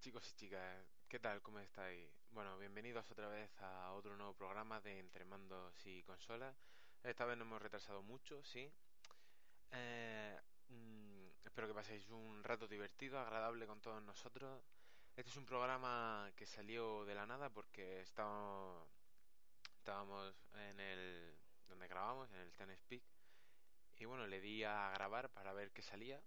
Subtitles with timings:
[0.00, 1.40] Chicos y chicas, ¿qué tal?
[1.40, 2.10] ¿Cómo estáis?
[2.32, 6.56] Bueno, bienvenidos otra vez a otro nuevo programa de Entre Mandos y Consolas.
[7.04, 8.70] Esta vez no hemos retrasado mucho, sí.
[9.70, 10.36] Eh,
[10.68, 14.64] mm, espero que paséis un rato divertido, agradable con todos nosotros.
[15.14, 18.88] Este es un programa que salió de la nada porque estábamos,
[19.78, 21.38] estábamos en el
[21.68, 23.04] donde grabamos, en el Ten Speak.
[23.98, 26.20] Y bueno, le di a grabar para ver qué salía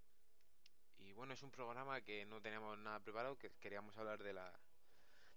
[1.00, 4.52] y bueno, es un programa que no teníamos nada preparado, que queríamos hablar de la,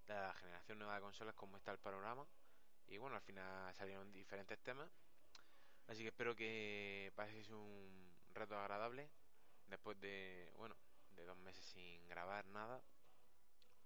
[0.06, 2.26] de la generación nueva de consolas, cómo está el panorama.
[2.88, 4.90] Y bueno, al final salieron diferentes temas.
[5.86, 9.08] Así que espero que paséis un rato agradable
[9.66, 10.76] después de, bueno,
[11.16, 12.82] de dos meses sin grabar nada.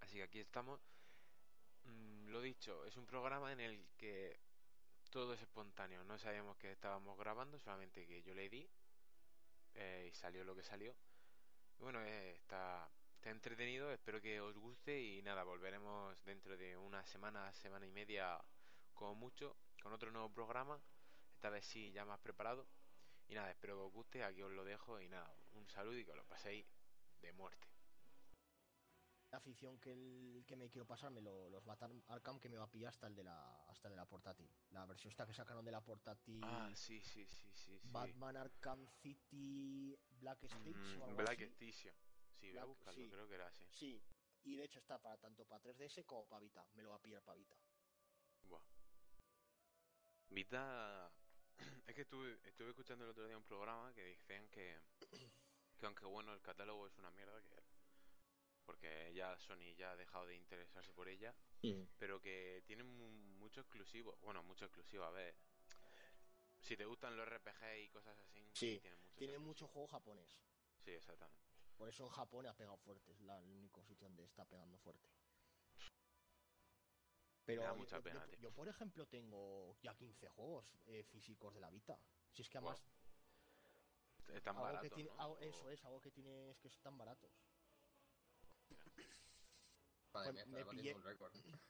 [0.01, 0.81] Así que aquí estamos.
[1.85, 4.39] Mm, lo dicho, es un programa en el que
[5.11, 6.03] todo es espontáneo.
[6.05, 8.69] No sabíamos que estábamos grabando, solamente que yo le di
[9.75, 10.95] eh, y salió lo que salió.
[11.79, 17.05] Bueno, eh, está, está entretenido, espero que os guste y nada, volveremos dentro de una
[17.05, 18.39] semana, semana y media
[18.95, 20.81] como mucho, con otro nuevo programa,
[21.35, 22.67] esta vez sí ya más preparado.
[23.29, 26.05] Y nada, espero que os guste, aquí os lo dejo y nada, un saludo y
[26.05, 26.67] que os lo paséis
[27.21, 27.69] de muerte.
[29.35, 32.71] La afición que, el, que me quiero pasarme los Batman Arkham que me va a
[32.71, 34.49] pillar hasta el de la hasta de la portátil.
[34.71, 36.41] La versión esta que sacaron de la portátil.
[36.45, 37.81] Ah, sí, sí, sí, sí.
[37.83, 40.77] Batman Arkham City Black Stitch.
[40.77, 41.93] Mm, Black Stitch.
[42.39, 43.67] Sí, voy a buscarlo, creo que era así.
[43.73, 44.01] Sí,
[44.45, 46.65] y de hecho está para tanto para 3DS como para Vita.
[46.75, 47.57] Me lo va a pillar para Vita.
[48.45, 48.63] Buah.
[50.29, 51.11] Vita.
[51.89, 54.79] Es que estuve, estuve escuchando el otro día un programa que decían que,
[55.77, 57.74] que aunque bueno el catálogo es una mierda, que
[58.65, 61.35] porque ya Sony ya ha dejado de interesarse por ella,
[61.99, 65.35] pero que tiene mucho exclusivo, bueno, mucho exclusivo, a ver,
[66.61, 70.41] si te gustan los RPG y cosas así, sí, tiene mucho, tiene mucho juego japonés.
[70.85, 71.45] Sí, exactamente.
[71.77, 75.09] Por eso en Japón ha pegado fuerte, es la única sitio donde está pegando fuerte.
[77.45, 81.99] Pero mucha pena, yo, por ejemplo, tengo ya 15 juegos eh, físicos de la Vita.
[82.33, 82.83] Si es que además.
[84.33, 84.91] Están baratos.
[85.41, 87.31] Eso es, algo que tiene es que están baratos.
[90.15, 90.95] Pues me, pillé,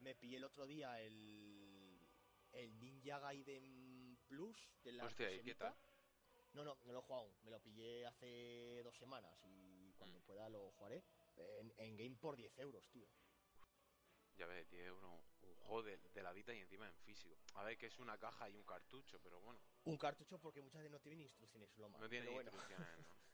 [0.00, 2.00] me pillé el otro día el,
[2.50, 5.56] el Ninja Gaiden Plus de la Hostia, ¿y
[6.54, 10.22] No, no, no lo he jugado Me lo pillé hace dos semanas y cuando mm.
[10.22, 11.04] pueda lo jugaré.
[11.36, 13.06] En, game por 10 euros, tío.
[14.36, 15.12] Ya ves, 10 euros,
[15.42, 17.38] un juego de, la vida y encima en físico.
[17.54, 19.60] A ver, que es una caja y un cartucho, pero bueno.
[19.84, 23.04] Un cartucho porque muchas veces no tienen instrucciones, lo No tiene instrucciones, no.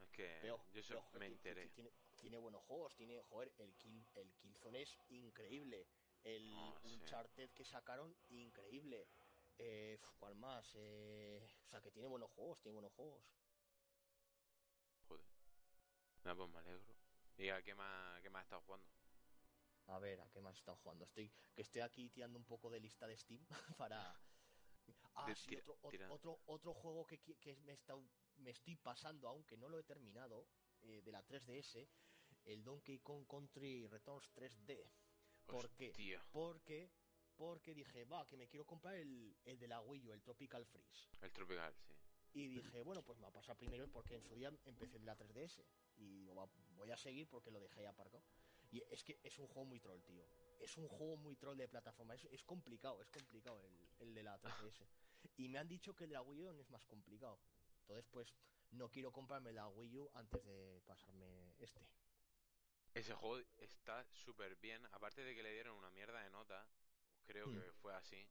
[0.00, 1.68] Es que yo eso me enteré.
[1.68, 1.92] Tiene,
[2.28, 5.86] buenos juegos, tiene, joder, el, kill, el Killzone es increíble.
[6.22, 9.08] El ah, Uncharted que sacaron, increíble.
[9.58, 10.70] Eh, ¿Cuál más?
[10.74, 13.24] Eh, o sea, que tiene buenos juegos, tiene buenos juegos.
[15.08, 15.24] Joder.
[16.24, 16.96] Nada, pues me alegro.
[17.36, 18.86] ¿Y a qué más, qué más estado jugando?
[19.86, 21.04] A ver, ¿a qué más estado jugando?
[21.04, 23.44] Estoy, que estoy aquí tirando un poco de lista de Steam
[23.78, 24.20] para...
[25.14, 25.78] Ah, sí, otro,
[26.08, 27.94] otro, otro, juego que, que me está
[28.38, 30.46] me estoy pasando, aunque no lo he terminado,
[30.82, 31.88] eh, de la 3DS,
[32.44, 34.90] el Donkey Kong Country Returns 3D.
[35.46, 35.92] ¿Por qué?
[36.32, 36.90] Porque,
[37.36, 40.64] porque dije, va, que me quiero comprar el, el de la Wii U, el Tropical
[40.66, 41.08] Freeze.
[41.22, 41.94] El Tropical, sí.
[42.32, 45.06] Y dije, bueno, pues me va a pasar primero porque en su día empecé de
[45.06, 45.64] la 3DS.
[45.96, 46.28] Y
[46.76, 48.24] voy a seguir porque lo dejé aparcado.
[48.70, 50.24] Y es que es un juego muy troll, tío.
[50.60, 52.14] Es un juego muy troll de plataforma.
[52.14, 54.86] Es, es complicado, es complicado el, el de la 3DS.
[55.36, 57.40] y me han dicho que el de la Wii U es más complicado.
[57.80, 58.34] Entonces, pues
[58.70, 61.80] no quiero comprarme la Wii U antes de pasarme este.
[62.94, 64.84] Ese juego está súper bien.
[64.92, 66.66] Aparte de que le dieron una mierda de nota,
[67.24, 67.74] creo que mm.
[67.80, 68.28] fue así.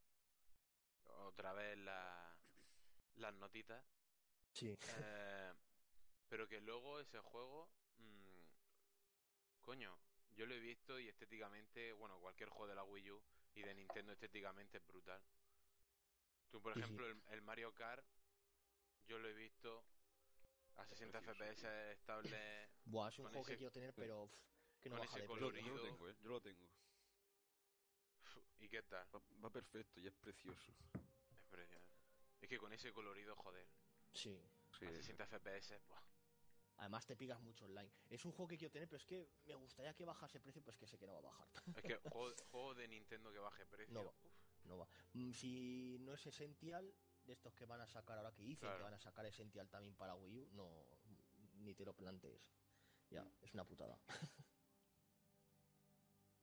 [1.04, 2.36] Otra vez la,
[3.16, 3.84] las notitas.
[4.52, 4.76] Sí.
[4.98, 5.52] Eh,
[6.28, 7.70] pero que luego ese juego.
[7.96, 8.50] Mmm,
[9.60, 9.98] coño,
[10.36, 13.22] yo lo he visto y estéticamente, bueno, cualquier juego de la Wii U
[13.54, 15.22] y de Nintendo estéticamente es brutal.
[16.50, 18.04] Tú, por ejemplo, el, Mario Kart
[19.06, 19.84] yo lo he visto
[20.76, 22.70] a 60 FPS estable.
[22.84, 24.30] Buah, es un juego que quiero tener, pero
[24.80, 25.66] que no baja de colorido.
[25.66, 26.16] Yo lo tengo, ¿eh?
[26.22, 26.68] Yo lo tengo.
[28.58, 29.06] ¿Y qué tal?
[29.44, 30.72] Va, perfecto y es precioso.
[31.32, 31.90] Es precioso.
[32.40, 33.66] Es que con ese colorido, joder.
[34.12, 34.38] Sí.
[34.78, 36.02] sí a 60 FPS, buah.
[36.76, 37.90] Además te pigas mucho online.
[38.08, 40.78] Es un juego que quiero tener, pero es que me gustaría que bajase precio, pues
[40.78, 41.48] que sé que no va a bajar.
[41.76, 41.96] Es que
[42.50, 43.92] juego, de Nintendo que baje precio.
[43.92, 44.14] No va.
[44.64, 44.88] No va.
[45.12, 46.94] Mm, si no es esencial,
[47.24, 49.94] de estos que van a sacar ahora que dicen que van a sacar Essential también
[49.94, 50.86] para Wii U, no,
[51.58, 52.50] ni te lo plantees.
[53.10, 54.00] Ya, es una putada.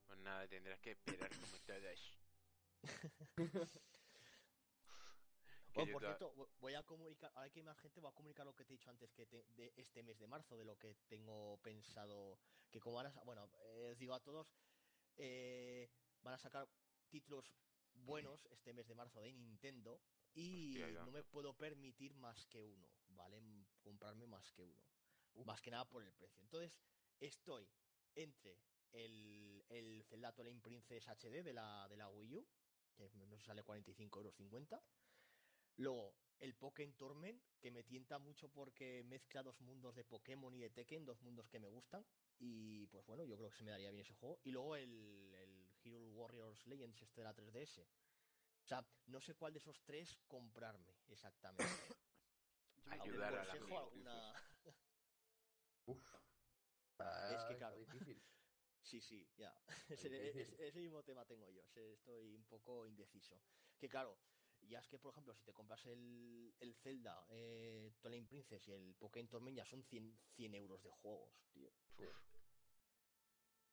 [0.08, 2.18] Pues nada, tendrás que esperar como todos.
[5.74, 8.56] bueno, por cierto, voy a comunicar, ahora que hay más gente, voy a comunicar lo
[8.56, 11.60] que te he dicho antes que de este mes de marzo, de lo que tengo
[11.62, 12.40] pensado,
[12.72, 14.48] que como van a, bueno, eh, digo a todos,
[15.18, 15.90] eh,
[16.22, 16.68] van a sacar
[17.10, 17.54] títulos
[17.94, 20.02] buenos este mes de marzo de Nintendo
[20.34, 23.42] y no me puedo permitir más que uno, ¿vale?
[23.82, 24.82] Comprarme más que uno.
[25.46, 26.42] Más que nada por el precio.
[26.42, 26.72] Entonces,
[27.20, 27.70] estoy
[28.16, 28.60] entre
[28.94, 32.48] el, el Zelda Twilight Princess HD de la, de la Wii U,
[32.96, 34.82] que no sale 45 euros 50.
[35.78, 40.60] Luego, el Pokémon Torment, que me tienta mucho porque mezcla dos mundos de Pokémon y
[40.60, 42.06] de Tekken, dos mundos que me gustan.
[42.40, 44.40] Y pues bueno, yo creo que se me daría bien ese juego.
[44.44, 47.82] Y luego el, el Hero Warriors Legends, este de la 3DS.
[48.64, 51.64] O sea, no sé cuál de esos tres comprarme exactamente.
[52.86, 54.34] Ayudar a la alguna...
[55.86, 55.98] Uf.
[57.32, 57.78] es que claro.
[57.78, 58.22] Difícil.
[58.88, 59.54] Sí, sí, ya.
[59.90, 61.62] Ese, mismo tema tengo yo.
[61.76, 63.38] Estoy un poco indeciso.
[63.78, 64.18] Que claro,
[64.62, 68.72] ya es que, por ejemplo, si te compras el, el Zelda, eh, Twilight Princess y
[68.72, 71.70] el Pokémon Tormenta, son 100, 100 euros de juegos, tío.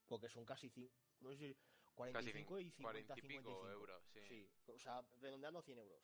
[0.05, 0.91] Porque son casi 100,
[1.21, 1.57] no sé si
[1.93, 4.19] 45 y 50, 55 euros, sí.
[4.27, 4.51] sí.
[4.67, 6.03] O sea, redondeando 100 euros.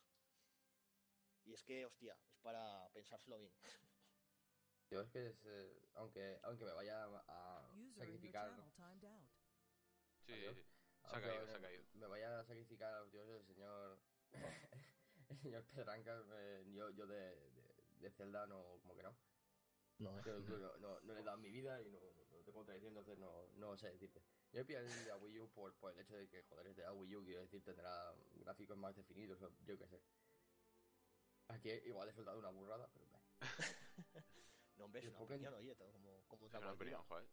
[1.44, 3.54] Y es que, hostia, es para pensárselo bien.
[4.92, 7.66] Yo es que, es, eh, aunque, aunque me vaya a
[7.98, 8.52] sacrificar.
[10.26, 10.66] Sí, sí, sí.
[11.10, 11.84] Se ha caído, se ha caído.
[11.94, 14.00] Me vaya a sacrificar a los dioses, el señor.
[15.30, 17.40] el señor Pedranca, eh, yo, yo de,
[18.02, 19.16] de, Zelda no, como que no.
[20.00, 22.00] No, no, no, no, le he dado mi vida y no,
[22.32, 24.22] no te contradiciendo, entonces no, no sé decirte.
[24.52, 26.76] Yo he pillado el de Wii U por, por, el hecho de que, joder, es
[26.76, 30.02] de Wii U, quiero decir, tendrá gráficos más definidos, yo qué sé.
[31.48, 33.06] Aquí igual he soltado una burrada, pero...
[34.82, 37.28] No, hombre, es una Pokémon, oye, como, como otra opinión, joder.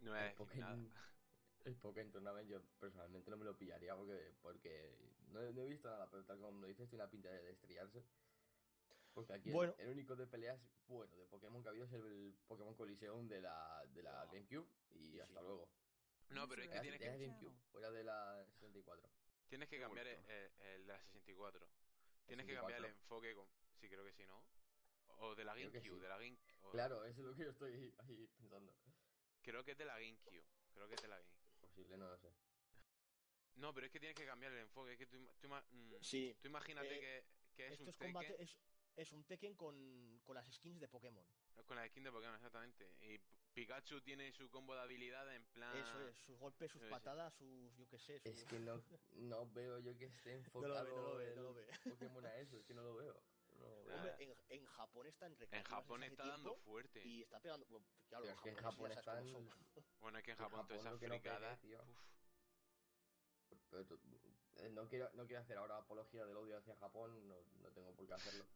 [0.00, 0.90] No es el
[1.64, 4.98] El Pokémon Tournament yo personalmente no me lo pillaría porque, porque
[5.28, 8.04] no, he visto nada, pero tal como lo dices, tiene una pinta de estrellarse.
[9.14, 10.58] Porque aquí el, único de peleas
[10.88, 14.66] bueno de Pokémon que ha habido es el Pokémon Coliseum de la, de la GameCube
[14.90, 15.70] y hasta luego.
[16.30, 17.06] No, pero es que tienes que...
[17.06, 19.08] GameCube, fuera de la 64.
[19.48, 20.18] Tienes que cambiar el,
[20.58, 21.68] el, de la 64.
[22.26, 23.46] Tienes que cambiar el enfoque con...
[23.80, 24.42] Sí, creo que sí, ¿no?
[25.18, 26.38] O de la GameCube, de la Game...
[26.70, 28.72] Claro, eso es lo que yo estoy ahí pensando.
[29.42, 30.44] Creo que es de la GameCube.
[30.74, 31.60] Creo que es de la GameCube.
[31.60, 32.32] Posible, no lo sé.
[33.56, 34.92] No, pero es que tienes que cambiar el enfoque.
[34.92, 36.34] Es que tú, tú, mm, sí.
[36.40, 37.24] tú imagínate eh,
[37.54, 38.56] que, que, es esto un es combate, es,
[38.96, 41.24] es, un Tekken con, con las skins de Pokémon.
[41.66, 42.90] Con las skins de Pokémon, exactamente.
[43.02, 43.20] Y
[43.52, 45.76] Pikachu tiene su combo de habilidad en plan.
[45.76, 47.76] Eso es, sus golpes, sus patadas, sus.
[47.76, 48.20] yo qué sé.
[48.24, 51.66] Es que no, no veo yo que esté enfocado no lo ve, no lo ve,
[51.84, 53.20] Pokémon a eso, es que no lo veo.
[53.66, 57.02] Hombre, en, en, Japón está en En Japón está dando fuerte.
[57.06, 57.66] Y está pegando.
[58.08, 59.20] Claro, es que en Japón está
[60.00, 61.58] Bueno, es que en Japón, toda esa fricada.
[64.56, 67.94] Eh, no quiero, no quiero hacer ahora apología del odio hacia Japón, no, no tengo
[67.94, 68.44] por qué hacerlo.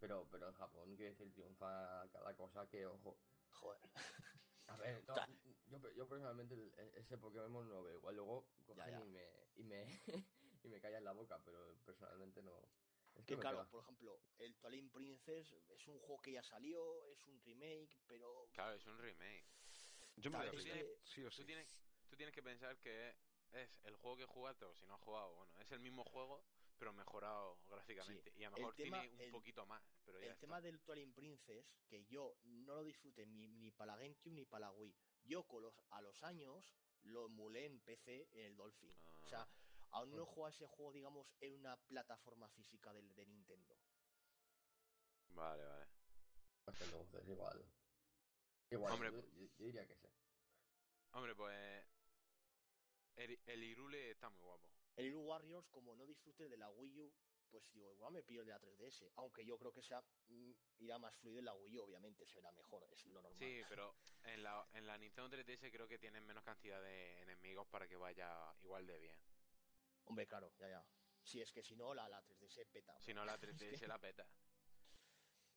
[0.00, 3.18] Pero, pero en Japón, quiere decir, triunfa cada cosa que, ojo.
[3.50, 3.80] Joder.
[4.68, 5.02] A ver,
[5.66, 7.96] yo, yo personalmente e, ese Pokémon no veo.
[7.98, 9.24] Igual luego cogen y me,
[9.56, 9.86] y me,
[10.62, 12.62] y me callan la boca, pero personalmente no.
[13.18, 17.26] Es que, claro, por ejemplo, el Twilight Princess es un juego que ya salió, es
[17.26, 18.48] un remake, pero.
[18.52, 19.44] Claro, es un remake.
[20.16, 21.38] Yo me tú, tienes, sí o sí.
[21.38, 21.68] tú, tienes,
[22.08, 23.14] tú tienes que pensar que
[23.52, 26.44] es el juego que jugaste, o si no has jugado, bueno, es el mismo juego,
[26.78, 28.32] pero mejorado gráficamente.
[28.36, 29.82] Y a lo mejor tiene un poquito más.
[30.04, 33.98] Pero el tema del Twilight Princess, que yo no lo disfruté ni, ni para la
[33.98, 34.94] GameCube ni para la Wii.
[35.24, 38.94] Yo con los, a los años lo emulé en PC en el Dolphin.
[39.22, 39.67] O sea, ah.
[39.90, 43.76] Aún no he jugado ese juego, digamos, en una plataforma física de, de Nintendo.
[45.30, 45.86] Vale, vale.
[46.64, 47.64] Pues entonces, igual.
[48.70, 50.08] Igual, Hombre, yo, diría que sí.
[51.12, 51.86] Hombre, pues.
[53.16, 54.70] El, el Irule está muy guapo.
[54.96, 57.12] El Irule Warriors, como no disfrute de la Wii U,
[57.50, 59.12] pues digo, igual me pillo el de la 3DS.
[59.16, 62.52] Aunque yo creo que sea mm, irá más fluido en la Wii U, obviamente, será
[62.52, 63.38] mejor, es lo normal.
[63.38, 67.66] Sí, pero en la, en la Nintendo 3DS creo que tienen menos cantidad de enemigos
[67.68, 69.16] para que vaya igual de bien.
[70.08, 70.84] Hombre, claro, ya, ya.
[71.22, 72.98] Si es que si no, la, la 3DS peta.
[73.00, 74.26] Si no, la 3DS la peta.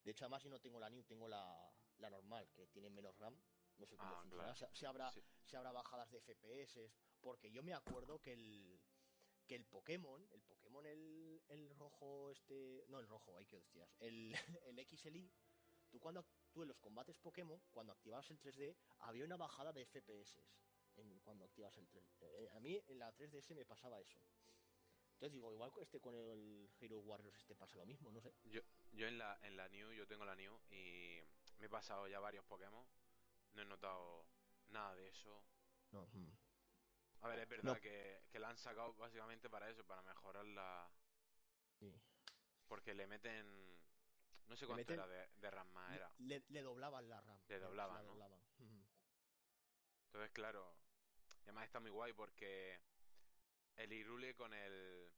[0.03, 3.17] De hecho, además, si no tengo la New, tengo la, la normal, que tiene menos
[3.17, 3.39] RAM.
[3.77, 4.55] No sé cómo ah, funciona.
[4.73, 5.11] Si, habrá,
[5.45, 6.91] si habrá bajadas de FPS.
[7.21, 8.81] Porque yo me acuerdo que el,
[9.47, 13.95] que el Pokémon, el Pokémon el, el rojo este, no el rojo, hay que decías,
[13.99, 14.33] el,
[14.65, 15.31] el XLI,
[15.89, 19.85] tú cuando tú en los combates Pokémon, cuando activabas el 3D, había una bajada de
[19.85, 20.41] FPS
[20.97, 22.21] en, cuando activas el 3D.
[22.21, 24.19] Eh, a mí en la 3DS me pasaba eso.
[25.13, 28.33] Entonces digo, igual este con el Hero Warriors este pasa lo mismo, no sé.
[28.45, 28.61] Yo,
[28.93, 31.21] yo en la en la New, yo tengo la New y
[31.59, 32.85] me he pasado ya varios Pokémon.
[33.53, 34.25] No he notado
[34.69, 35.43] nada de eso.
[35.91, 36.07] No.
[36.13, 36.31] Hmm.
[37.21, 40.89] A ver, es verdad que, que la han sacado básicamente para eso, para mejorar la...
[41.79, 41.93] Sí.
[42.67, 43.45] Porque le meten...
[44.47, 46.11] No sé cuánto era de, RAM más era.
[46.17, 47.39] Le, doblaban la RAM.
[47.47, 48.11] Le doblaban, ¿no?
[48.11, 48.41] Doblaban.
[48.57, 48.80] Entonces
[50.11, 50.75] Entonces, claro,
[51.43, 52.81] además está muy guay porque
[53.77, 55.09] el Irule con el...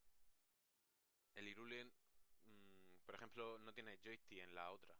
[1.33, 4.95] El Irule, mm, por ejemplo, no tiene joystick en la otra.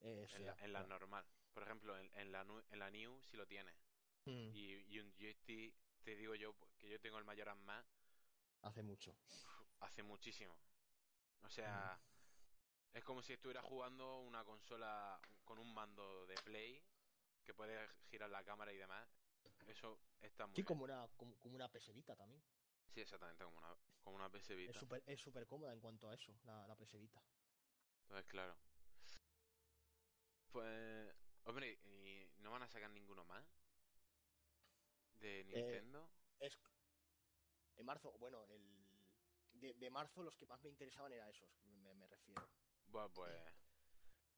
[0.00, 1.26] en, la, normal.
[1.52, 3.72] Por ejemplo, en, la, en la New sí lo tiene.
[4.26, 4.50] Mm.
[4.54, 7.84] Y, un joystick, te digo yo, que yo tengo el Majora's más
[8.62, 9.12] Hace mucho.
[9.80, 10.56] Hace muchísimo.
[11.42, 12.00] O sea,
[12.92, 16.80] es como si estuviera jugando una consola con un mando de Play
[17.46, 19.08] que puede girar la cámara y demás.
[19.68, 22.42] Eso está muy Sí, como una, como, una pesevita también.
[22.88, 24.78] Sí, exactamente, como una, como una pesevita.
[25.06, 27.22] Es súper cómoda en cuanto a eso, la, la pesevita.
[28.02, 28.56] Entonces, claro.
[30.50, 33.44] Pues, hombre, ¿y no van a sacar ninguno más?
[35.20, 36.10] ¿De eh, Nintendo?
[36.40, 36.58] es,
[37.76, 42.48] en marzo, bueno, el de, marzo los que más me interesaban eran esos, me, refiero.
[42.88, 43.34] Bueno, pues...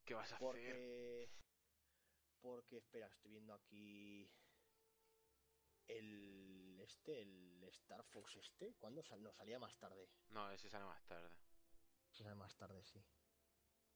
[0.05, 1.31] ¿Qué vas a porque, hacer?
[2.41, 4.31] Porque, espera, estoy viendo aquí...
[5.89, 10.09] El este, el Star Fox este, ¿cuándo sal, no, salía más tarde?
[10.31, 11.31] No, ese sale más tarde.
[12.11, 13.03] Sale más tarde, sí.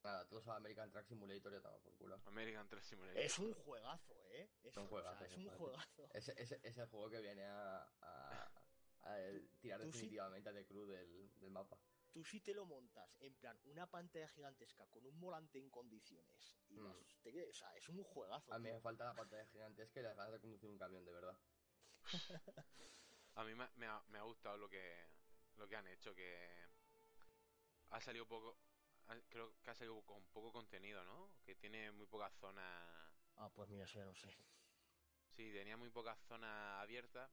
[0.04, 2.20] Nada, todos a American Truck Simulator ya estaba por culo.
[2.26, 3.18] American Truck Simulator.
[3.18, 4.50] Es un juegazo, ¿eh?
[4.62, 5.24] Es, un juegazo.
[5.24, 6.10] es un juegazo.
[6.12, 8.50] Ese, ese juego que viene a, a
[9.60, 11.78] tirar definitivamente a The Crew del, del, mapa.
[12.12, 16.58] Tú si te lo montas en plan una pantalla gigantesca con un volante en condiciones
[16.68, 16.86] y mm.
[16.86, 18.52] o sea, es un juegazo.
[18.52, 21.12] A mí me falta la pantalla gigantesca y las ganas de conducir un camión, de
[21.12, 21.38] verdad.
[23.34, 25.06] a mí me, me, ha, me, ha, gustado lo que
[25.56, 26.66] lo que han hecho, que
[27.90, 28.58] ha salido poco,
[29.28, 31.32] creo que ha salido con poco contenido, ¿no?
[31.44, 33.10] Que tiene muy pocas zonas.
[33.36, 34.28] Ah, pues mira, eso ya no sé.
[35.30, 37.30] Sí, tenía muy pocas zonas abiertas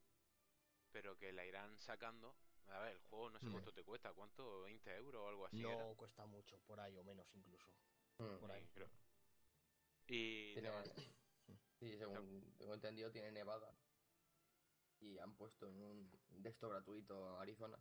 [0.92, 2.36] pero que la irán sacando.
[2.72, 3.52] A ver, el juego no sé mm.
[3.52, 4.68] cuánto te cuesta, ¿cuánto?
[4.68, 5.62] ¿20 euros o algo así?
[5.62, 7.72] No, cuesta mucho, por ahí o menos incluso.
[8.20, 8.38] Mm.
[8.40, 8.68] Por ahí.
[8.74, 8.90] Creo.
[10.08, 10.56] Y.
[11.80, 13.74] Sí, según tengo entendido, tiene Nevada.
[15.00, 17.80] Y han puesto en un desktop gratuito Arizona.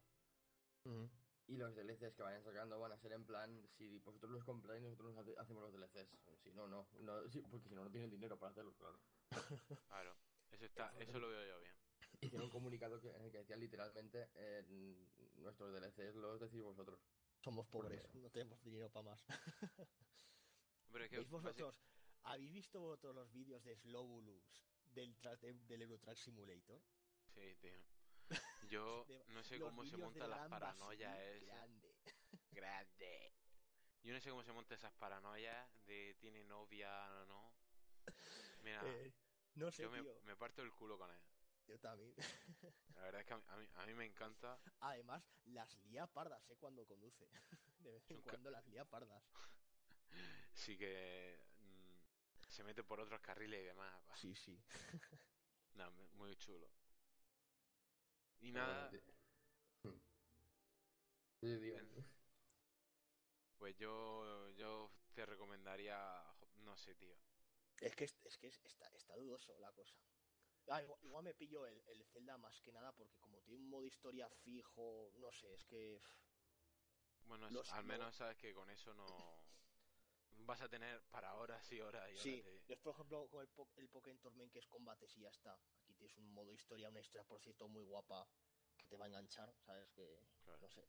[0.84, 1.06] Mm.
[1.48, 4.82] Y los DLCs que vayan sacando van a ser en plan, si vosotros los compráis,
[4.82, 6.08] nosotros hacemos los DLCs.
[6.42, 6.86] Si no, no.
[7.00, 9.00] no porque si no, no tienen dinero para hacerlos, claro.
[9.88, 10.16] claro,
[10.50, 11.87] eso, está, eso lo veo yo bien
[12.20, 14.28] hicieron un comunicado que, que decía literalmente
[15.36, 17.00] nuestros DLCs los decís vosotros.
[17.40, 19.24] Somos pobres, no tenemos dinero para más.
[21.10, 21.80] ¿Veis vosotros?
[22.24, 25.16] ¿Habéis visto vosotros los vídeos de Slowulus del,
[25.66, 26.82] del Eurotrack Simulator?
[27.34, 27.78] Sí, tío.
[28.68, 31.96] Yo no sé cómo se montan las paranoias Grande.
[32.50, 33.32] Grande.
[34.02, 36.90] Yo no sé cómo se montan esas paranoias de tiene novia
[37.22, 37.52] o no.
[38.62, 39.12] Mira, eh,
[39.54, 41.20] no sé, yo me, me, parto el culo con él.
[41.68, 42.14] Yo también.
[42.94, 44.58] La verdad es que a mí, a mí, me encanta.
[44.80, 46.56] Además, las lía pardas, ¿eh?
[46.56, 47.28] Cuando conduce.
[47.78, 49.22] De vez en cuando las lía pardas.
[50.54, 53.94] Sí que mm, se mete por otros carriles y demás.
[54.14, 54.60] Sí, sí.
[55.74, 56.68] no, muy chulo.
[58.40, 58.90] Y nada.
[63.58, 65.96] Pues yo, yo te recomendaría,
[66.64, 67.14] no sé, tío.
[67.80, 69.94] Es que, es que está, está dudoso la cosa.
[70.70, 73.86] Ah, igual, me pillo el, el, Zelda más que nada porque como tiene un modo
[73.86, 76.00] historia fijo, no sé, es que...
[77.26, 79.06] Bueno, al menos sabes que con eso no...
[80.40, 83.88] Vas a tener para horas y horas y Sí, es por ejemplo con el, el
[83.90, 85.58] Pokémon Torment que es combates y ya está.
[85.82, 88.26] Aquí tienes un modo historia, una historia por cierto muy guapa
[88.78, 89.90] que te va a enganchar, ¿sabes?
[89.90, 90.88] Que no sé.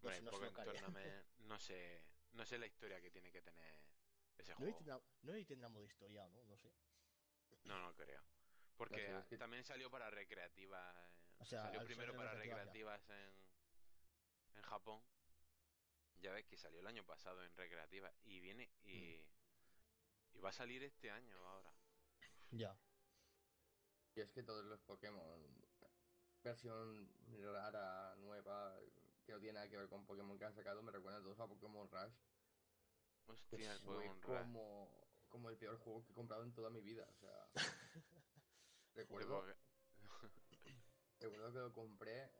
[0.00, 0.38] Bueno, no,
[1.38, 3.78] no sé, no sé la historia que tiene que tener
[4.38, 5.02] ese juego.
[5.22, 6.42] No hay tendrá modo historia, ¿no?
[6.44, 6.72] No sé.
[7.64, 8.22] No, no creo.
[8.88, 10.96] Porque también salió para recreativas.
[11.38, 13.34] O sea, salió primero para recreativas en,
[14.56, 15.02] en Japón.
[16.20, 20.36] Ya ves que salió el año pasado en recreativa y viene y, mm.
[20.36, 21.72] y va a salir este año ahora.
[22.50, 22.76] Ya.
[24.14, 25.40] Y es que todos los Pokémon,
[26.42, 27.08] versión
[27.52, 28.78] rara, nueva,
[29.24, 31.46] que no tiene nada que ver con Pokémon que han sacado, me recuerdan todos a
[31.46, 32.14] Pokémon Rush.
[33.26, 34.38] Hostia, el Pokémon Rush.
[34.38, 37.08] Como, como el peor juego que he comprado en toda mi vida.
[37.08, 37.48] O sea.
[38.94, 39.42] Recuerdo,
[41.18, 42.30] recuerdo que lo compré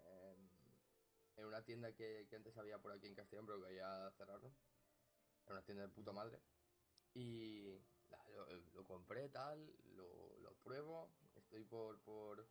[1.37, 4.55] en, una tienda que, antes había por aquí en Castellón, pero que ya cerraron.
[5.45, 6.41] Era una tienda de puta madre.
[7.15, 7.79] Y
[8.75, 12.47] lo, compré tal, lo, lo pruebo, estoy por, por,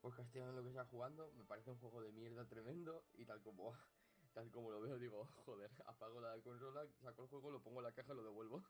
[0.00, 3.24] por Castellón en lo que está jugando, me parece un juego de mierda tremendo y
[3.24, 3.72] tal como,
[4.34, 7.84] tal como lo veo digo, joder, apago la consola, saco el juego, lo pongo en
[7.84, 8.64] la caja y lo devuelvo.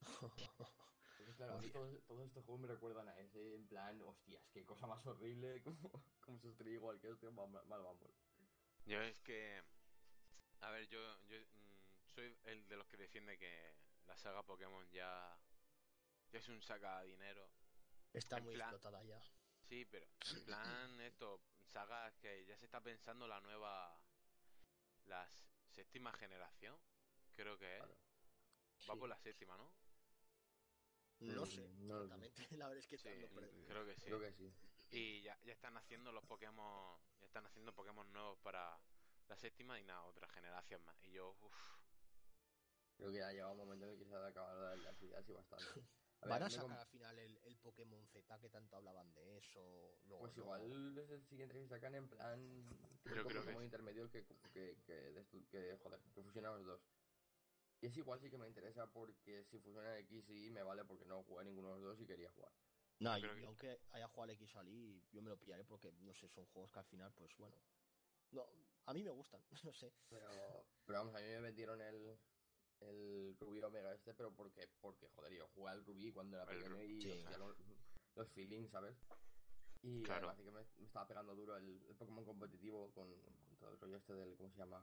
[1.36, 5.62] claro, todos, estos juegos me recuerdan a ese, en plan, hostias, qué cosa más horrible,
[5.64, 8.10] como, como se estrella igual que este, mal, mal vamos.
[8.86, 9.62] Yo es que,
[10.60, 13.74] a ver, yo, yo mm, soy el de los que defiende que
[14.06, 15.38] la saga Pokémon ya,
[16.30, 17.50] ya es un saca dinero
[18.14, 19.20] Está muy explotada ya.
[19.68, 23.98] Sí, pero en plan esto, sagas que ya se está pensando la nueva,
[25.06, 25.26] la
[25.70, 26.78] séptima generación,
[27.34, 27.84] creo que es.
[28.88, 29.72] Va por la séptima, ¿no?
[31.32, 32.48] No sé, mm, exactamente.
[32.58, 34.04] La verdad es que creo que sí.
[34.06, 34.52] Creo que sí.
[34.90, 38.78] Y ya, ya están haciendo los Pokémon, ya están haciendo Pokémon nuevos para
[39.28, 40.96] la séptima y nada, otra generación más.
[41.02, 41.74] Y yo, uff.
[42.96, 45.32] Creo que ya llegado un momento en el que se ha acabado las ideas y
[45.32, 45.64] bastante.
[46.28, 49.98] ¿Van a sacar al final el, el, Pokémon Z que tanto hablaban de eso?
[50.06, 52.66] pues igual es el siguiente que sacan en plan.
[53.02, 56.80] Creo, creo Pokémon intermedio que, que, que, que, joder, que fusionan los dos.
[57.84, 61.04] Y es igual sí que me interesa porque si fusionan X y me vale porque
[61.04, 62.50] no jugué ninguno de los dos y quería jugar.
[62.98, 65.92] No, y, aunque haya jugado al X o al Y, yo me lo pillaré porque,
[66.00, 67.54] no sé, son juegos que al final, pues bueno.
[68.30, 68.46] No,
[68.86, 69.92] a mí me gustan, no sé.
[70.08, 70.26] Pero,
[70.86, 72.18] pero vamos, a mí me metieron el,
[72.80, 76.82] el Rubí Omega este, pero porque, porque joder, yo jugué al Rubí cuando era pequeño
[76.82, 78.96] y ya los, feelings, ¿sabes?
[79.82, 80.30] Y claro.
[80.30, 83.14] así que me, estaba pegando duro el, Pokémon competitivo con,
[83.58, 84.82] todo el rollo este del, ¿cómo se llama?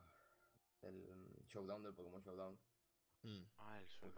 [0.83, 2.59] El Showdown, del Pokémon Showdown.
[3.23, 3.43] Mm.
[3.57, 3.87] Ah, el.
[3.99, 4.13] Pues,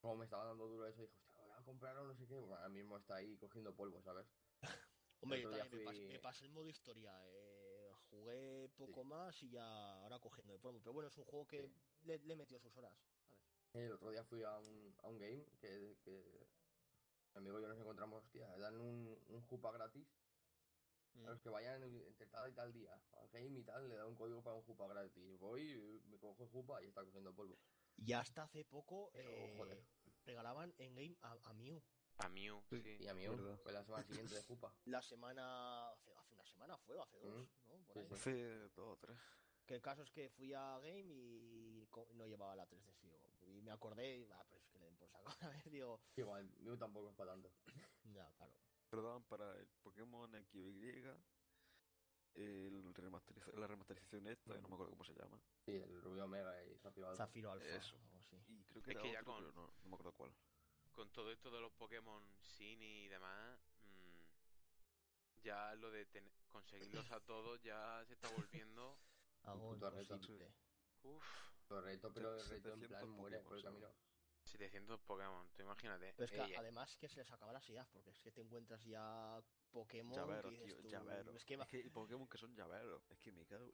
[0.00, 2.38] como me estaba dando duro eso, dije, hostia, voy a comprar o no sé qué.
[2.38, 4.26] Bueno, ahora mismo está ahí cogiendo polvo, ¿sabes?
[5.22, 7.18] Hombre, yo también me, pasé el modo historia.
[7.26, 10.80] Eh, jugué poco más y ya ahora cogiendo el polvo.
[10.80, 11.70] Pero bueno, es un juego que
[12.02, 12.92] le, le metió sus horas.
[13.72, 16.46] El otro día fui a un, a un game que, que
[17.34, 20.06] mi amigo y yo nos encontramos, tía, dan un, un jupa gratis.
[21.16, 21.42] A los mm.
[21.42, 24.42] que vayan entre tal y tal día al game y tal, le da un código
[24.42, 25.38] para un jupa gratis.
[25.38, 27.58] Voy, me cojo el jupa y está cogiendo polvo.
[27.96, 29.56] Y hasta hace poco eh,
[30.24, 31.82] regalaban en game a, a Mew.
[32.18, 32.82] A Mew, sí.
[33.00, 34.74] Y a Mew, fue la semana siguiente de Jupa.
[34.84, 35.90] La semana.
[35.90, 37.68] Hace, hace una semana fue, hace dos, mm.
[37.68, 37.84] ¿no?
[37.92, 39.18] Por Hace dos o tres.
[39.66, 43.14] Que el caso es que fui a Game y no llevaba la 3DS.
[43.46, 45.24] Y me acordé y, ah, pues que le den por saco.
[45.40, 46.00] A ver, digo.
[46.16, 47.50] Igual, mío tampoco es para tanto.
[48.04, 48.52] ya, claro.
[48.90, 51.02] Perdón, para el Pokémon XY,
[52.34, 52.84] el
[53.56, 55.40] la remasterización esta, no me acuerdo cómo se llama.
[55.64, 57.26] Sí, el Rubio Omega y Zafiro Alpha.
[57.26, 57.76] Zafiro Alpha.
[57.76, 57.96] Eso.
[58.48, 59.42] Y creo que es que ya con...
[59.42, 60.32] no, no, me acuerdo cuál.
[60.90, 66.06] Con todo esto de los Pokémon Sin y demás, mmm, ya lo de
[66.48, 68.96] conseguirlos a todos ya se está volviendo
[69.42, 70.18] Hago reto.
[71.02, 71.24] Uf.
[71.68, 73.88] reto, pero el reto en plan muere por el camino.
[74.44, 76.14] 700 Pokémon, tú imagínate.
[76.16, 78.84] Pero es que además que se les acaba las ideas, porque es que te encuentras
[78.84, 80.14] ya Pokémon.
[80.14, 81.34] Llavero, tío, llavero.
[81.34, 83.72] Es que, es que Pokémon que son llaveros, es que me cago.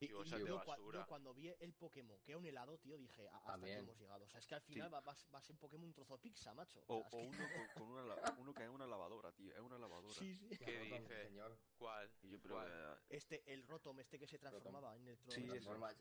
[0.00, 3.98] Y, yo, cuando vi el Pokémon que era un helado, tío, dije, hasta que hemos
[3.98, 4.24] llegado.
[4.24, 6.84] O sea, es que al final va, a ser Pokémon un trozo de pizza, macho.
[6.86, 7.38] O, uno,
[7.74, 8.04] con, una,
[8.38, 9.52] uno que es una lavadora, tío.
[9.52, 10.14] Es una lavadora.
[10.14, 10.56] Sí, sí.
[10.56, 11.24] ¿Qué dice?
[11.24, 11.58] Señor?
[11.76, 12.12] ¿Cuál?
[12.22, 15.40] yo, pero, Este, el Rotom, este que se transformaba en el trozo.
[15.40, 15.50] Sí,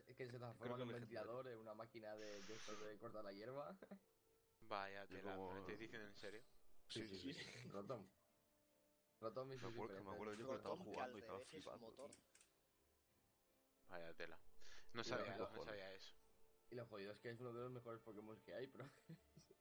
[0.05, 3.75] es que se transforma en un ventilador, en una máquina de, de, cortar la hierba.
[4.61, 5.53] Vaya, te como...
[5.53, 6.43] ¿me estáis diciendo en serio?
[6.89, 7.69] Sí, sí, sí.
[7.69, 8.07] Rotom.
[9.21, 12.09] Rotom y me acuerdo, me acuerdo yo que estaba jugando y estaba flipando.
[13.89, 14.39] Vaya tela.
[14.93, 16.15] No sabía, no sabía eso.
[16.69, 18.89] Y lo jodido es que es uno de los mejores Pokémon que hay, pero.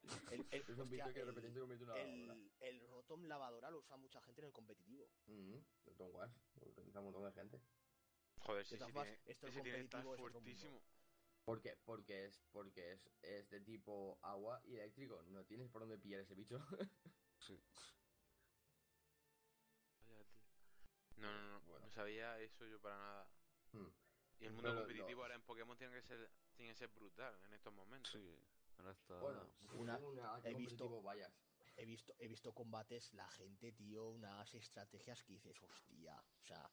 [0.31, 2.49] el, el, es un bicho que de repente se convierte en una lavadora.
[2.59, 5.09] El Rotom lavadora lo usa mucha gente en el competitivo.
[5.27, 7.61] Mm el Tom Wash, lo utiliza un montón de gente.
[8.39, 10.81] Joder, sí, sí, tiene, esto ese tiene tan fuertísimo.
[11.43, 11.77] ¿Por qué?
[11.85, 15.23] Porque es, porque es, es de tipo agua y eléctrico.
[15.23, 16.59] No tienes por dónde pillar ese bicho.
[17.39, 17.57] sí.
[21.15, 21.79] No, no, no.
[21.79, 23.29] No sabía eso yo para nada.
[23.71, 23.87] Mm.
[24.39, 27.53] Y el mundo competitivo ahora en Pokémon tiene que ser tiene que ser brutal en
[27.53, 28.11] estos momentos.
[28.11, 28.39] Sí,
[28.77, 29.19] ahora está.
[29.19, 29.99] Bueno, una,
[30.43, 31.33] he visto vayas.
[31.75, 36.19] He visto, he visto combates, la gente, tío, unas estrategias que dices, hostia.
[36.41, 36.71] O sea,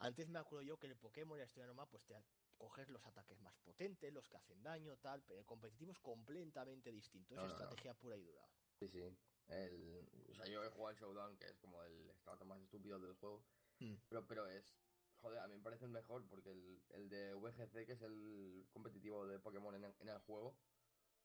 [0.00, 2.16] antes me acuerdo yo que en el Pokémon, en la historia normal, pues te
[2.56, 6.90] coges los ataques más potentes, los que hacen daño, tal, pero el competitivo es completamente
[6.90, 8.44] distinto, es estrategia pura y dura.
[8.80, 9.16] Sí, sí.
[9.48, 12.98] El, o sea, yo he jugado el Showdown, que es como el estrato más estúpido
[12.98, 13.44] del juego,
[13.78, 13.94] hmm.
[14.08, 14.74] pero, pero es
[15.26, 18.66] joder, a mí me parece el mejor porque el, el de VGC, que es el
[18.72, 20.56] competitivo de Pokémon en, el juego,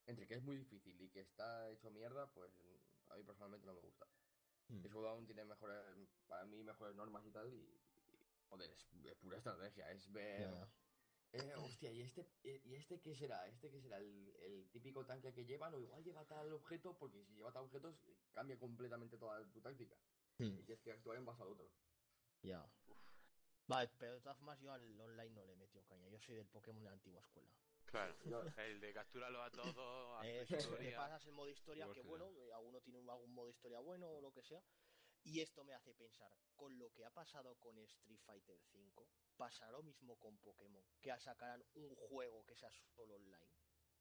[0.07, 2.51] entre que es muy difícil y que está hecho mierda, pues
[3.09, 4.07] a mí personalmente no me gusta.
[4.69, 4.85] Mm.
[4.85, 5.77] El tiene mejores,
[6.27, 7.79] para mí, mejores normas y tal, y,
[8.49, 10.49] joder, es, pura estrategia, es ver...
[11.33, 13.47] Eh, hostia, ¿y este, ¿y este qué será?
[13.47, 13.99] ¿Este qué será?
[13.99, 15.73] ¿El, ¿El, típico tanque que llevan?
[15.73, 17.95] O igual lleva tal objeto, porque si lleva tal objeto
[18.33, 19.95] cambia completamente toda tu táctica.
[20.39, 20.59] Mm.
[20.59, 21.71] Y tienes que actuar en base al otro.
[22.41, 22.69] Ya.
[23.67, 26.07] Vale, pero de todas formas yo al online no le he metido caña.
[26.09, 27.49] Yo soy del Pokémon de la antigua escuela.
[27.85, 28.15] Claro,
[28.57, 30.25] el de capturarlo a todos.
[30.25, 34.09] Eso, te pasas el modo historia, que bueno, eh, alguno tiene algún modo historia bueno
[34.09, 34.63] o lo que sea.
[35.23, 39.71] Y esto me hace pensar, con lo que ha pasado con Street Fighter V, pasará
[39.71, 43.55] lo mismo con Pokémon, que sacarán un juego que sea solo online.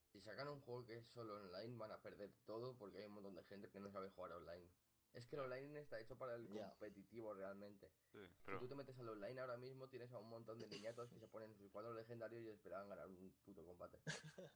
[0.06, 3.12] si sacan un juego que es solo online van a perder todo porque hay un
[3.12, 4.70] montón de gente que no sabe jugar online.
[5.12, 7.90] Es que el online está hecho para el competitivo realmente.
[8.12, 11.18] Si tú te metes al online ahora mismo, tienes a un montón de niñatos que
[11.18, 13.98] se ponen sus cuadros legendarios y esperan ganar un puto combate.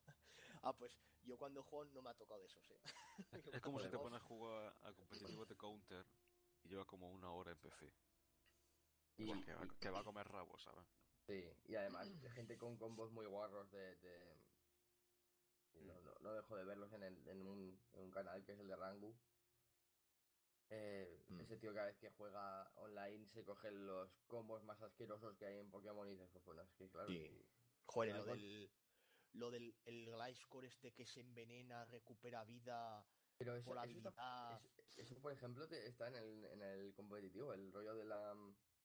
[0.62, 2.74] ah, pues yo cuando juego no me ha tocado eso, sí.
[3.52, 6.06] es como si te pones a jugar a competitivo de Counter
[6.62, 7.92] y lleva como una hora en PC.
[9.16, 9.26] Y,
[9.78, 10.84] que, va, a comer rabo, ¿sabes?
[11.26, 13.96] Sí, y además, gente con combos muy guarros de.
[15.74, 18.68] No, no, dejo de verlos en, el, en, un, en un canal que es el
[18.68, 19.16] de Rangu
[20.70, 21.40] eh, mm.
[21.40, 25.58] Ese tío cada vez que juega online se coge los combos más asquerosos que hay
[25.58, 27.12] en Pokémon y dices, pues bueno, es que claro.
[27.86, 28.70] Joder, lo del,
[29.32, 34.60] lo del el Gliscor este que se envenena, recupera vida Pero eso, por habilidad.
[34.96, 38.34] Eso, por ejemplo, está en el, en el competitivo, el rollo de la.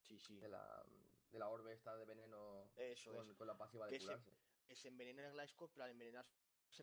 [0.02, 0.40] Sí, sí.
[0.40, 0.86] De la,
[1.32, 4.34] de la orbe esta de veneno eso con, con la pasiva de curarse.
[4.68, 6.39] Se, se envenena el Gliscor, pero al envenenarse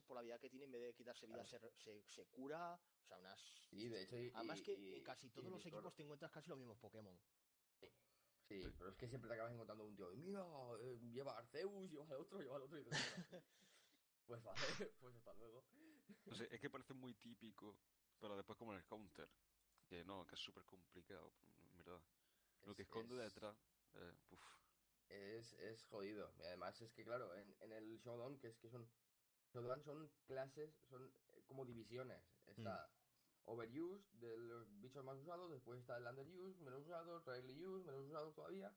[0.06, 1.58] por la vida que tiene, en vez de quitarse vida, se,
[2.06, 2.74] se, cura.
[2.74, 3.40] O sea, unas.
[3.70, 4.16] Sí, de hecho.
[4.36, 7.18] Además, que en casi todos los equipos te encuentras casi los mismos Pokémon.
[8.48, 8.62] Sí.
[8.78, 10.08] pero es que siempre te acabas encontrando un tío.
[10.14, 10.44] Mira,
[10.80, 12.78] eh, lleva Arceus, lleva al otro, lleva al otro.
[12.78, 12.84] Y
[14.26, 14.60] pues vale,
[15.00, 15.64] pues hasta luego.
[16.26, 17.76] No sé, es que parece muy típico,
[18.20, 19.28] pero después, como en el counter,
[19.88, 21.32] que no, que es súper complicado,
[21.70, 22.00] en verdad.
[22.62, 23.56] Lo que esconde detrás,
[23.94, 24.14] eh,
[25.08, 26.32] Es, es jodido.
[26.38, 28.88] Y además es que, claro, en, en el Showdown, que es que son
[29.82, 32.22] son clases, son eh, como divisiones.
[32.46, 33.50] Está mm.
[33.50, 38.04] Overuse, de los bichos más usados, después está el Underuse, menos usado, Rarely Use, menos
[38.06, 38.72] usado todavía.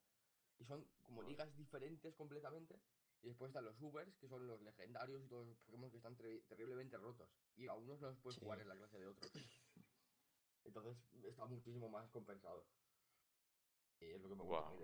[0.59, 2.79] Y son como ligas diferentes completamente.
[3.21, 6.15] Y después están los Ubers, que son los legendarios y todos los Pokémon que están
[6.15, 7.29] terriblemente rotos.
[7.55, 9.31] Y a unos no los puedes jugar en la clase de otros.
[10.63, 12.65] Entonces está muchísimo más compensado.
[13.99, 14.83] Y es lo que me gusta wow.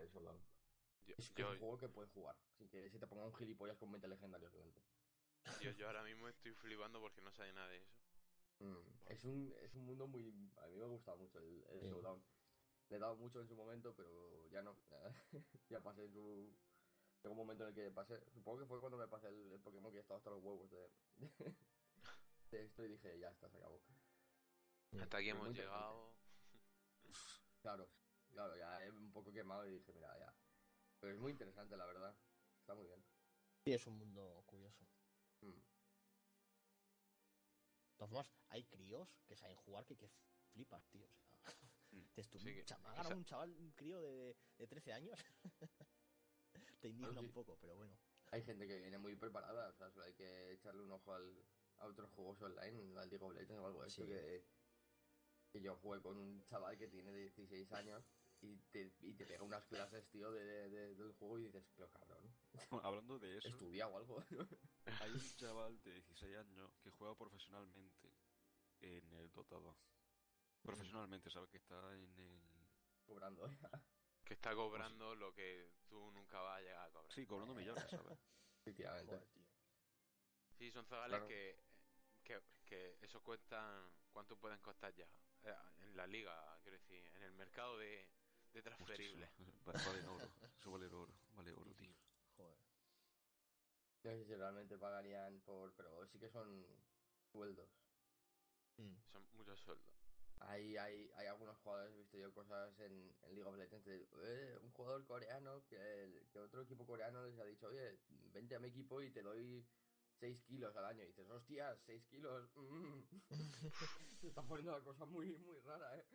[1.07, 4.07] Es, un juego que puedes jugar, sin que se te ponga un gilipollas con 20
[4.07, 4.81] legendarios delante.
[5.61, 7.95] Yo, yo ahora mismo estoy flipando porque no sabe nada de eso.
[8.59, 8.77] Mm,
[9.07, 10.29] es, un, es un mundo muy...
[10.57, 12.23] A mí me ha gustado mucho el, el Showdown.
[12.89, 14.77] Le he dado mucho en su momento, pero ya no.
[15.69, 16.55] Ya, pasé su...
[17.23, 18.19] Llegó un momento en el que pasé...
[18.31, 20.91] Supongo que fue cuando me pasé el, Pokémon que estaba hasta los huevos de,
[22.51, 23.81] de, esto y dije, ya está, se acabó.
[25.01, 26.13] Hasta aquí hemos llegado.
[27.61, 27.89] Claro,
[28.29, 30.31] claro, ya he un poco quemado y dije, mira, ya.
[30.99, 32.15] Pero es muy interesante, la verdad.
[32.59, 33.03] Está muy bien.
[33.63, 34.85] Sí, es un mundo curioso.
[35.49, 35.61] Mm.
[38.49, 40.09] hay críos que saben jugar que, que
[40.53, 41.07] flipas, tío.
[41.91, 42.03] Mm.
[43.15, 45.19] un, chaval, un crío de, de 13 años.
[46.81, 47.97] te indigna un poco, pero bueno.
[48.31, 51.45] Hay gente que viene muy preparada, o sea, solo hay que echarle un ojo al,
[51.77, 54.05] a otros juegos online, al League of Legends o algo así.
[54.05, 54.43] Que,
[55.51, 58.03] que yo jugué con un chaval que tiene 16 años
[58.45, 62.35] y te, y te pega unas clases, tío, de, del juego y dices, pero cabrón.
[62.83, 63.47] Hablando de eso.
[63.47, 64.23] Estudia o algo.
[65.01, 68.13] hay un chaval de 16 años que juega profesionalmente
[68.81, 69.75] en el Dota 2.
[70.61, 71.49] Profesionalmente, ¿sabes?
[71.49, 72.41] Que está en el.
[73.05, 73.47] Cobrando
[74.23, 77.11] Que está cobrando lo que tú nunca vas a llegar a cobrar.
[77.11, 78.17] Sí, cobrando millones, ¿sabes?
[78.61, 79.27] Efectivamente.
[80.57, 81.59] Sí, son zagales que,
[82.23, 83.91] que, que eso cuestan.
[84.11, 85.05] ¿Cuánto pueden costar ya?
[85.43, 88.07] Eh, en la liga, quiero decir, en el mercado de,
[88.55, 89.29] de transferible.
[89.65, 90.29] vale, oro.
[90.57, 91.13] Eso vale oro.
[91.35, 91.93] Vale oro, tío.
[92.37, 92.57] Joder.
[94.03, 95.73] No sé si realmente pagarían por.
[95.75, 96.65] Pero sí que son
[97.31, 97.69] sueldos.
[98.77, 98.95] Mm.
[99.11, 99.93] Son muchos sueldos.
[100.39, 104.05] Hay, hay, hay algunos jugadores, he visto yo cosas en, en League of Legends de
[104.25, 107.97] eh, un jugador coreano que, que otro equipo coreano les ha dicho, oye,
[108.33, 109.65] vente a mi equipo y te doy
[110.19, 111.03] 6 kilos al año.
[111.03, 112.49] Y dices, hostias, 6 kilos.
[112.55, 113.01] Mm".
[114.21, 116.05] Se está poniendo la cosa muy, muy rara, ¿eh?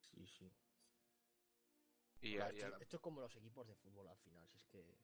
[0.00, 0.52] Sí, sí.
[2.22, 4.96] Y, esto, es como los equipos de fútbol al final, si es que...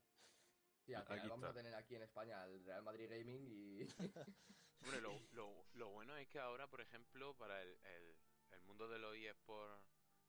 [0.87, 3.81] Sí, al final vamos a tener aquí en España el Real Madrid Gaming y...
[4.81, 8.17] Hombre, lo, lo, lo, bueno es que ahora, por ejemplo, para el, el,
[8.51, 9.83] el mundo de los eSports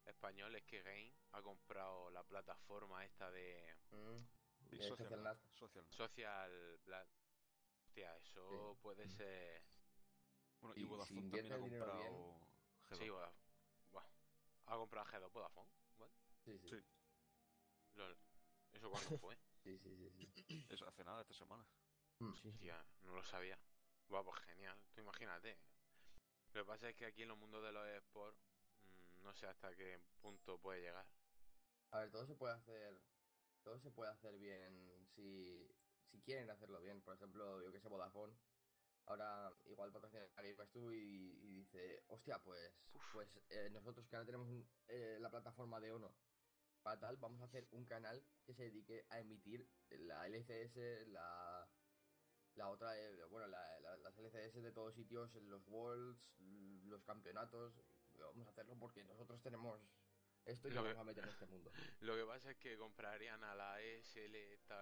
[0.06, 3.76] español es que Game ha comprado la plataforma esta de...
[3.92, 4.18] Mm,
[4.82, 6.80] social, social, social, social
[7.86, 9.64] Hostia, eso puede ser...
[10.62, 12.40] Bueno, y, Vodafone también ha comprado...
[12.94, 13.54] Sí, Vodafone.
[13.92, 14.10] Bueno,
[14.66, 15.70] ha comprado G2 Vodafone.
[16.50, 16.76] Sí, sí.
[18.74, 19.38] ¿Eso cuándo fue?
[19.64, 20.10] sí, sí,
[20.48, 21.64] sí, Eso hace nada, esta semana.
[22.20, 22.34] Mm.
[22.42, 23.60] Sí, Hostia, no lo sabía.
[24.12, 24.78] Va, pues genial.
[24.94, 25.58] Tú imagínate.
[26.54, 28.40] Lo que pasa es que aquí en los mundos de los esports
[28.82, 31.06] mmm, no sé hasta qué punto puede llegar.
[31.92, 33.00] A ver, todo se puede hacer.
[33.64, 35.70] Todo se puede hacer bien si,
[36.10, 37.02] si quieren hacerlo bien.
[37.02, 38.34] Por ejemplo, yo que sé, Vodafone.
[39.06, 42.72] Ahora igual patrocina a Game tú y, y, dice, hostia, pues,
[43.12, 44.48] pues eh, nosotros que ahora tenemos
[44.88, 46.14] eh, la plataforma de Ono
[46.84, 51.68] para tal, vamos a hacer un canal que se dedique a emitir la LCS, la,
[52.56, 56.20] La otra, eh, bueno, la, las LCS de todos sitios, los Worlds,
[56.86, 57.74] los campeonatos.
[58.18, 59.80] Vamos a hacerlo porque nosotros tenemos
[60.46, 61.72] esto y lo vamos a meter en este mundo.
[62.02, 64.36] Lo que pasa es que comprarían a la ESL,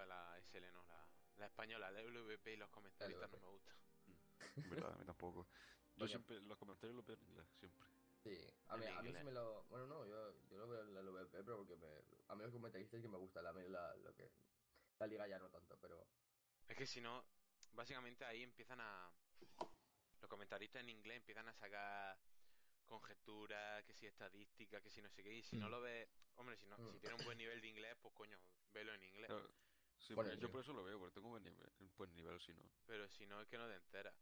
[0.08, 1.06] la SL no, la,
[1.36, 3.76] la española, la WP y los comentaristas no me gustan.
[4.06, 5.46] Mm, verdad, a mí tampoco.
[5.96, 7.86] Yo siempre, los comentarios los veo en inglés, siempre.
[8.22, 8.36] Sí,
[8.68, 9.64] a mí, a mí sí me lo.
[9.70, 11.86] Bueno, no, yo, yo lo veo en la WP, pero porque me,
[12.28, 14.30] a mí los comentaristas que me gusta, la, la, lo que,
[14.98, 16.06] la liga ya no tanto, pero.
[16.68, 17.24] Es que si no,
[17.72, 19.10] básicamente ahí empiezan a.
[20.20, 22.18] Los comentaristas en inglés empiezan a sacar
[22.88, 25.70] conjeturas, que si estadística, que si no sé qué, y si no mm.
[25.70, 27.00] lo ves, hombre, si no, si mm.
[27.00, 28.38] tiene un buen nivel de inglés, pues coño,
[28.72, 29.30] velo en inglés.
[29.98, 32.40] sí, bueno, yo por eso lo veo, porque tengo un buen nivel, un buen nivel
[32.40, 32.64] si no.
[32.86, 34.14] Pero si no, es que no te enteras.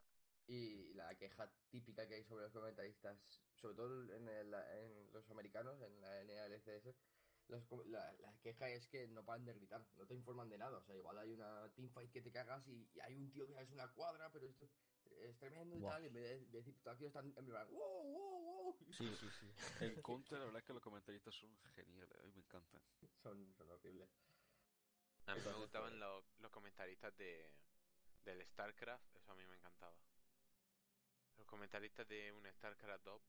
[0.47, 3.19] Y la queja típica que hay sobre los comentaristas,
[3.57, 6.95] sobre todo en, el, en los americanos, en la NLCS,
[7.49, 10.79] la, la, queja es que no paran de gritar, no te informan de nada.
[10.79, 13.61] O sea, igual hay una teamfight que te cagas y, y hay un tío que
[13.61, 14.69] es una cuadra, pero esto
[15.23, 18.13] es tremendo y tal, y en vez de, decir todo aquí están en plan, wow,
[18.13, 18.77] wow, wow.
[18.91, 19.47] Sí, sí, sí.
[19.81, 22.83] El counter, la verdad es que los comentaristas son geniales, a mí me encantan.
[23.23, 24.09] Son, son horribles.
[25.27, 27.51] A mí me gustaban los, los comentaristas de,
[28.25, 29.97] del StarCraft, eso a mí me encantaba.
[31.37, 33.23] Los comentaristas de un StarCraft 2,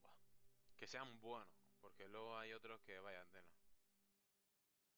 [0.76, 1.48] que sean buenos,
[1.80, 3.52] porque luego hay otros que vayan de no.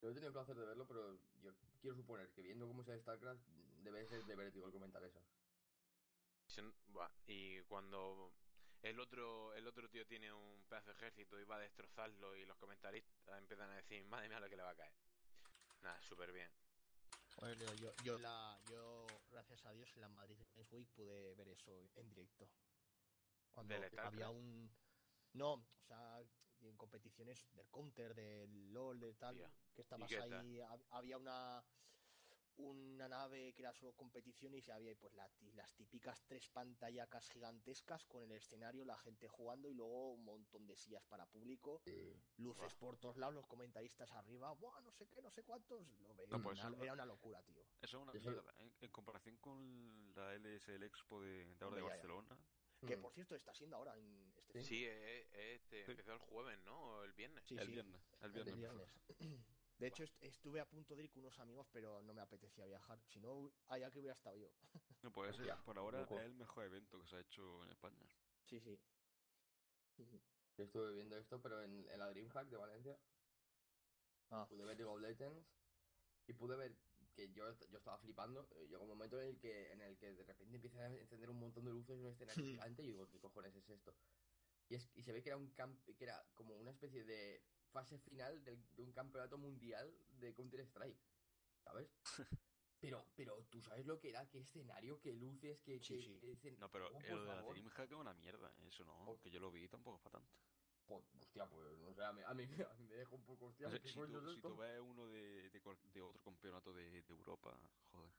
[0.01, 3.40] Yo he tenido placer de verlo, pero yo quiero suponer que viendo cómo sea StarCraft,
[3.83, 5.20] debe ser de vértigo comentar eso.
[7.27, 8.33] Y cuando
[8.83, 12.44] el otro el otro tío tiene un pedazo de ejército y va a destrozarlo y
[12.44, 14.92] los comentaristas empiezan a decir, madre mía lo que le va a caer.
[15.83, 16.51] Nada, súper bien.
[17.38, 21.49] Bueno, yo, yo, la, yo, gracias a Dios, en la Madrid Games Week pude ver
[21.49, 22.49] eso en directo.
[23.66, 24.70] Cuando había un...
[25.33, 26.23] No, o sea,
[26.61, 29.37] en competiciones del Counter, del LOL, de tal,
[29.75, 31.64] que estabas ahí, había una
[32.62, 35.12] una nave que era solo competición y había pues
[35.55, 40.66] las típicas tres pantallacas gigantescas con el escenario, la gente jugando y luego un montón
[40.66, 41.83] de sillas para público,
[42.37, 45.81] luces por todos lados, los comentaristas arriba, Buah, no sé qué, no sé cuántos,
[46.29, 47.62] lo pues era una locura, tío.
[47.81, 48.73] Eso es una mierda, ¿eh?
[48.81, 52.38] en comparación con la LSL Expo de, ahora de Barcelona.
[52.87, 53.03] Que mm.
[53.03, 56.79] por cierto está siendo ahora en este Sí, eh, eh, este, empezó el jueves, ¿no?
[56.79, 57.45] O el viernes.
[57.51, 58.03] el viernes.
[58.21, 58.55] El viernes.
[58.55, 58.88] El viernes.
[59.79, 63.01] De hecho, estuve a punto de ir con unos amigos, pero no me apetecía viajar.
[63.07, 64.51] Si no, allá que hubiera estado yo.
[65.03, 65.55] No, puede ser.
[65.64, 68.07] Por ahora es el mejor evento que se ha hecho en España.
[68.45, 68.79] Sí, sí.
[70.57, 72.99] Yo estuve viendo esto, pero en, la Dreamhack de Valencia.
[74.31, 74.47] Ah.
[74.49, 75.49] Pude ver League of Legends
[76.27, 76.77] y pude ver
[77.20, 78.48] que yo, yo estaba flipando.
[78.56, 81.28] Eh, llegó un momento en el que en el que de repente empieza a encender
[81.28, 83.94] un montón de luces en un escenario gigante y digo, ¿qué cojones es esto?
[84.68, 87.42] Y, es, y se ve que era un camp que era como una especie de
[87.72, 91.00] fase final de, un campeonato mundial de Counter-Strike,
[91.62, 91.88] ¿sabes?
[92.80, 95.78] Pero, pero tú sabes lo que era, qué escenario, qué luces, qué...
[95.83, 96.56] Sí, sí.
[96.59, 99.28] no, pero oh, lo de la Dreamhack es una mierda, eso no, oh.
[99.28, 100.33] yo lo vi tampoco es para tanto.
[100.96, 103.70] Hostia, pues no sé, a mí, a mí, me deja un poco hostia.
[103.70, 105.61] si, tú, si tú ves uno de, de,
[105.92, 107.57] de otro campeonato de, de Europa,
[107.92, 108.11] joder.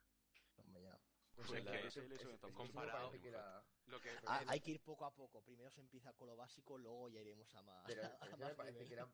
[0.58, 1.00] Hombre, ya.
[1.36, 3.12] Pues es que es, es, comparado.
[4.48, 5.42] hay que ir poco a poco.
[5.42, 7.86] Primero se empieza con lo básico, luego ya iremos a más.
[7.88, 8.02] Pero
[8.38, 9.08] me parece que era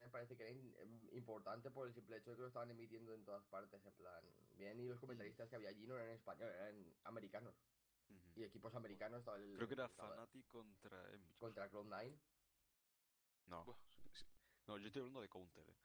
[0.00, 0.52] me parece que era
[1.12, 4.24] importante por el simple hecho de que lo estaban emitiendo en todas partes, en plan,
[4.56, 7.54] bien, y los comentaristas que había allí no eran españoles, eran americanos.
[8.34, 9.54] Y equipos americanos estaba el...
[9.56, 11.04] Creo que era Fanatic contra
[11.38, 12.18] Contra Cloud9.
[13.46, 13.64] No.
[14.66, 15.68] No, yo estoy hablando de Counter.
[15.68, 15.76] ¿eh?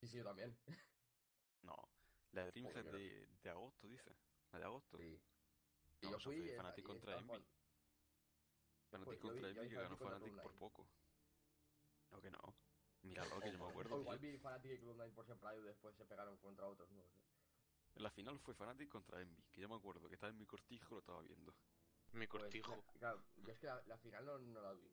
[0.00, 0.56] Sí, sí, yo también.
[1.60, 1.76] No,
[2.30, 4.16] la de Dreamhack de, de agosto, dice.
[4.52, 4.96] La de agosto.
[4.96, 5.20] Sí.
[6.02, 7.46] No, yo fui, Fanatic contra Envy.
[8.90, 10.88] Fanatic contra Envy que ganó Fanatic por poco.
[12.10, 12.38] No, que no.
[13.02, 13.96] Míralo, que yo me acuerdo.
[13.96, 17.02] O igual vi Fnatic y Cloud9 por separado y después se pegaron contra otros, no
[17.02, 17.18] sé.
[17.96, 20.46] En la final fue Fnatic contra Envy, que yo me acuerdo que estaba en mi
[20.46, 21.54] cortijo lo estaba viendo.
[22.12, 22.82] Mi pues, cortijo.
[22.98, 24.90] claro, yo es que la, final no, no, la vi.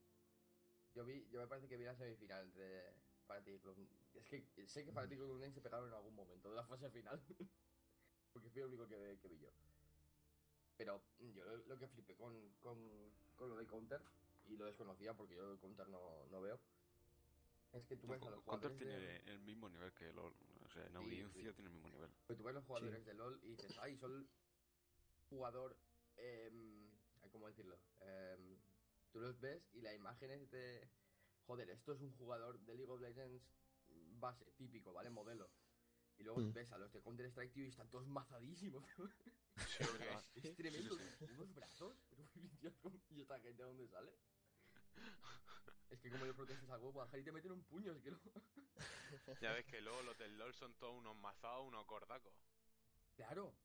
[0.95, 2.93] Yo vi, yo me parece que vi la semifinal entre
[3.25, 3.87] Fnatic y Cloud9.
[4.15, 6.89] Es que sé que Fnatic y Cloud9 se pegaron en algún momento de la fase
[6.89, 7.21] final.
[8.33, 9.49] Porque fui el único que, que vi yo.
[10.77, 11.01] Pero
[11.33, 12.77] yo lo, que flipé con, con,
[13.35, 14.01] con, lo de Counter,
[14.47, 16.59] y lo desconocía porque yo el Counter no, no veo,
[17.75, 18.77] es que tú ves a los jugadores.
[18.77, 20.33] tiene el mismo nivel que LOL.
[20.65, 22.09] O sea, en audiencia tiene el mismo nivel.
[22.25, 24.27] Pues tú ves los jugadores de LOL y dices, ay, son
[25.29, 25.77] jugador.
[26.17, 26.89] Eh,
[27.31, 27.77] ¿Cómo decirlo?
[28.01, 28.57] Eh,
[29.15, 30.89] tú los ves y la imagen es de.
[31.45, 33.47] Joder, esto es un jugador de League of Legends
[34.19, 35.09] base, típico, ¿vale?
[35.09, 35.49] Modelo.
[36.17, 36.51] Y luego mm.
[36.51, 38.83] ves a los de Counter Strike, tío, y están todos mazadísimos.
[40.35, 40.97] es tremendo.
[41.21, 41.95] Unos brazos.
[43.09, 44.11] ¿Y esta gente de dónde sale?
[45.87, 48.19] Es que como yo protestas algo, bajar y te meten un puño, es que no.
[49.39, 52.33] ya ves que luego los del LOL son todos unos mazados, unos cordacos.
[53.15, 53.55] Claro,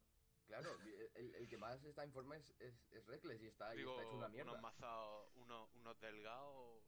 [0.51, 0.77] claro,
[1.15, 4.17] el, que más está en forma es, es, es Reckless y está, Digo, está hecho
[4.17, 4.51] una mierda.
[4.53, 6.83] Unos mazados, unos, unos delgados.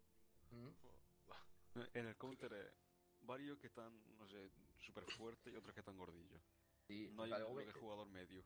[0.51, 0.69] ¿Mm?
[1.95, 2.71] En el counter, eh,
[3.23, 6.43] varios que están, no sé, súper fuertes y otros que están gordillos.
[6.87, 8.45] Sí, no hay algo que jugador medio.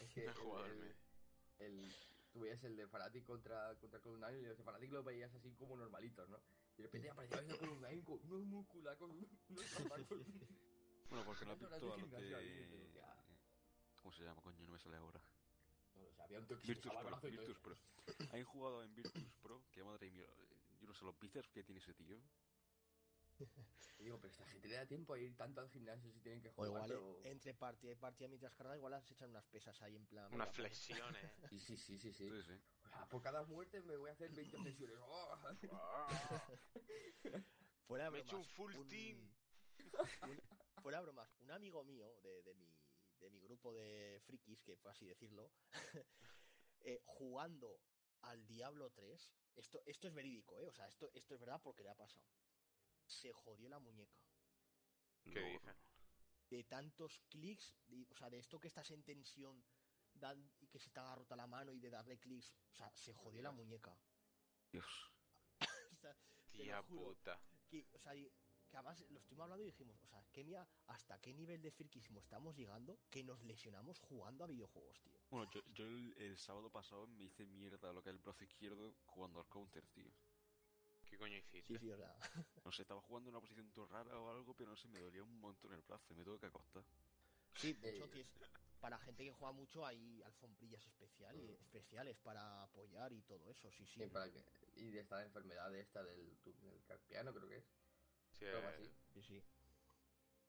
[0.00, 0.94] Es que el, jugador medio.
[1.60, 1.94] El,
[2.30, 5.54] tú veías el de Fanatic contra, contra Cloud9 y los de Fanatic lo veías así
[5.54, 6.42] como normalitos, ¿no?
[6.76, 9.30] Y de repente aparecía el Cloud9 con unos músculos, con unos
[11.08, 12.91] Bueno, porque no has visto a los de...
[14.02, 14.58] ¿Cómo se llama, coño?
[14.60, 15.22] No me sale ahora.
[15.94, 17.78] No, o sea, había un Virtus Pro, Virtus Pro.
[18.32, 19.62] ¿Hay jugado en Virtus Pro?
[19.70, 20.26] Que madre mía,
[20.80, 22.20] yo no sé los bíceps que tiene ese tío.
[23.98, 26.50] digo, pero esta gente le da tiempo a ir tanto al gimnasio si tienen que
[26.50, 26.70] jugar.
[26.70, 26.92] O igual
[27.24, 30.34] entre partida y partida mientras carga, igual se echan unas pesas ahí en plan.
[30.34, 31.30] Unas flexiones.
[31.48, 32.28] sí, sí, sí, sí, sí.
[33.08, 34.98] por cada muerte me voy a hacer 20 flexiones.
[37.86, 39.32] Fuera me he hecho un full team.
[40.82, 42.66] fuera bromas, un amigo mío de, de, mi,
[43.22, 45.50] de mi grupo de frikis, que fue así decirlo,
[46.80, 47.80] eh, jugando
[48.22, 50.66] al Diablo 3, esto, esto es verídico, ¿eh?
[50.68, 52.24] O sea, esto, esto es verdad porque le ha pasado
[53.06, 54.18] se jodió la muñeca.
[55.22, 55.76] ¿Qué dice?
[56.50, 57.74] De tantos clics,
[58.10, 59.64] o sea, de esto que estás en tensión
[60.14, 62.94] dan, y que se te haga rota la mano y de darle clics, o sea,
[62.94, 63.96] se jodió la muñeca.
[64.70, 65.10] Dios.
[66.52, 67.40] Tía puta.
[67.68, 68.12] Que, o sea,
[68.72, 71.70] que además lo estuvimos hablando y dijimos, o sea, que mía, hasta qué nivel de
[71.70, 75.12] friquismo estamos llegando que nos lesionamos jugando a videojuegos, tío.
[75.28, 78.44] Bueno, yo, yo el, el, sábado pasado me hice mierda lo que es el brazo
[78.44, 80.10] izquierdo jugando al counter, tío.
[81.04, 81.78] ¿Qué coño hiciste?
[81.78, 81.90] Sí,
[82.64, 85.00] No sé, estaba jugando en una posición todo rara o algo, pero no sé, me
[85.00, 86.82] dolía un montón el brazo y me tuve que acostar.
[87.56, 88.08] Sí, de hecho,
[88.80, 91.62] para gente que juega mucho hay alfombrillas especiales, mm.
[91.62, 94.00] especiales para apoyar y todo eso, sí, sí.
[94.76, 97.64] y de esta enfermedad esta del túnel carpiano, creo que es.
[98.38, 98.90] Sí, así.
[99.12, 99.42] sí, sí.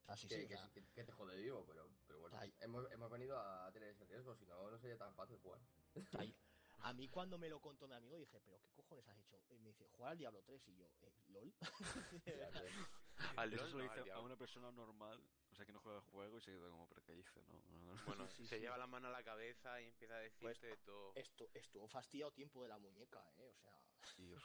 [0.08, 3.89] Así que, sí, que, te jode digo, pero, pero bueno, hemos, hemos venido a tener
[3.89, 5.62] ese riesgo, si no, no sería tan fácil jugar.
[6.84, 9.39] A mí cuando me lo contó mi amigo dije, pero ¿qué cojones has hecho?
[9.50, 11.54] Y me dice, jugar al Diablo 3 y yo, eh, ¿LOL?
[13.38, 16.04] al LOL Eso lo dice a una persona normal, o sea que no juega el
[16.04, 17.41] juego y se queda como, ¿pero qué dice?
[17.46, 20.76] No, Bueno, se lleva la mano a la cabeza y empieza a decirte pues, de
[20.78, 21.13] todo.
[21.15, 23.48] Esto, estuvo fastidiado tiempo de la muñeca, ¿eh?
[23.48, 23.80] O sea...
[24.17, 24.43] Dios.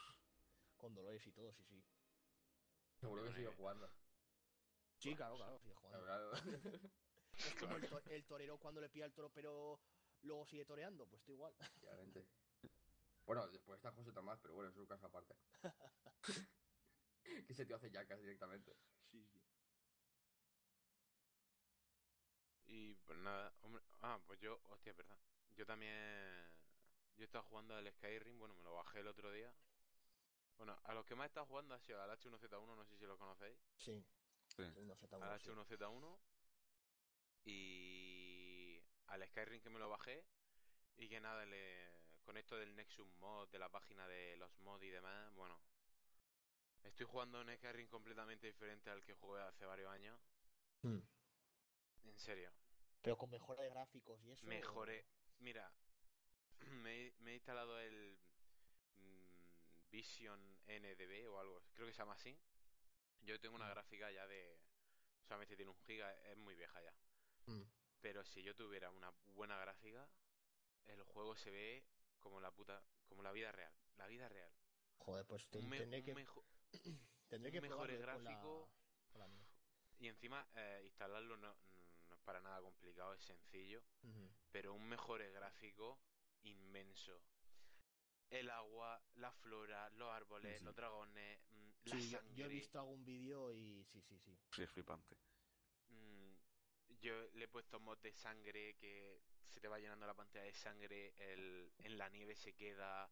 [0.76, 1.82] Con dolores y todo, sí, sí.
[3.00, 3.88] Seguro que sigue jugando.
[4.98, 6.04] Sí, claro, claro, sigue jugando.
[6.04, 6.32] Claro,
[7.38, 9.80] es como el, el, torero cuando le pilla el toro, pero
[10.22, 11.54] luego sigue toreando, pues está igual.
[13.24, 15.36] Bueno, después está José Tomás, pero bueno, es su caso aparte.
[17.46, 18.74] que se te hace yacas directamente.
[19.10, 19.40] Sí, sí.
[22.64, 23.82] Y pues nada, hombre.
[24.00, 25.18] Ah, pues yo, hostia, verdad.
[25.56, 25.94] Yo también.
[27.16, 29.52] Yo he estado jugando al Skyrim, bueno, me lo bajé el otro día.
[30.58, 33.06] Bueno, a los que más he estado jugando ha sido al H1Z1, no sé si
[33.06, 33.58] lo conocéis.
[33.76, 34.04] Sí.
[34.48, 34.62] sí.
[34.62, 36.18] Al H1Z1.
[37.44, 40.24] Y al Skyrim que me lo bajé.
[40.96, 44.82] Y que nada, le con esto del Nexus Mod, de la página de los mods
[44.82, 45.58] y demás, bueno.
[46.82, 50.20] Estoy jugando un Skyrim completamente diferente al que jugué hace varios años.
[50.82, 50.98] Hmm.
[52.04, 52.52] En serio.
[53.00, 54.46] Pero con mejora de gráficos y eso.
[54.46, 55.06] Mejoré.
[55.38, 55.72] Mira,
[56.82, 58.18] me, he instalado el
[59.90, 62.38] Vision NDB o algo, creo que se llama así.
[63.22, 63.70] Yo tengo una hmm.
[63.70, 64.60] gráfica ya de.
[65.22, 66.94] Solamente tiene un giga, es muy vieja ya.
[67.46, 67.64] Hmm.
[68.00, 70.08] Pero si yo tuviera una buena gráfica,
[70.86, 71.84] el juego se ve
[72.20, 74.52] como la puta, como la vida real, la vida real.
[74.98, 76.14] Joder, pues tendré que
[77.28, 78.70] tendré que mejor gráfico
[79.98, 81.56] y encima eh, instalarlo no,
[82.12, 83.82] es para nada complicado, es sencillo,
[84.50, 85.98] pero un mejor gráfico
[86.42, 87.20] inmenso.
[88.30, 92.36] El agua, la flora, los árboles, los dragones, mm, la sangre.
[92.36, 94.38] Yo, he visto algún vídeo y sí, sí, sí.
[94.52, 95.16] Sí, es flipante.
[95.88, 96.34] Mm,
[97.00, 100.52] yo le he puesto mod de sangre que se te va llenando la pantalla de
[100.52, 103.10] sangre, el, en la nieve se queda,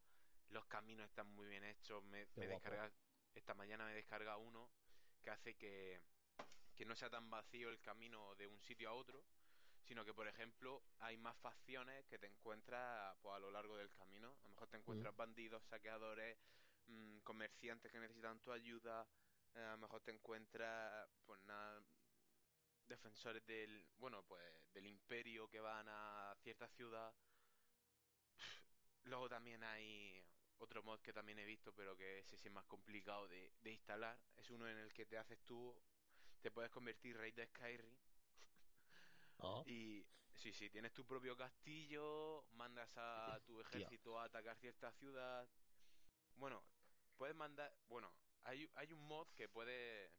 [0.51, 2.05] los caminos están muy bien hechos.
[2.05, 2.91] Me, descarga,
[3.35, 4.71] esta mañana me descarga uno
[5.23, 6.01] que hace que,
[6.77, 9.25] que no sea tan vacío el camino de un sitio a otro,
[9.87, 13.91] sino que, por ejemplo, hay más facciones que te encuentras pues, a lo largo del
[13.93, 14.37] camino.
[14.41, 15.17] A lo mejor te encuentras mm.
[15.17, 16.37] bandidos, saqueadores,
[16.87, 19.07] mm, comerciantes que necesitan tu ayuda.
[19.55, 21.83] Eh, a lo mejor te encuentras, pues nada,
[22.87, 27.15] defensores del, bueno, pues del imperio que van a cierta ciudad.
[29.05, 30.25] Luego también hay
[30.59, 34.19] otro mod que también he visto, pero que ese sí es más complicado de, instalar.
[34.37, 35.75] Es uno en el que te haces tú,
[36.41, 37.97] te puedes convertir rey de Skyrim.
[39.39, 39.63] Oh.
[39.67, 45.49] Y sí, sí, tienes tu propio castillo, mandas a tu ejército a atacar cierta ciudad.
[46.37, 46.63] Bueno,
[47.17, 48.13] puedes mandar, bueno,
[48.45, 50.13] hay, hay un mod que puede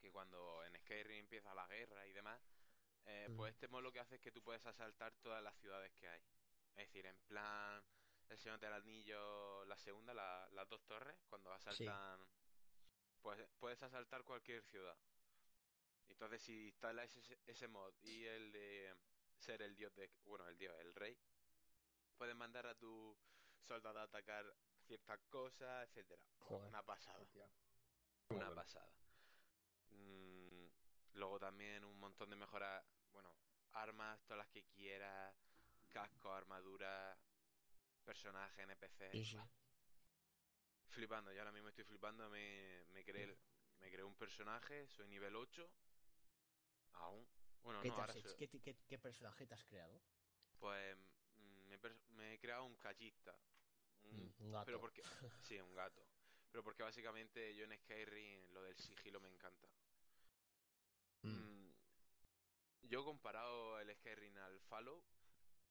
[0.00, 2.40] que cuando en Skyrim empieza la guerra y demás,
[3.10, 5.90] Eh, pues este mod lo que hace es que tú puedes asaltar todas las ciudades
[5.94, 6.20] que hay.
[6.76, 7.82] Es decir, en plan,
[8.28, 12.20] el Señor del Anillo, la segunda, las dos torres, cuando asaltan,
[13.22, 14.96] pues puedes asaltar cualquier ciudad.
[16.08, 18.94] Entonces, si instalas ese, ese mod y el de
[19.38, 21.16] ser el dios de, bueno, el dios, el rey,
[22.16, 23.16] puedes mandar a tu
[23.60, 24.44] soldado a atacar
[24.86, 26.22] ciertas cosas, etcétera.
[26.48, 27.24] Una pasada.
[28.30, 28.90] Una pasada.
[29.90, 30.66] Mm,
[31.14, 33.34] luego también un montón de mejoras, bueno,
[33.72, 35.34] armas, todas las que quieras,
[35.88, 37.18] casco, armadura,
[38.04, 39.10] personaje, NPC.
[40.88, 43.36] Flipando, yo ahora mismo estoy flipando, me, me creé
[43.80, 45.70] me creé un personaje, soy nivel 8.
[46.98, 47.26] Aún.
[47.62, 47.96] Bueno, ¿Qué, no,
[48.88, 50.00] ¿Qué, personaje te has creado?
[50.58, 50.96] Pues
[51.34, 51.74] mm,
[52.16, 53.36] me, he creado un callista.
[54.04, 54.66] Un, mm, gato.
[54.66, 55.02] Pero porque,
[55.42, 56.02] sí, un gato.
[56.50, 59.68] Pero porque básicamente yo en Skyrim lo del sigilo me encanta.
[61.22, 61.72] Mm.
[62.82, 65.04] yo comparado el Skyrim al Fallout,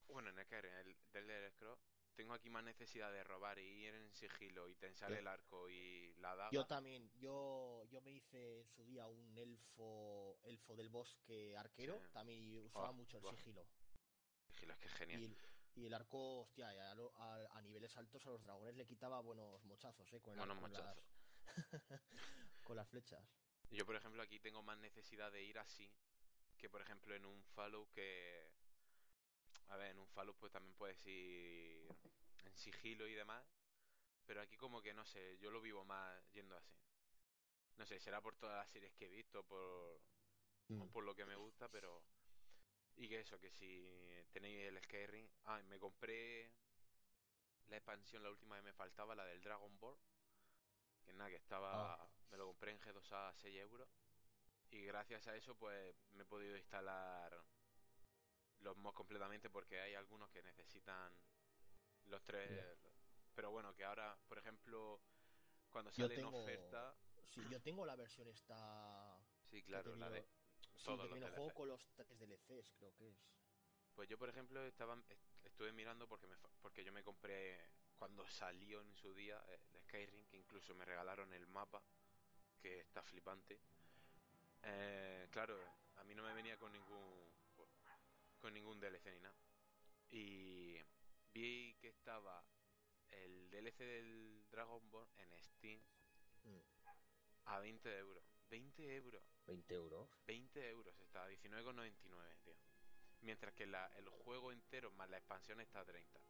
[0.08, 0.74] bueno, en Skyrim,
[1.14, 5.13] el del Scrolls, tengo aquí más necesidad de robar y ir en sigilo y tensar
[5.13, 6.49] el arco y la daga.
[6.51, 12.01] Yo también, yo, yo me hice en su día un elfo elfo del bosque arquero,
[12.11, 13.65] también usaba mucho el sigilo.
[14.47, 15.38] Sigilo es que es genial.
[15.76, 20.20] Y el, arco, hostia, a, niveles altos a los dragones le quitaba buenos mochazos, ¿eh?
[20.20, 21.03] Con, buenos mochazos.
[22.63, 23.24] con las flechas.
[23.70, 25.93] Yo, por ejemplo, aquí tengo más necesidad de ir así
[26.57, 28.49] que, por ejemplo, en un Fallout que
[29.70, 31.88] a ver, en un Fallout pues también puedes ir
[32.45, 33.45] en sigilo y demás.
[34.26, 36.78] Pero aquí como que no sé, yo lo vivo más yendo así.
[37.78, 40.01] No sé, será por todas las series que he visto, por,
[40.68, 40.88] mm.
[40.88, 42.03] por lo que me gusta, pero...
[42.95, 45.30] Y que eso, que si tenéis el Skyrim...
[45.43, 46.51] Ah, me compré
[47.68, 49.97] la expansión, la última que me faltaba, la del Dragon Ball.
[51.05, 51.93] Que nada, que estaba...
[51.93, 52.09] Ah.
[52.32, 53.88] Me lo compré en G2A a 6 euros.
[54.72, 57.41] Y gracias a eso pues me he podido instalar
[58.62, 61.12] los mods completamente porque hay algunos que necesitan
[62.05, 62.49] los tres.
[63.36, 64.99] Pero bueno, que ahora, por ejemplo,
[65.70, 66.95] cuando sale en oferta.
[67.24, 69.20] Sí, yo tengo la versión esta.
[69.49, 70.28] Sí, claro, la de.
[70.76, 73.18] Sí, todos los juego con los tres DLCs, creo que es.
[73.95, 74.95] Pues yo, por ejemplo, estaba,
[75.43, 77.60] estuve mirando porque, me, porque yo me compré
[77.95, 81.82] cuando salió en su día eh, el Skyrim, que incluso me regalaron el mapa,
[82.60, 83.60] que está flipante.
[84.62, 85.60] Eh, claro,
[85.95, 87.27] a mí no me venía con ningún
[88.48, 89.36] con ningún DLC ni nada.
[90.10, 90.82] Y
[91.34, 92.45] vi que estaba
[93.10, 95.82] el DLC del Dragon Ball en Steam
[96.43, 96.62] mm.
[97.43, 98.24] a 20 euros.
[98.50, 99.22] 20 euros.
[99.48, 100.10] 20 euros.
[100.28, 102.56] 20 euros está, 19,99, tío.
[103.20, 106.22] Mientras que la, el juego entero más la expansión está a 30.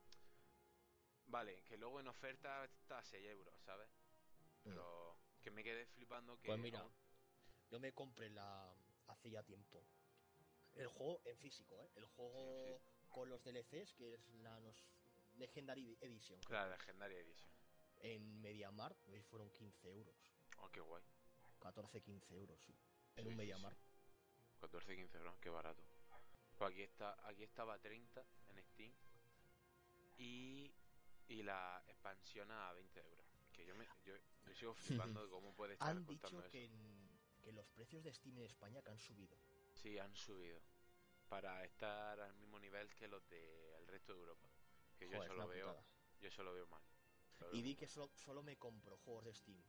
[1.28, 3.92] Vale, que luego en oferta está a 6 euros, ¿sabes?
[4.64, 4.70] Mm.
[4.70, 6.48] Pero que me quedé flipando que...
[6.48, 6.84] Pues mira,
[7.70, 9.86] yo me compré la hace ya tiempo
[10.78, 11.90] el juego en físico, ¿eh?
[11.96, 14.60] El juego con los DLCs, que es la
[15.36, 16.40] Legendary Edition.
[16.50, 17.50] La Legendary Edition.
[18.02, 19.00] En MediaMarkt
[19.30, 20.16] fueron 15 euros.
[20.60, 21.04] Oh, qué guay.
[21.60, 22.76] 14-15 euros, sí.
[23.16, 23.80] En un MediaMarkt.
[24.62, 25.84] 14-15 euros, qué barato.
[26.58, 28.94] Pues aquí, está, aquí estaba 30 en Steam.
[30.18, 30.74] Y,
[31.28, 33.26] y la expansión a 20 euros.
[33.54, 34.14] Que yo, me, yo,
[34.54, 36.70] sigo flipando de cómo puede estar Han dicho Que,
[37.44, 39.38] que los precios de Steam en España que han subido.
[39.82, 40.60] Sí, han subido.
[41.30, 44.50] Para estar al mismo nivel que los del resto de Europa.
[44.98, 45.84] Que yo solo veo.
[46.20, 46.82] Yo solo veo mal.
[47.52, 49.62] y di que solo, solo, me compro juegos de Steam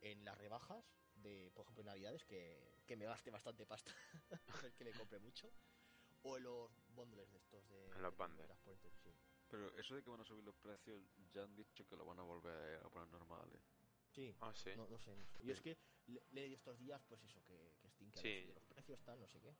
[0.00, 0.84] en las rebajas
[1.16, 3.92] de, por ejemplo, en Navidades, que, que me gaste bastante pasta.
[4.78, 5.52] que me compre mucho.
[6.22, 7.86] O en los bundles de estos de.
[7.90, 8.48] En los bundles.
[9.48, 12.18] Pero eso de que van a subir los precios, ya han dicho que lo van
[12.18, 13.60] a volver a poner normales.
[14.08, 14.70] Sí, ah, sí.
[14.76, 15.14] No, sé.
[15.40, 15.76] Y es que
[16.30, 19.54] leí estos días, pues eso, que, que Steam que los precios están, no sé qué.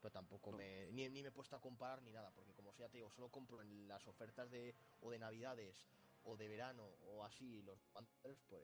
[0.00, 0.90] Pero tampoco me.
[0.92, 3.30] Ni, ni, me he puesto a comparar ni nada, porque como sea, te digo, solo
[3.30, 5.86] compro en las ofertas de o de Navidades
[6.24, 8.62] o de verano o así los pantalones, pues.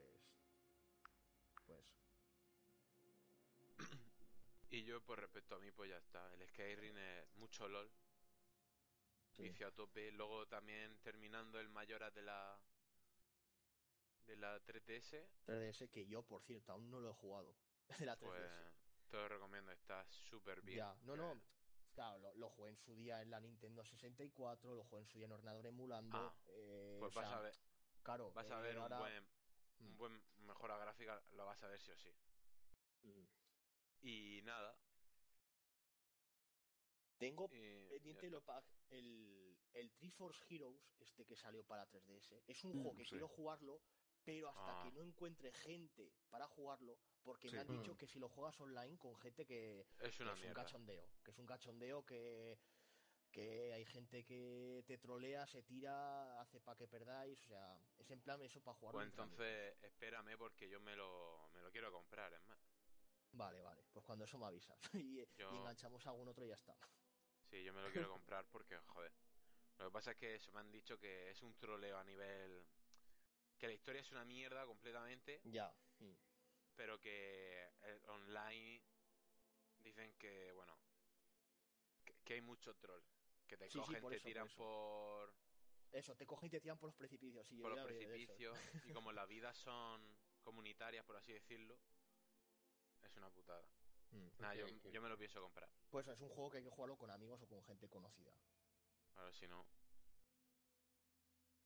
[1.65, 1.85] Pues.
[4.69, 6.33] Y yo, por respecto a mí, pues ya está.
[6.33, 7.91] El Skyrim es mucho LOL.
[9.31, 9.63] Sí.
[9.63, 10.11] a tope.
[10.11, 12.59] Luego también terminando el Mayoras de la
[14.27, 15.27] de la 3DS.
[15.45, 17.55] 3DS que yo, por cierto, aún no lo he jugado.
[17.99, 18.27] De la 3DS.
[18.27, 18.80] Pues
[19.11, 20.77] te lo recomiendo, está súper bien.
[20.79, 21.39] Ya, no, no.
[21.93, 25.25] Claro, lo, jugué en su día en la Nintendo 64, lo jugué en su día
[25.25, 26.17] en ordenador emulando.
[26.17, 27.53] Ah, eh, pues vas a ver.
[28.01, 29.27] Claro, vas a ver un buen,
[29.79, 29.97] un mm.
[29.97, 32.09] buen mejora gráfica, lo vas a ver sí o sí.
[33.03, 33.25] Mm.
[34.03, 34.75] Y nada.
[37.17, 38.41] Tengo pendiente lo
[38.89, 42.41] el, el Triforce Heroes, este que salió para 3DS.
[42.47, 43.81] Es un juego que quiero jugarlo,
[44.23, 44.91] pero hasta que ah.
[44.95, 47.97] no encuentre gente para jugarlo, porque me han dicho mm.
[47.97, 52.05] que si lo juegas online con gente que es, un cachondeo, que es un cachondeo
[52.05, 52.59] que
[53.31, 58.11] que hay gente que te trolea, se tira, hace para que perdáis, o sea, es
[58.11, 58.93] en plan eso para jugar.
[58.93, 62.59] Pues entonces espérame porque yo me lo, me lo quiero comprar, es más.
[63.33, 66.75] Vale, vale, pues cuando eso me avisas y, enganchamos a algún otro y ya está.
[67.49, 69.13] Sí, yo me lo quiero comprar porque, joder,
[69.77, 72.65] lo que pasa es que eso me han dicho que es un troleo a nivel...
[73.61, 75.39] Que la historia es una mierda completamente.
[75.43, 75.71] Ya.
[76.75, 78.81] Pero que el online
[79.77, 80.75] dicen que, bueno,
[82.25, 83.03] que, hay mucho troll.
[83.45, 85.31] Que te cogen, te tiran por,
[85.91, 86.15] eso.
[86.15, 87.47] te cogen y te tiran por los precipicios.
[87.61, 88.57] por los precipicios.
[88.87, 90.01] y como las vidas son
[90.41, 91.79] comunitarias, por así decirlo,
[93.03, 93.69] es una putada.
[94.09, 94.89] Mm.
[94.91, 95.69] yo, me lo pienso comprar.
[95.91, 98.33] Pues es un juego que hay que jugarlo con amigos o con gente conocida.
[99.17, 99.67] Ahora si no.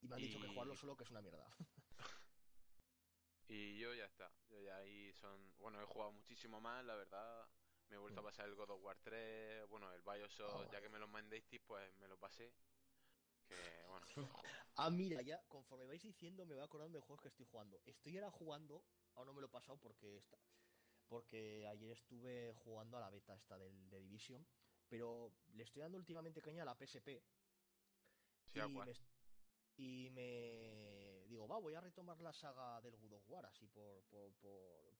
[0.05, 1.47] Y me han dicho que jugarlo solo que es una mierda.
[3.47, 4.31] y yo ya está.
[4.51, 5.55] Yo ya ahí son.
[5.57, 7.49] Bueno, he jugado muchísimo más, la verdad.
[7.89, 8.25] Me he vuelto a mm.
[8.25, 9.67] pasar el God of War 3.
[9.67, 12.53] Bueno, el Bioshock, ah, ya que me lo mandasteis, pues me lo pasé.
[13.47, 13.55] Que
[13.87, 14.05] bueno.
[14.75, 17.81] ah, mira, ya conforme vais diciendo, me voy acordando de juegos que estoy jugando.
[17.87, 18.85] Estoy ahora jugando,
[19.15, 20.37] aún no me lo he pasado porque está,
[21.07, 24.45] porque ayer estuve jugando a la beta esta del, de Division,
[24.87, 27.23] pero le estoy dando últimamente caña a la PSP.
[28.45, 28.93] Sí, y, me,
[29.77, 34.03] y me digo, va, voy a retomar la saga del God of War, así por,
[34.05, 34.33] por,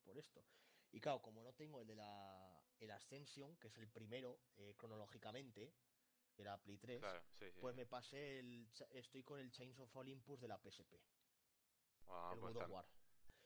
[0.04, 0.44] por, esto.
[0.92, 4.76] Y claro, como no tengo el de la el Ascension, que es el primero eh,
[4.78, 5.74] cronológicamente,
[6.34, 7.04] que era Play 3,
[7.60, 8.70] pues me pasé el.
[8.92, 10.94] Estoy con el Chains of Olympus de la PSP.
[12.08, 12.86] Ah, el pues God of War.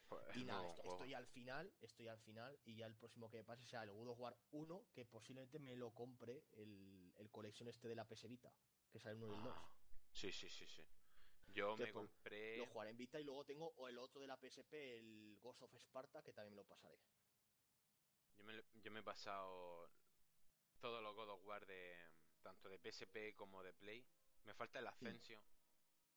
[0.07, 3.43] Pues y nada, estoy, al final, estoy al final, y ya el próximo que me
[3.43, 7.69] pase sea el God of War 1, que posiblemente me lo compre el, el colección
[7.69, 8.51] este de la PS Vita,
[8.89, 9.53] que sale el 1 y el 2.
[9.55, 9.71] Ah,
[10.11, 10.83] sí, sí, sí, sí.
[11.53, 12.57] Yo me compré.
[12.57, 15.61] Lo jugaré en Vita y luego tengo o el otro de la PSP, el Ghost
[15.61, 16.99] of Sparta, que también me lo pasaré.
[18.35, 19.91] Yo me, yo me he pasado
[20.79, 21.95] todos los God of War de
[22.41, 24.05] tanto de PSP como de Play.
[24.45, 25.41] Me falta el Ascension.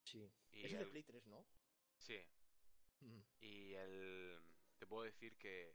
[0.04, 0.30] Sí.
[0.50, 0.78] es el...
[0.78, 1.44] de Play 3, ¿no?
[1.98, 2.20] Sí,
[3.40, 4.40] y el.
[4.78, 5.74] Te puedo decir que.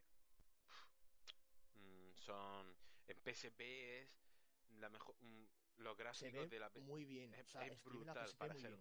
[1.74, 2.76] Mm, son.
[3.08, 4.10] En PSP es.
[4.80, 5.16] La mejor.
[5.20, 5.46] Mm,
[5.78, 6.82] los gráficos de la PSP.
[6.82, 7.34] Muy bien.
[7.34, 8.34] Es, brutal.
[8.38, 8.78] para, ser,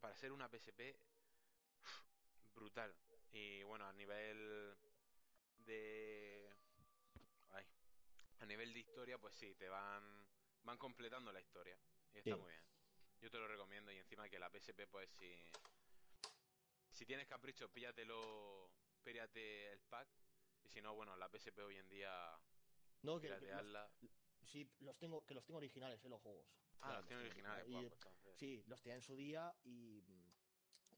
[0.00, 0.96] para ser una PSP.
[2.54, 2.94] Brutal.
[3.32, 4.76] Y bueno, a nivel
[5.58, 6.52] de.
[7.50, 7.64] Ay.
[8.40, 10.26] A nivel de historia, pues sí, te van.
[10.62, 11.78] Van completando la historia.
[12.12, 12.62] Y está muy bien.
[13.20, 13.90] Yo te lo recomiendo.
[13.92, 15.34] Y encima que la PSP, pues sí
[17.00, 18.70] si tienes capricho, píllatelo,
[19.02, 20.06] píllate el pack.
[20.62, 22.12] Y si no, bueno, la PSP hoy en día.
[23.00, 23.34] No, que,
[24.44, 26.46] sí, los tengo, que los tengo originales, eh, los juegos.
[26.82, 27.64] Ah, los tengo originales.
[27.66, 27.96] Pues
[28.40, 30.02] sí, los tenía en su día y.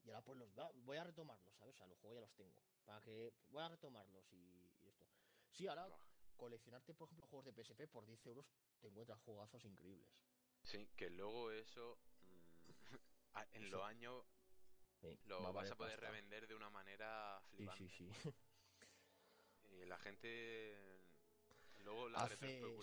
[0.05, 1.75] Y ahora pues los voy a retomarlos, ¿sabes?
[1.75, 2.61] O sea, los juegos ya los tengo.
[2.85, 3.33] Para que.
[3.49, 5.05] Voy a retomarlos y, esto.
[5.51, 5.87] Sí, ahora
[6.35, 8.45] coleccionarte, por ejemplo, juegos de PSP por 10 euros,
[8.81, 10.09] te encuentras jugazos increíbles.
[10.63, 11.99] Sí, que luego eso.
[12.19, 12.95] Mm,
[13.53, 14.25] en los años
[15.25, 17.89] lo vas a poder revender de una manera flipante.
[17.89, 18.33] Sí, sí, sí.
[19.69, 21.02] Y la gente
[21.83, 22.37] luego la Hace,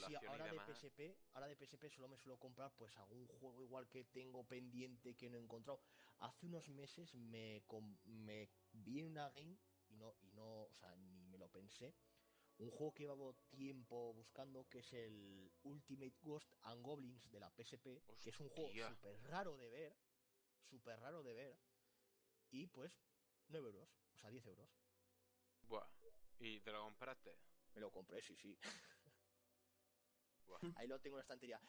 [0.06, 3.88] sí, ahora de PSP, ahora de PSP solo me suelo comprar pues algún juego igual
[3.88, 5.80] que tengo pendiente que no he encontrado.
[6.18, 7.62] Hace unos meses me,
[8.04, 11.94] me vi en una game y no y no, o sea, ni me lo pensé.
[12.58, 17.50] Un juego que llevaba tiempo buscando que es el Ultimate Ghost and Goblins de la
[17.50, 19.96] PSP, que es un juego súper raro de ver,
[20.68, 21.58] súper raro de ver
[22.50, 22.92] y pues
[23.48, 24.68] 9 euros, o sea, 10 euros.
[25.62, 25.88] Buah,
[26.40, 27.38] ¿y te lo compraste?
[27.74, 28.58] Me lo compré, sí, sí.
[30.76, 31.60] Ahí lo tengo en la estantería.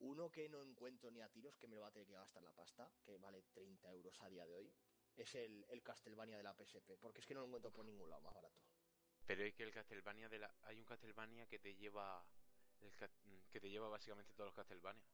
[0.00, 2.42] Uno que no encuentro ni a tiros, que me lo va a tener que gastar
[2.42, 4.72] la pasta, que vale 30 euros a día de hoy,
[5.16, 8.08] es el, el Castlevania de la PSP, porque es que no lo encuentro por ningún
[8.08, 8.60] lado más barato.
[9.26, 10.54] Pero es que el Castlevania de la...
[10.62, 12.24] Hay un Castlevania que te lleva...
[13.50, 15.04] que te lleva básicamente todos los Castlevania.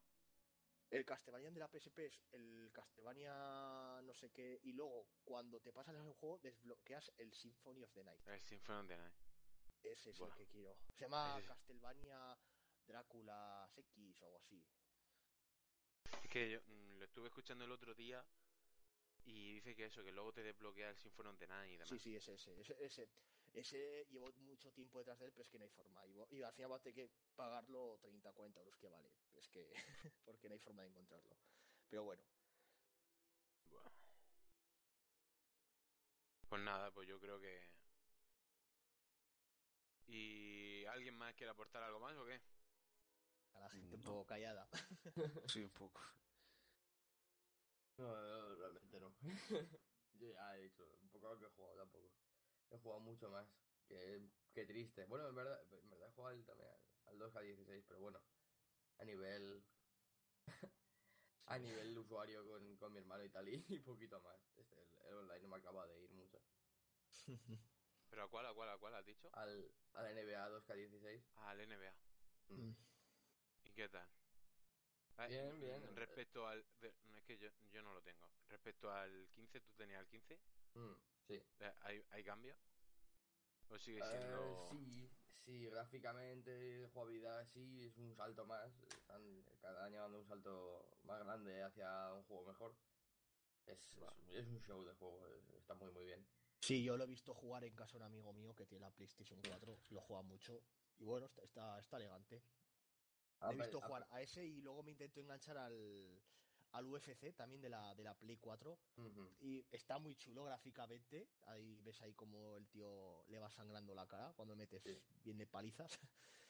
[0.91, 5.73] El Castlevania de la PSP es el Castlevania no sé qué, y luego cuando te
[5.73, 8.29] pasas el juego desbloqueas el Symphony of the Night.
[8.29, 9.15] El Symphony of the Night.
[9.83, 10.77] Ese es el que quiero.
[10.93, 12.39] Se llama Castlevania
[12.87, 14.65] Drácula X o algo así.
[16.23, 18.25] Es que yo mm, lo estuve escuchando el otro día
[19.25, 21.89] y dice que eso, que luego te desbloquea el Symphony the Night y demás.
[21.89, 23.09] Sí, sí, ese, ese, ese, ese.
[23.55, 26.05] Ese llevo mucho tiempo detrás de él, pero es que no hay forma.
[26.07, 29.13] Y, al final va a tener que pagarlo 30, 40 euros que vale.
[29.35, 29.73] Es que.
[30.25, 31.37] porque no hay forma de encontrarlo.
[31.89, 32.23] Pero bueno.
[36.49, 37.63] Pues nada, pues yo creo que.
[40.07, 42.41] ¿Y alguien más quiere aportar algo más o qué?
[43.55, 44.69] A la gente un poco callada.
[45.49, 46.01] sí, un poco.
[47.97, 49.15] No, realmente no.
[50.19, 52.11] yo ya he dicho, un poco lo que he jugado tampoco.
[52.71, 53.47] He jugado mucho más.
[53.87, 55.05] Qué, triste.
[55.07, 56.71] Bueno, en verdad, en verdad he jugado también
[57.07, 58.21] al 2K16, pero bueno,
[58.99, 59.65] a nivel
[61.47, 64.41] a nivel usuario con, con, mi hermano y tal, y, poquito más.
[64.57, 64.77] Este,
[65.09, 66.41] el, online no me acaba de ir mucho.
[68.11, 69.29] ¿Pero a cuál, a cuál, a cuál has dicho?
[69.33, 71.25] Al, al NBA 2K16.
[71.37, 71.95] Ah, al NBA.
[72.49, 72.75] Mm.
[73.75, 74.09] ¿Y qué tal?
[75.29, 75.97] Bien, bien.
[75.97, 76.65] Respecto al...
[76.81, 78.31] es que yo, yo no lo tengo.
[78.49, 80.39] Respecto al 15, ¿tú tenías el 15?
[80.75, 80.93] Mm,
[81.27, 81.43] sí.
[81.59, 82.55] Eh, ¿Hay, ¿Hay cambio?
[83.71, 84.45] ¿O sigue siendo...?
[84.45, 85.11] Eh, sí,
[85.45, 88.81] sí, gráficamente, jugabilidad, sí, es un salto más.
[88.97, 92.77] Están cada año dando un salto más grande hacia un juego mejor.
[93.67, 93.99] Es,
[94.31, 95.27] es, un show de juego,
[95.59, 96.25] está muy, muy bien.
[96.61, 98.93] Sí, yo lo he visto jugar en casa de un amigo mío que tiene la
[98.93, 100.63] PlayStation 4, lo juega mucho.
[101.01, 102.41] Y bueno, está, está, está elegante.
[103.51, 106.23] He visto jugar a ese y luego me intento enganchar al,
[106.75, 108.79] al UFC también de la, de la Play 4
[109.41, 111.29] y está muy chulo gráficamente.
[111.43, 114.83] Ahí ves ahí como el tío le va sangrando la cara cuando metes
[115.23, 115.99] bien de palizas.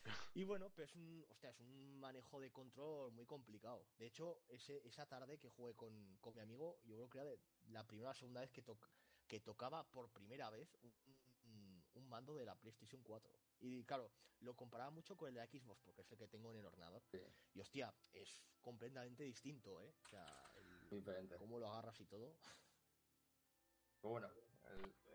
[0.34, 3.86] y bueno, pues es un, hostia, es un manejo de control muy complicado.
[3.98, 7.30] De hecho, ese, esa tarde que jugué con, con mi amigo, yo creo que era
[7.68, 8.64] la primera o segunda vez que,
[9.26, 10.92] que tocaba por primera vez un,
[11.94, 13.38] un mando de la PlayStation 4.
[13.60, 16.58] Y claro, lo comparaba mucho con el de Xbox, porque es el que tengo en
[16.58, 17.02] el ordenador.
[17.54, 19.94] Y hostia, es completamente distinto, ¿eh?
[20.04, 20.50] O sea,
[20.90, 21.36] Diferente.
[21.36, 22.34] cómo lo agarras y todo.
[24.00, 24.28] Pues bueno,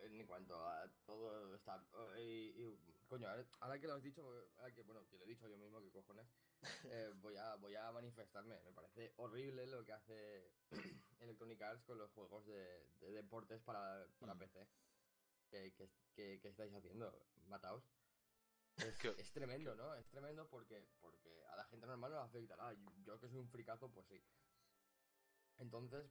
[0.02, 1.84] en cuanto a todo está...
[2.18, 2.76] Y,
[3.08, 3.28] coño,
[3.60, 4.24] ahora que lo has dicho,
[4.74, 6.28] que, bueno, que lo he dicho yo mismo, que cojones,
[6.86, 8.60] eh, voy, a, voy a manifestarme.
[8.62, 10.52] Me parece horrible lo que hace
[11.20, 14.40] Electronic Arts con los juegos de, deportes para, para mm.
[14.40, 14.68] PC.
[15.50, 15.74] Que,
[16.16, 17.12] que, estáis haciendo?
[17.48, 17.84] Mataos.
[18.78, 19.94] Es, tremendo, ¿no?
[19.96, 22.74] Es tremendo porque, porque a la gente normal no le afectará.
[23.04, 24.22] Yo, que soy un fricazo, pues sí.
[25.58, 26.10] Entonces,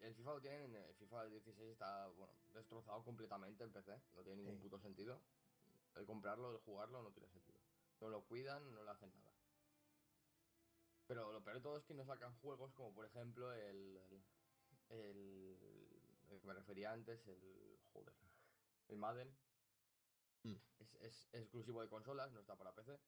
[0.00, 4.00] el FIFA lo tienen, el FIFA 16 está, bueno, destrozado completamente en PC.
[4.14, 5.20] No tiene ningún puto sentido.
[5.96, 7.60] El comprarlo, el jugarlo, no tiene sentido.
[8.00, 9.32] No lo cuidan, no le hacen nada.
[11.06, 14.00] Pero lo peor de todo es que no sacan juegos como, por ejemplo, el,
[14.88, 15.58] el,
[16.30, 18.14] el que me refería antes, el, joder,
[18.88, 19.36] el Madden
[20.46, 20.56] Mm.
[21.00, 22.98] Es, exclusivo de consolas, no está para PC.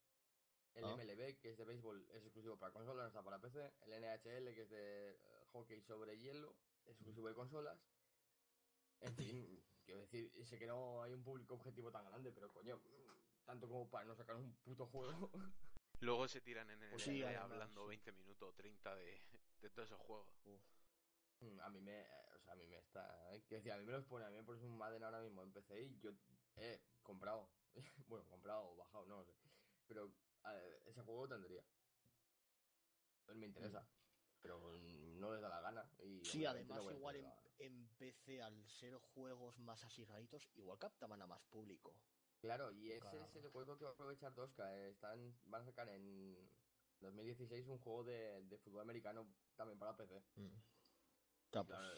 [0.74, 0.96] El ah.
[0.96, 3.72] MLB, que es de béisbol, es exclusivo para consolas, no está para PC.
[3.82, 7.78] El NHL, que es de eh, hockey sobre hielo, es exclusivo de consolas.
[9.00, 12.80] En fin, quiero decir, sé que no hay un público objetivo tan grande, pero coño,
[13.44, 15.30] tanto como para no sacar un puto juego.
[16.00, 19.20] Luego se tiran en el pues hablando 20 minutos, 30 de,
[19.60, 20.28] de todos esos juegos.
[20.44, 20.77] Mm,
[21.62, 23.84] a mí me, eh, o sea, a mí me está, eh, quiero decir, a mí
[23.84, 26.10] me los pone, a mí me pones un Madden ahora mismo en PC y yo,
[26.56, 27.50] eh, comprado.
[28.08, 29.32] bueno, comprado o bajado, no sé.
[29.86, 30.12] Pero
[30.86, 31.62] ese juego tendría.
[33.24, 33.86] Pues me interesa.
[34.40, 35.90] Pero no les da la gana.
[35.98, 37.16] Y sí, además, igual
[37.58, 40.06] en, PC, al ser juegos más así
[40.54, 41.94] igual captaban a más público.
[42.40, 44.74] Claro, y ese es el juego que va a aprovechar Tosca.
[44.86, 46.48] Están, van a sacar en
[47.00, 49.26] 2016 un juego de, fútbol americano
[49.56, 50.22] también para PC.
[50.36, 50.46] Mm.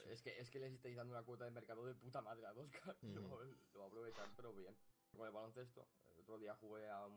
[0.07, 2.55] Es, que, es que les estáis dando una cuota de mercado de puta madre a
[2.55, 2.97] Tosca.
[3.03, 3.15] Mm.
[3.15, 4.77] lo va a aprovechar, pero bien
[5.17, 5.89] con el baloncesto.
[6.15, 7.09] El otro día jugué a,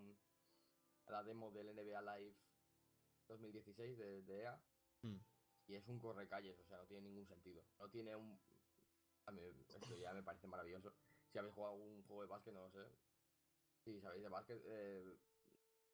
[1.08, 2.36] la demo del NBA Live
[3.28, 4.60] 2016 de, EA.
[5.02, 5.18] Hmm.
[5.68, 7.64] Y es un correcalles, o sea, no tiene ningún sentido.
[7.80, 8.40] No tiene un.
[9.26, 10.94] A mí, esto ya me parece maravilloso.
[11.32, 12.86] Si habéis jugado un juego de básquet, no lo sé.
[13.84, 15.18] Si sabéis de básquet, eh,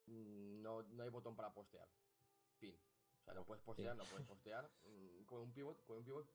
[0.08, 1.88] no, no hay botón para postear.
[2.60, 2.76] Fin.
[3.30, 4.72] Sea, no puedes postear, no puedes postear.
[4.86, 6.28] Mm, con un pivot, con un pivot.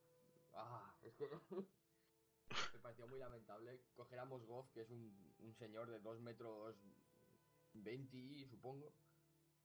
[0.53, 1.29] Ah, es que.
[2.73, 6.77] me pareció muy lamentable coger a Mosgov, que es un, un señor de 2 metros
[7.73, 8.93] 20, supongo.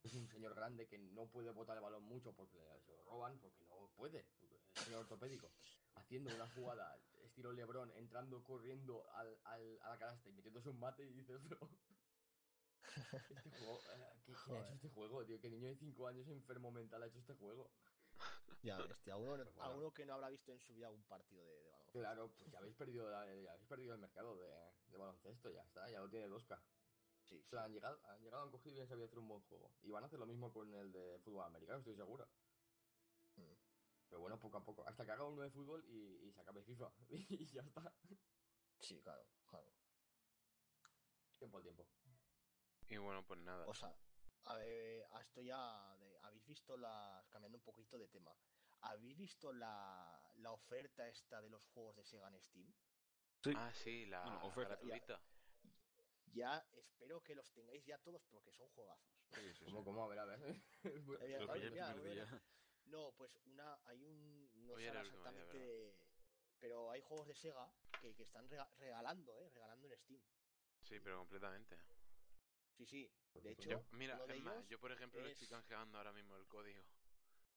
[0.01, 3.37] Es un señor grande que no puede botar el balón mucho porque se lo roban,
[3.37, 5.51] porque no puede, es señor ortopédico.
[5.93, 10.79] Haciendo una jugada estilo Lebron, entrando, corriendo al, al, a la canasta y metiéndose un
[10.79, 11.39] mate y dices.
[13.29, 15.39] Este juego, eh, ¿qué, ha hecho este juego, tío?
[15.39, 17.69] ¿Qué niño de 5 años enfermo mental ha hecho este juego?
[18.61, 21.99] Ya, este, a uno, que no habrá visto en su vida un partido de, baloncesto.
[21.99, 25.99] Claro, pues ya habéis perdido, ya habéis perdido el mercado de, baloncesto, ya está, ya
[25.99, 26.59] lo tiene 2K.
[27.23, 29.41] Sí, o sea, han llegado, han llegado, han cogido y han sabido hacer un buen
[29.41, 29.71] juego.
[29.83, 32.27] Y van a hacer lo mismo con el de fútbol americano, estoy seguro.
[33.35, 33.53] Mm.
[34.09, 34.87] Pero bueno, poco a poco.
[34.87, 36.91] Hasta que haga uno de fútbol y, y se acabe FIFA.
[37.09, 37.93] y ya está.
[38.79, 39.67] Sí, claro, claro.
[41.37, 41.87] Tiempo al tiempo.
[42.89, 43.65] Y bueno, pues nada.
[43.67, 43.95] O sea,
[44.45, 45.93] a ver, esto ya.
[46.23, 47.27] ¿Habéis visto las.
[47.29, 48.35] cambiando un poquito de tema?
[48.81, 52.73] ¿Habéis visto la, la oferta esta de los juegos de Sega en Steam?
[53.43, 53.53] Sí.
[53.55, 55.21] Ah, sí, la oferta gratuita.
[56.31, 59.11] Ya, espero que los tengáis ya todos porque son juegazos.
[59.65, 60.03] ¿Cómo, cómo?
[60.03, 60.61] A ver, a ver.
[62.85, 65.95] no, pues una, hay un, no sé exactamente
[66.59, 67.71] pero hay juegos de Sega
[68.01, 69.49] que, que están regalando, ¿eh?
[69.49, 70.21] Regalando en Steam.
[70.81, 71.77] Sí, pero completamente.
[72.79, 73.11] Sí, sí.
[73.41, 74.17] De hecho, mira,
[74.69, 76.81] yo por ejemplo le estoy canjeando ahora mismo el código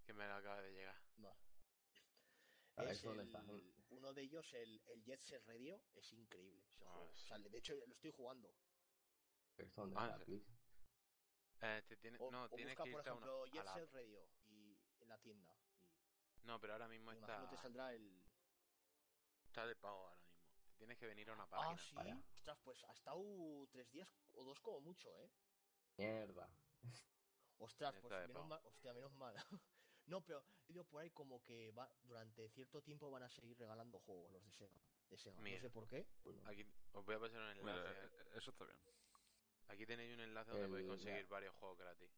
[0.04, 1.00] que me acaba de llegar.
[1.16, 1.36] No.
[3.90, 6.66] uno de ellos, el, el Jet Set Radio, es increíble.
[6.80, 8.52] Ah, o sea, de hecho, lo estoy jugando.
[9.76, 10.18] ¿Dónde ah,
[11.60, 15.56] eh, te tiene, no, tienes que por ejemplo, Jet Set Radio y en la tienda.
[16.42, 17.48] No, pero ahora mismo está.
[17.48, 18.24] te saldrá el.
[19.44, 20.21] Está de pago ahora
[20.82, 22.02] tienes que venir a una página.
[22.02, 22.24] Ah, sí.
[22.34, 23.22] Ostras, pues ha estado
[23.70, 25.30] tres días o dos como mucho, ¿eh?
[25.96, 26.48] Mierda.
[27.58, 29.34] Ostras, pues menos mal, hostia, menos mal.
[30.06, 34.00] no, pero yo por ahí como que va, durante cierto tiempo van a seguir regalando
[34.00, 34.80] juegos los de Sega.
[35.08, 35.40] De Sega.
[35.40, 36.04] no sé por qué.
[36.46, 37.88] Aquí os voy a pasar un enlace.
[37.88, 38.78] Eh, eso está bien.
[39.68, 42.10] Aquí tenéis un enlace donde podéis conseguir varios juegos gratis.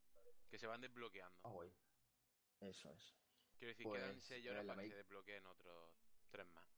[0.49, 1.39] Que se van desbloqueando.
[1.43, 1.71] Ah, guay.
[2.61, 3.15] Eso es.
[3.59, 5.95] Quiero decir, pues, quedan 6 horas para que se desbloqueen otros
[6.31, 6.74] 3 más.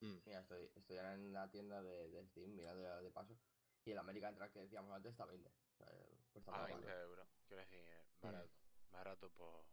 [0.00, 0.16] Mm.
[0.24, 3.36] Mira, estoy, estoy en la tienda de, de Steam, mirando de, de paso.
[3.84, 5.50] Y el American Track que decíamos antes está 20.
[6.46, 7.28] a 20 euros.
[7.46, 7.82] Quiero decir,
[8.20, 8.50] barato.
[8.92, 9.64] Barato por.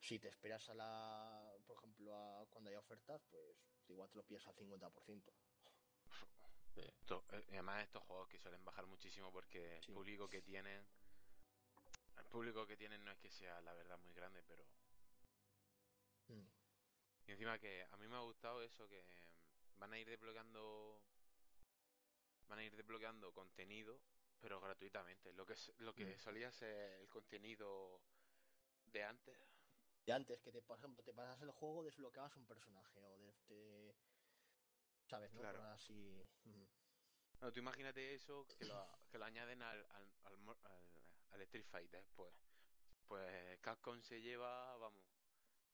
[0.00, 1.56] Si te esperas a la.
[1.66, 3.56] Por ejemplo, a cuando haya ofertas, pues
[3.88, 5.32] igual te lo pillas al 50%.
[6.74, 6.80] Sí.
[6.80, 10.86] Eh, además, estos juegos que suelen bajar muchísimo porque el público que tienen.
[12.18, 14.64] El público que tienen no es que sea la verdad muy grande, pero.
[16.28, 16.46] Mm.
[17.26, 19.04] Y encima que a mí me ha gustado eso, que
[19.78, 21.02] van a ir desbloqueando.
[22.48, 24.00] Van a ir desbloqueando contenido
[24.40, 25.32] pero gratuitamente.
[25.32, 26.18] Lo que, lo que mm.
[26.18, 28.00] solía ser el contenido
[28.86, 29.38] de antes.
[30.04, 33.94] De antes, que te, por ejemplo, te pasas el juego, desbloqueabas un personaje o de,
[35.06, 35.32] ¿Sabes?
[35.34, 35.40] ¿no?
[35.40, 35.62] Claro.
[35.64, 36.24] Así.
[37.40, 40.12] No, tú imagínate eso, que lo, que lo añaden al, al,
[41.30, 42.34] al, Street Fighter, pues.
[43.06, 45.04] Pues Capcom se lleva, vamos.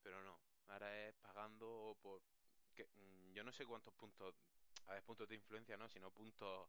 [0.02, 0.38] Pero no,
[0.68, 2.22] ahora es pagando por.
[2.74, 4.34] Que, mm, yo no sé cuántos puntos.
[4.86, 5.88] A ver, puntos de influencia, ¿no?
[5.88, 6.68] Sino puntos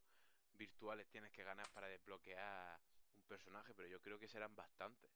[0.53, 2.79] virtuales tienes que ganar para desbloquear
[3.15, 5.11] un personaje, pero yo creo que serán bastantes.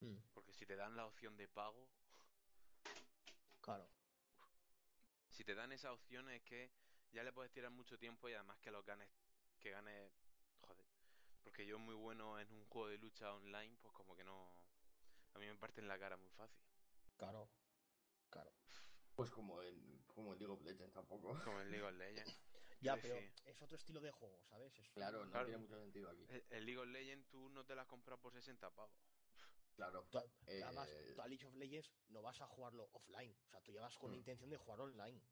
[0.00, 0.16] Hmm.
[0.32, 1.88] Porque si te dan la opción de pago.
[3.60, 3.88] Claro.
[5.28, 6.70] Si te dan esa opción es que
[7.12, 9.10] ya le puedes tirar mucho tiempo y además que lo ganes.
[9.58, 10.12] Que ganes.
[10.62, 10.86] Joder.
[11.42, 14.52] Porque yo muy bueno en un juego de lucha online, pues como que no.
[15.34, 16.60] A mí me parte en la cara muy fácil.
[17.16, 17.48] Claro.
[18.30, 18.52] Claro.
[19.14, 21.38] Pues como en, como en League of Legends tampoco.
[21.44, 22.40] Como en League of Legends.
[22.80, 24.72] Ya, pero es otro estilo de juego, ¿sabes?
[24.94, 26.26] claro, no tiene mucho sentido aquí.
[26.48, 28.96] El, League of Legends tú no te la compras por 60 pavos.
[29.76, 30.06] Claro.
[30.46, 33.36] Eh, además, tú a League of Legends no vas a jugarlo offline.
[33.46, 34.20] O sea, tú llevas con la mm.
[34.20, 35.22] intención de jugar online.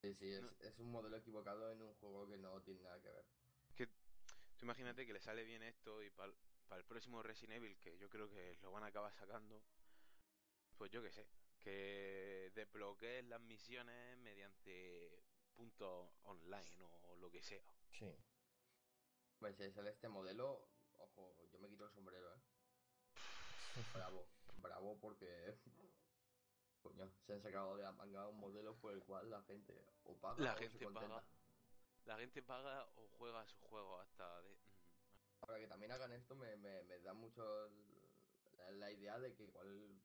[0.00, 3.26] Sí, sí, es, un modelo equivocado en un juego que no tiene nada que ver.
[3.74, 6.32] Que, tú imagínate que le sale bien esto y para
[6.76, 9.60] el próximo Resident Evil, que yo creo que lo van a acabar sacando,
[10.76, 11.26] pues yo qué sé,
[11.60, 15.22] que desbloquees las misiones mediante
[15.54, 17.64] punto online o lo que sea.
[17.90, 18.14] Sí.
[19.38, 22.40] Pues si sale este modelo, ojo, yo me quito el sombrero, ¿eh?
[23.94, 24.28] bravo,
[24.60, 25.58] bravo porque
[26.82, 30.16] coño, se han sacado de la manga un modelo por el cual la gente o
[30.16, 31.24] paga la o gente paga.
[32.04, 34.58] La gente paga o juega su juego hasta de...
[35.40, 37.70] Ahora que también hagan esto me, me, me da mucho
[38.76, 40.00] la, idea de que igual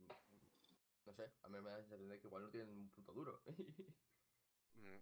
[1.05, 3.13] no sé, a mí me da la sensación de que igual no tienen un punto
[3.13, 3.41] duro.
[4.75, 4.97] Mm,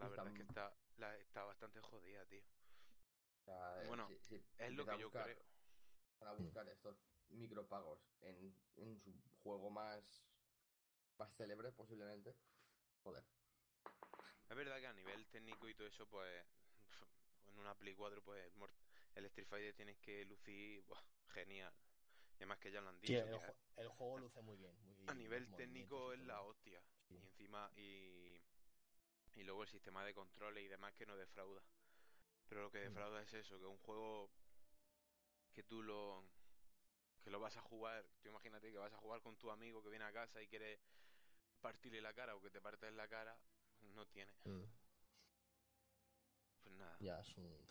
[0.00, 2.42] la verdad es que está, la, está bastante jodida, tío.
[3.46, 5.38] Eh, bueno, es lo que yo creo.
[6.18, 6.96] Para buscar estos
[7.28, 10.24] micropagos en, en su juego más,
[11.18, 12.34] más célebre, posiblemente.
[13.04, 13.24] Joder.
[14.48, 16.44] Es verdad que a nivel técnico y todo eso, pues.
[17.46, 18.52] En una Play 4, pues.
[19.14, 20.84] El Street Fighter tienes que lucir.
[21.32, 21.72] genial.
[22.42, 23.14] Además que ya lo han dicho.
[23.76, 24.76] el, juego luce muy bien.
[25.06, 26.82] a nivel técnico es la hostia.
[27.08, 27.70] Y encima.
[27.76, 28.42] Y
[29.34, 31.62] y luego el sistema de controles y demás que no defrauda.
[32.48, 32.88] Pero lo que mm.
[32.88, 34.30] defrauda es eso, que un juego
[35.52, 36.24] que tú lo
[37.22, 39.90] que lo vas a jugar, tú imagínate que vas a jugar con tu amigo que
[39.90, 40.80] viene a casa y quiere
[41.60, 43.38] partirle la cara o que te partes la cara,
[43.80, 44.32] no tiene.
[44.44, 44.64] Mm.
[46.62, 46.96] Pues nada.
[47.00, 47.68] Ya es un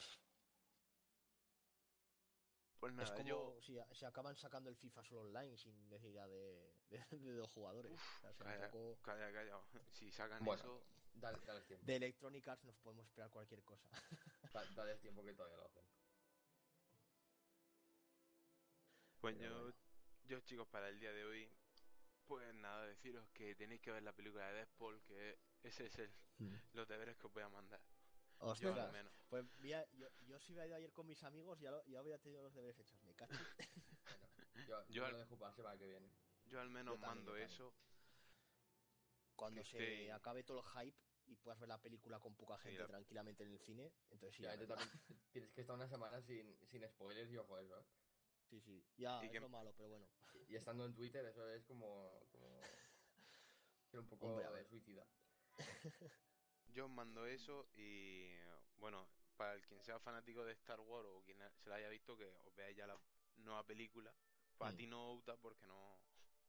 [2.82, 6.74] pues nada, es como si, si, acaban sacando el FIFA solo online sin necesidad de,
[6.90, 7.00] de,
[7.38, 7.92] dos jugadores.
[8.40, 8.72] calla,
[9.04, 9.62] calla, calla,
[9.92, 11.86] Si sacan eso, Dale, dale tiempo.
[11.86, 13.88] De Electronic Arts nos podemos esperar cualquier cosa.
[14.76, 15.84] dale tiempo que todavía lo hacen.
[19.22, 19.72] Bueno,
[20.26, 21.52] yo, chicos, para el día de hoy,
[22.26, 26.12] pues nada, deciros que tenéis que ver la película de Deadpool, que ese es el,
[26.40, 26.56] mm.
[26.74, 27.82] los deberes que os voy a mandar.
[28.42, 29.14] Ostras, yo, al menos.
[29.30, 32.00] Pues mira, yo, yo si me he ido ayer con mis amigos, ya, lo, ya
[32.00, 33.34] había tenido los deberes hechos, me cacho.
[34.68, 36.12] bueno, yo, yo, lo dejo para la semana que viene.
[36.48, 37.74] Yo al menos mando eso
[39.36, 43.44] Cuando se acabe todo el hype y puedas ver la película con poca gente tranquilamente
[43.44, 44.44] en el cine, entonces sí.
[44.44, 44.90] también
[45.32, 47.86] tienes que estar una semana sin, sin spoilers y ojo eso, ¿eh?
[48.50, 50.06] Sí, sí, ya es lo malo, pero bueno.
[50.50, 52.22] Y, estando en Twitter, eso es como.
[52.32, 52.60] como...
[53.94, 55.06] un poco de suicida.
[56.74, 58.36] Yo os mando eso y.
[58.78, 62.18] Bueno, para el quien sea fanático de Star Wars o quien se la haya visto,
[62.18, 63.00] que os veáis ya la
[63.38, 64.14] nueva película.
[64.58, 64.78] Pues a mm.
[64.78, 66.00] ti no gusta porque no.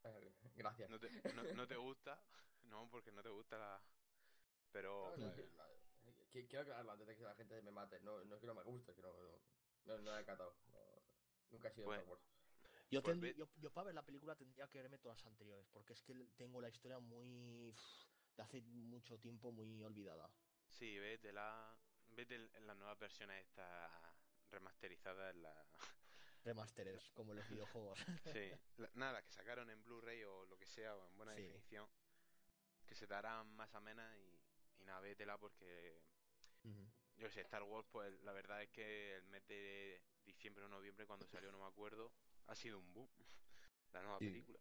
[0.05, 0.91] Eh, gracias.
[0.91, 1.11] No te,
[1.55, 2.21] no, te gusta,
[2.65, 3.83] no, porque no te gusta la.
[4.71, 5.15] Pero.
[6.31, 8.01] quiero aclararlo antes de que la gente me mate.
[8.01, 9.13] No, no es que no me guste, es que no,
[9.85, 10.55] no, no, he catado.
[11.51, 12.23] nunca he sido pues, Star Wars.
[12.91, 15.95] Yo, pues yo, yo, para ver la película tendría que verme todas las anteriores, porque
[15.95, 17.75] es que tengo la historia muy.
[18.37, 20.31] De hace mucho tiempo muy olvidada.
[20.69, 21.77] Sí, ves de la.
[22.09, 23.91] ves de en las nuevas versiones esta
[24.51, 25.67] remasterizada en la.
[26.45, 27.99] Remasteres, como los videojuegos.
[28.33, 28.51] sí,
[28.95, 31.89] nada, que sacaron en Blu-ray o lo que sea, o en buena definición,
[32.85, 36.03] que se darán más amenas y, y nada, vétela porque.
[37.17, 41.07] Yo sé, Star Wars, pues la verdad es que el mes de diciembre o noviembre,
[41.07, 42.13] cuando salió, no me acuerdo,
[42.47, 43.09] ha sido un boom.
[43.93, 44.59] La nueva película.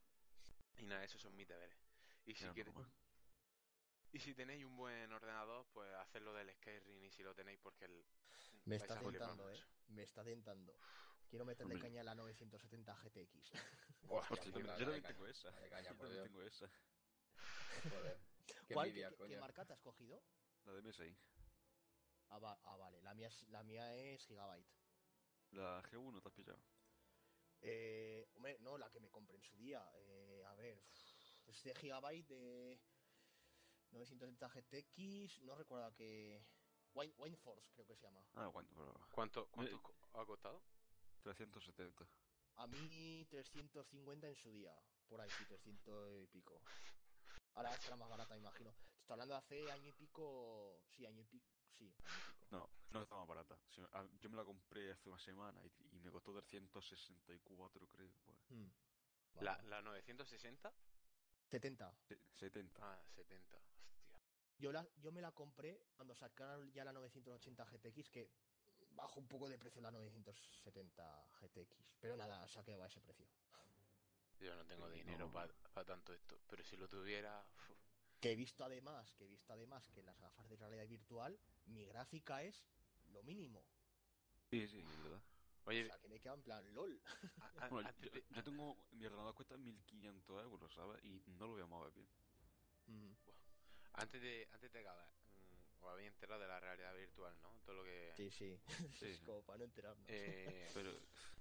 [0.78, 1.78] Y nada, esos son mis deberes.
[2.26, 2.74] Y si quieres.
[4.14, 7.86] Y si tenéis un buen ordenador, pues hacedlo del Skyrim y si lo tenéis porque
[7.86, 8.06] el...
[8.66, 9.60] Me está tentando, eh.
[9.88, 10.76] Me está tentando.
[11.30, 13.52] Quiero meterle caña a la 970 GTX.
[14.10, 15.50] Hostia, yo, también tengo esa.
[15.82, 16.70] yo también tengo esa.
[17.90, 18.20] Joder.
[18.68, 20.22] Qué, ¿Cuál, qué, marca te has cogido?
[20.66, 21.16] La de MSI.
[22.30, 23.02] Ah, ah, vale.
[23.02, 24.68] La mía, es, la mía es Gigabyte.
[25.52, 26.60] ¿La G1 te has pillado?
[27.62, 29.90] Eh, hombre, no, la que me compré en su día.
[29.96, 30.84] Eh, a ver,
[31.46, 32.82] es de Gigabyte de
[33.92, 35.42] 970 GTX.
[35.44, 36.44] No recuerdo que.
[36.94, 38.22] Wine, Force creo que se llama.
[38.34, 39.82] Ah, ¿cuánto, ¿Cuánto, cuánto
[40.14, 40.62] ha costado?
[41.24, 42.06] 370.
[42.58, 44.76] A mí 350 en su día.
[45.08, 46.62] Por ahí sí, 300 y pico.
[47.56, 48.74] Ahora estará más barata, imagino.
[49.00, 50.82] Estoy hablando de hace año y pico.
[50.90, 51.50] Sí, año y pico.
[51.78, 52.48] Sí, año y pico.
[52.52, 53.58] No, no está más barata.
[54.20, 58.12] Yo me la compré hace una semana y, me costó 364, creo.
[58.26, 58.38] Pues.
[58.50, 58.70] Hmm.
[59.40, 60.74] ¿La, ¿La 960?
[61.50, 61.94] 70.
[62.36, 62.80] 70.
[62.82, 63.62] Ah, 70.
[64.62, 68.30] Yo, la, yo me la compré cuando sacaron ya la 980 GTX, que
[68.92, 71.96] bajo un poco de precio la 970 GTX.
[72.00, 73.26] Pero nada, se ha quedado a ese precio.
[74.40, 77.44] Yo no tengo dinero para tanto esto, pero si lo tuviera...
[78.20, 81.84] Que he visto además, que he visto además que las gafas de realidad virtual, mi
[81.86, 82.64] gráfica es
[83.08, 83.66] lo mínimo.
[84.52, 85.24] Sí, sí, es verdad.
[85.66, 87.02] Oye, o sea, que me queda en plan LOL.
[88.30, 91.04] yo, tengo, mi ordenador cuesta 1500 euros, ¿sabes?
[91.04, 92.10] Y no lo voy a mover bien.
[93.94, 95.10] Antes de, antes de acabar,
[95.82, 97.60] os habéis enterado de la realidad virtual, ¿no?
[97.66, 98.14] Todo lo que...
[98.16, 98.60] Sí, sí,
[99.02, 100.06] es como para no enterarnos.
[100.10, 100.92] Eh, pero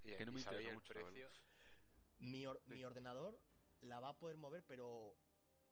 [0.02, 1.30] que no me interesa mucho precio.
[2.18, 3.40] Mi, mi ordenador
[3.80, 5.16] la va a poder mover, pero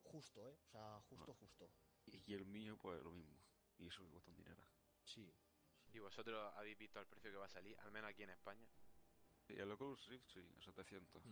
[0.03, 0.57] justo, ¿eh?
[0.65, 1.37] O sea, justo, ah.
[1.39, 1.71] justo.
[2.07, 3.39] Y el mío, pues lo mismo.
[3.79, 4.63] Y eso me cuesta un dinero.
[5.05, 5.31] Sí.
[5.93, 8.69] ¿Y vosotros habéis visto el precio que va a salir, al menos aquí en España?
[9.47, 11.23] Sí, el Oculus Rift, sí, a 700.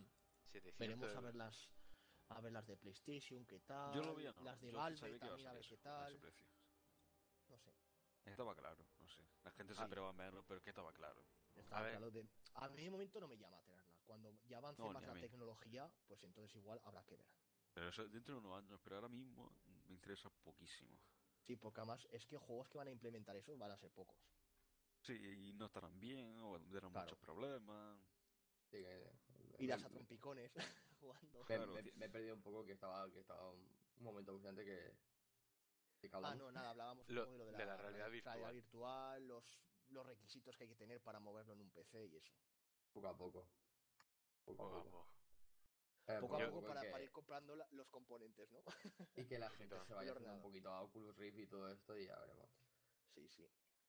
[0.51, 1.69] 700 Veremos a ver las
[2.29, 3.93] a ver las de PlayStation, qué tal.
[3.93, 6.19] Yo lo vi, Las de Valve también, a ver qué tal.
[7.47, 7.73] No sé.
[8.25, 9.23] Estaba claro, no sé.
[9.43, 11.23] La gente siempre va a verlo, pero que estaba claro.
[11.71, 12.11] a, ver.
[12.11, 12.27] de...
[12.55, 13.95] a mí de momento no me llama a tenerla.
[14.05, 17.25] Cuando ya avance más la tecnología, pues entonces igual habrá que ver.
[17.73, 19.51] Pero eso dentro de unos años, pero ahora mismo
[19.87, 20.97] me interesa poquísimo.
[21.45, 24.17] Sí, porque además es que juegos que van a implementar eso van a ser pocos.
[25.01, 27.97] Sí, y no estarán bien, o tendrán muchos problemas.
[29.59, 30.51] Irás a trompicones
[31.15, 31.73] jugando.
[31.95, 34.95] Me, he perdido un poco que estaba, que estaba un, momento ausente que,
[36.13, 38.09] Ah, no, nada, hablábamos lo, de, la, realidad,
[38.51, 39.27] virtual.
[39.27, 42.33] los, los requisitos que hay que tener para moverlo en un PC y eso.
[42.93, 43.49] Poco a poco.
[44.45, 45.07] Poco a poco.
[46.07, 48.63] Eh, poco, a poco, para, ir comprando los componentes, ¿no?
[49.15, 51.97] y que la gente se vaya haciendo un poquito a Oculus Rift y todo esto
[51.97, 52.49] y ya veremos.
[53.13, 53.45] Sí, sí.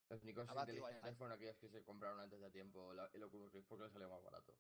[0.09, 3.85] Los únicos inteligentes fueron aquellos que se compraron antes de tiempo el Oculus Rift porque
[3.85, 4.57] les salió más barato.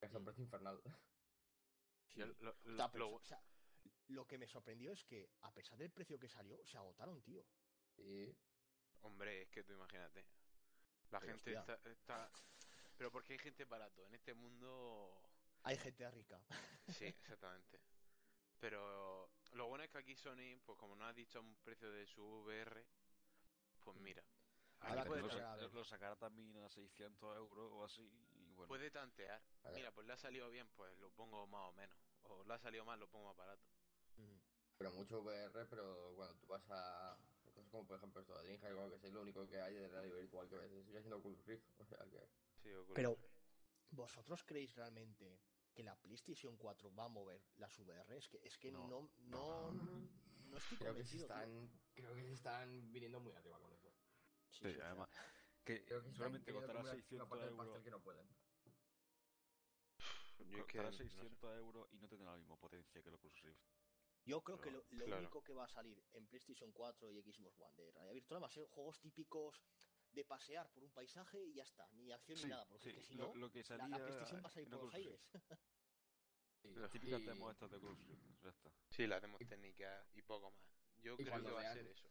[0.00, 0.80] Es un precio infernal.
[2.26, 2.56] lo,
[4.08, 7.44] lo que me sorprendió es que, a pesar del precio que salió, se agotaron, tío.
[7.96, 8.34] Sí.
[9.02, 10.24] Hombre, es que tú imagínate.
[11.10, 12.30] La gente está,
[12.96, 14.04] Pero porque hay gente barato.
[14.06, 15.30] En este mundo.
[15.62, 16.40] Hay gente rica.
[16.88, 17.80] Sí, exactamente.
[18.60, 22.06] Pero lo bueno es que aquí Sony, pues como no ha dicho un precio de
[22.06, 22.84] su VR,
[23.84, 24.02] pues mm.
[24.02, 24.24] mira.
[24.80, 28.02] Ahora puede lo, lo, sacará también a 600 euros o así.
[28.32, 28.68] Y bueno.
[28.68, 29.42] Puede tantear.
[29.74, 31.98] Mira, pues le ha salido bien, pues lo pongo más o menos.
[32.28, 33.66] O le ha salido mal, lo pongo más barato.
[34.78, 38.74] Pero mucho VR, pero cuando tú vas a cosas como por ejemplo esto de Dreamhack
[38.74, 41.44] como que es lo único que hay de radio virtual que ves, sigue siendo Oculus
[41.46, 42.28] Rift, o sea que...
[42.94, 43.18] Pero,
[43.90, 45.40] ¿vosotros creéis realmente
[45.72, 49.10] que la PlayStation 4 va a mover las VR, es que, es que no, no,
[49.18, 51.26] no, no, estoy creo convencido.
[51.26, 53.92] Que están, creo que se están viniendo muy arriba con eso.
[54.50, 55.08] Sí, además.
[55.64, 57.82] Que, creo que solamente costará 600 euros.
[57.82, 58.28] Que no pueden.
[60.46, 63.60] Yo costará 600 euros y no tendrá la misma potencia que el Oculus Rift.
[64.24, 64.84] Yo creo que lo,
[65.16, 68.46] único que va a salir en PlayStation 4 y Xbox One de realidad virtual va
[68.46, 69.62] a ser juegos típicos
[70.12, 73.34] de pasear por un paisaje y ya está, ni acción ni nada, porque si no,
[73.34, 75.20] lo, que salía la, PlayStation va a salir por los aires.
[76.60, 77.98] Sí, las típicas demos estas de Oculus
[78.42, 78.68] ya está.
[78.90, 80.60] Sí, las demos técnicas y poco más.
[81.00, 82.10] Yo creo que va a ser eso.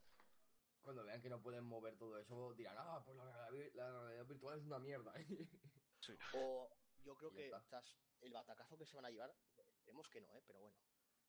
[0.82, 4.64] Cuando vean que no pueden mover todo eso, dirán, ah, pues la realidad, virtual es
[4.64, 5.14] una mierda.
[6.00, 6.18] sí.
[6.34, 6.70] O
[7.08, 10.44] yo creo que tras el batacazo que se van a llevar, esperemos que no, ¿eh?
[10.46, 10.76] pero bueno,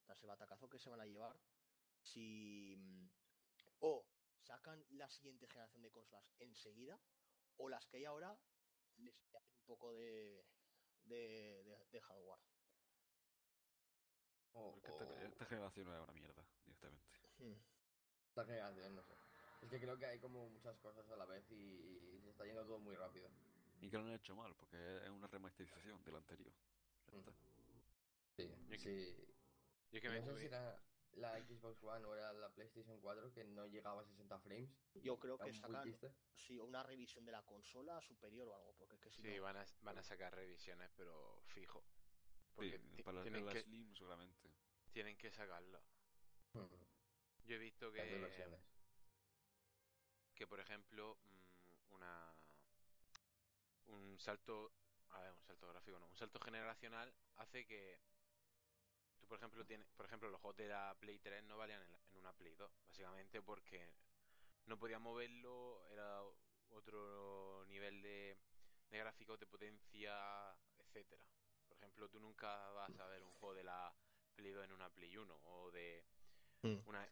[0.04, 1.38] tras el batacazo que se van a llevar,
[2.02, 3.08] si mm,
[3.80, 4.04] o
[4.40, 6.98] sacan la siguiente generación de consolas enseguida,
[7.58, 8.36] o las que hay ahora
[8.96, 10.44] les hacen un poco de,
[11.04, 12.40] de, de, hardware.
[14.82, 17.06] esta, generación no es una mierda, directamente.
[17.38, 17.54] Hmm.
[18.30, 19.14] Esta generación, no sé.
[19.62, 22.64] Es que creo que hay como muchas cosas a la vez y, se está yendo
[22.64, 23.30] todo muy rápido.
[23.80, 26.52] Y que lo han hecho mal, porque es una remasterización del anterior.
[27.12, 27.22] Hmm.
[28.36, 29.16] Sí, sí.
[29.90, 30.80] Yo que no sé si era
[31.12, 34.70] la Xbox One o era la PlayStation 4 que no llegaba a 60 frames.
[34.94, 35.92] Yo creo que sacan
[36.34, 38.74] sí, una revisión de la consola superior o algo.
[38.74, 41.84] Porque es que si sí, van, a, van a sacar revisiones, pero fijo.
[42.54, 44.52] Porque para tienen que, Slim seguramente.
[44.92, 45.80] Tienen que sacarlo.
[47.44, 48.58] Yo he visto que.
[50.34, 52.27] Que por ejemplo, mm, una.
[54.18, 54.72] Un salto.
[55.10, 56.06] A ver, un salto gráfico, no.
[56.06, 58.00] Un salto generacional hace que
[59.28, 62.32] por ejemplo, tiene, por ejemplo, los juegos de la Play 3 no valían en, una
[62.32, 63.92] Play 2, básicamente porque
[64.66, 66.20] no podía moverlo, era
[66.70, 68.38] otro nivel de,
[68.90, 70.16] de gráficos, de potencia,
[70.78, 71.22] etcétera.
[71.68, 73.94] Por ejemplo, tú nunca vas a ver un juego de la
[74.34, 76.04] Play 2 en una Play 1 o de
[76.62, 76.78] hmm.
[76.86, 77.08] una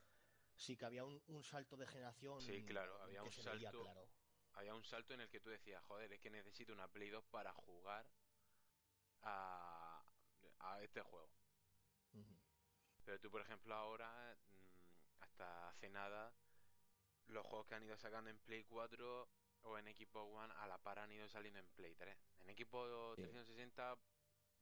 [0.57, 2.41] Sí, que había un, salto de generación.
[2.41, 3.87] Sí, claro, había un salto.
[4.57, 7.25] Había un salto en el que tú decías, joder, es que necesito una Play 2
[7.27, 8.07] para jugar
[9.23, 10.03] a,
[10.61, 11.31] a este juego.
[13.05, 16.35] Pero tú, por ejemplo, ahora, mm, hasta hace nada,
[17.29, 19.29] los juegos que han ido sacando en Play 4
[19.63, 22.17] o en Equipo One a la par han ido saliendo en Play 3.
[22.41, 23.97] En Equipo 360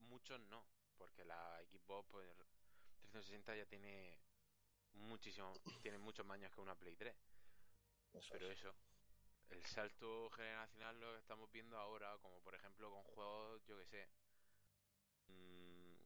[0.01, 0.67] muchos no,
[0.97, 2.29] porque la Xbox pues,
[3.01, 4.21] 360 ya tiene
[4.93, 7.15] muchísimo, tiene muchos más años que una Play 3.
[8.31, 8.75] Pero eso,
[9.51, 13.87] el salto generacional lo que estamos viendo ahora, como por ejemplo con juegos, yo que
[13.87, 14.09] sé,
[15.29, 15.97] mmm,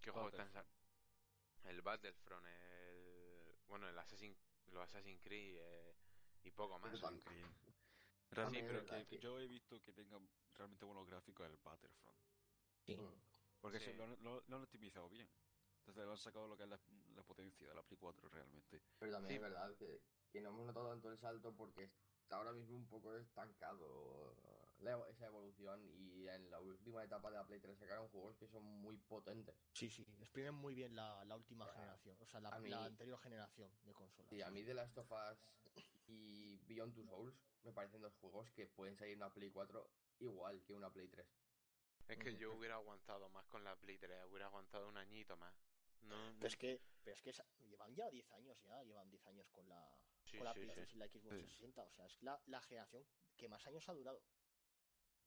[0.00, 0.66] ¿qué juegos están
[1.68, 3.58] el Battlefront, el.
[3.66, 4.34] Bueno, el Assassin,
[4.72, 5.94] los Assassin's Creed eh,
[6.44, 6.90] y poco más.
[8.30, 10.18] Pero sí, pero que, yo he visto que tenga
[10.54, 12.18] realmente buenos gráficos el Battlefront.
[12.84, 12.96] Sí.
[12.96, 13.22] Mm.
[13.60, 15.28] Porque lo, han optimizado bien.
[15.80, 16.78] Entonces le han sacado lo que es la,
[17.22, 18.82] potencia de la Play 4 realmente.
[18.98, 21.90] Pero también es verdad que, que no hemos notado tanto el salto porque
[22.28, 24.36] está ahora mismo un poco estancado
[25.08, 28.62] esa evolución y en la última etapa de la Play 3 sacaron juegos que son
[28.62, 29.56] muy potentes.
[29.72, 33.94] Sí, sí, exprimen muy bien la, la última generación, o sea, la, anterior generación de
[33.94, 34.28] consolas.
[34.28, 35.38] Sí, a mí de Last of Us
[36.06, 39.90] y Beyond Two Souls me parecen dos juegos que pueden salir en una Play 4
[40.20, 41.26] igual que una Play 3.
[42.08, 45.54] Es que yo hubiera aguantado más con la Play 3, hubiera aguantado un añito más.
[46.02, 47.32] No, pero, es que, pero es que
[47.66, 49.98] llevan ya 10 años ya, llevan 10 años con la,
[50.36, 53.04] con la Play 3 y la Xbox 360, o sea, es la, la generación
[53.36, 54.22] que más años ha durado.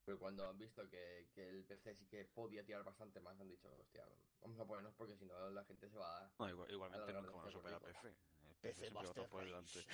[0.06, 3.48] Pero cuando han visto que, que, el PC sí que podía tirar bastante más, han
[3.48, 4.04] dicho, hostia,
[4.42, 6.32] vamos a ponernos porque si no la gente se va a.
[6.40, 8.08] No, igualmente nunca van a superar PC.
[8.08, 9.86] El PC, PC va a por delante.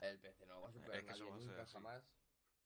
[0.00, 2.04] El PC no va a superar nadie nunca jamás.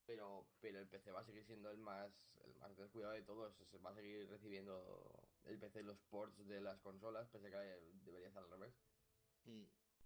[0.06, 2.12] Pero, pero el PC va a seguir siendo el más,
[2.44, 3.56] el más descuidado de todos.
[3.68, 7.80] Se va a seguir recibiendo el PC los ports de las consolas, pese a que
[8.04, 8.74] debería ser al revés.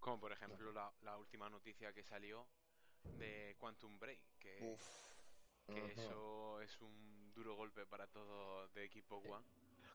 [0.01, 2.47] Como por ejemplo la, la última noticia que salió
[3.19, 4.77] de Quantum Break, que
[5.67, 9.47] que eso es un duro golpe para todo de equipo One.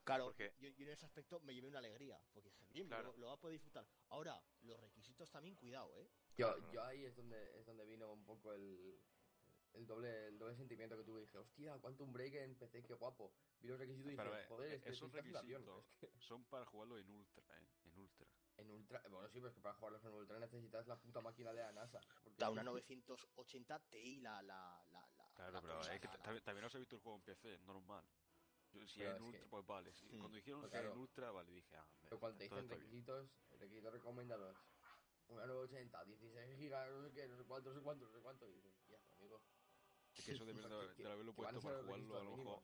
[0.03, 0.53] Claro, porque...
[0.59, 3.53] yo, en ese aspecto me llevé una alegría, porque dije, bien, lo, va a poder
[3.53, 3.87] disfrutar.
[4.09, 6.07] Ahora, los requisitos también, cuidado, ¿eh?
[6.37, 9.01] Yo, yo ahí es donde, es donde vino un poco el,
[9.73, 11.21] el doble, el doble sentimiento que tuve.
[11.21, 13.33] Dije, hostia, un Break en PC, qué guapo.
[13.59, 15.85] Vi los requisitos y dije, joder, es que esos requisitos
[16.19, 17.67] son para jugarlo en Ultra, ¿eh?
[17.85, 18.27] En Ultra.
[18.57, 21.51] En Ultra, bueno, sí, pero es que para jugarlos en Ultra necesitas la puta máquina
[21.51, 21.99] de la NASA.
[22.37, 26.79] Da una 980 Ti la, la, la, Claro, pero es que también, no se ha
[26.79, 28.05] visto el juego en PC, normal.
[28.71, 29.93] Si es en Ultra, pues vale.
[30.09, 33.29] Cuando dijeron pues que era en Ultra, vale, dije, ah, Pero cuando te dicen requisitos,
[33.59, 34.57] requisitos recomendados,
[35.27, 38.19] una 980, 16 gigas, no sé qué, no sé cuánto, no sé cuánto, no sé
[38.19, 39.41] cuánto, y dices, ya, amigo.
[40.13, 42.63] Es que eso debe de, haberlo puesto para jugarlo a lo mejor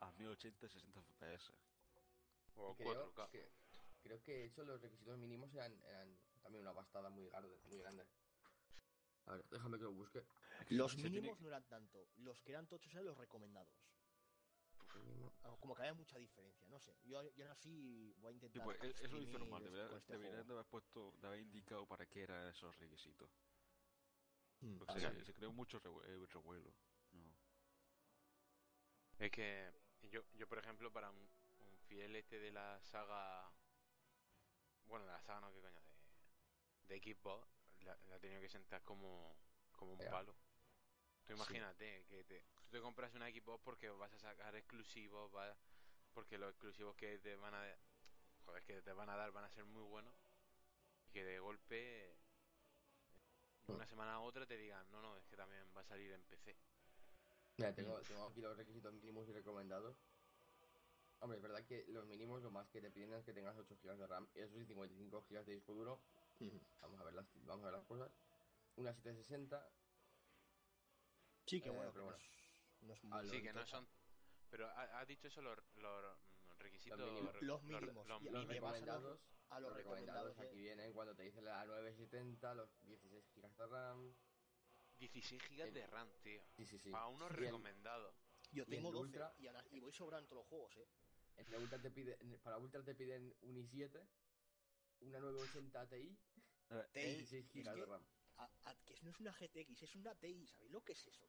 [0.00, 1.52] a 1080, 60 FPS.
[2.54, 3.28] O 4K.
[4.06, 7.78] Creo que de hecho los requisitos mínimos eran, eran también una pastada muy grande, muy
[7.78, 8.06] grande.
[9.26, 10.24] A ver, déjame que lo busque.
[10.70, 13.74] Los mínimos no eran tanto, los que eran tochos eran los recomendados.
[15.42, 16.96] Ah, como que había mucha diferencia, no sé.
[17.04, 18.64] Yo, yo así voy a intentar.
[18.64, 22.22] pues, eso lo hizo normal, deberían este de haber puesto, de haber indicado para qué
[22.22, 23.30] eran esos requisitos.
[24.60, 24.78] Hmm,
[25.24, 26.72] se, creó mucho eh, revuelo.
[29.18, 29.70] Es que
[30.10, 31.28] yo, yo, por ejemplo, para un,
[31.86, 33.52] fiel este de la saga.
[34.86, 35.80] Bueno, de la saga no, qué coño,
[36.88, 37.48] de, de Xbox,
[37.80, 39.36] la, la he tenido que sentar como,
[39.72, 40.34] como un palo.
[41.24, 45.56] Tú imagínate que te, tú te compras una Xbox porque vas a sacar exclusivos, va,
[46.14, 47.78] porque los exclusivos que te van a
[48.44, 50.14] joder, que te van a dar van a ser muy buenos
[51.06, 52.16] y que de golpe
[53.66, 56.12] de una semana a otra te digan, no, no, es que también va a salir
[56.12, 56.56] en PC.
[57.56, 59.96] Mira, tengo, tengo aquí los requisitos mínimos y recomendados.
[61.20, 63.76] Hombre, es verdad que los mínimos lo más que te piden es que tengas 8
[63.82, 66.00] GB de RAM, eso sí, 55 GB de disco duro.
[66.80, 68.12] Vamos a ver las vamos a ver las cosas.
[68.76, 69.66] Una 760
[71.46, 72.18] Sí, que eh, bueno, pero bueno.
[72.80, 73.88] No es, muy sí, que no son.
[74.50, 76.18] Pero ha, dicho eso los, los
[76.58, 76.98] requisitos.
[76.98, 77.42] Los mínimos.
[77.42, 78.06] Los, mínimos.
[78.06, 79.20] Los, los recomendados.
[79.50, 84.14] A los, recomendados, aquí vienen cuando te dice la 970, los 16 GB de RAM.
[84.98, 86.42] 16 GB de RAM, tío.
[86.56, 86.90] Sí, sí, sí.
[86.90, 88.14] Para unos recomendados.
[88.50, 89.34] Yo tengo 12 Ultra,
[89.70, 90.88] y, voy sobrando todos los juegos, eh.
[91.36, 94.08] En Ultra te pide, para Ultra te piden un i7,
[95.00, 96.18] una 980 Ti,
[96.94, 98.02] y 16 GB de RAM.
[98.84, 101.26] que no es una GTX, es una TI, ¿sabéis lo que es eso?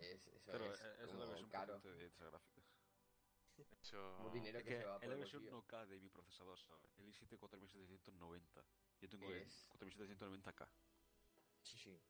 [0.00, 1.78] Es, eso Pero es, es la versión caro.
[1.80, 2.64] de gráficas.
[3.82, 4.30] Eso...
[4.32, 6.90] dinero que, que se va es la versión no K de mi procesador, ¿sabes?
[6.98, 8.64] El i7 4790.
[9.00, 10.68] Yo tengo el 4790K.
[11.62, 12.00] Sí, sí.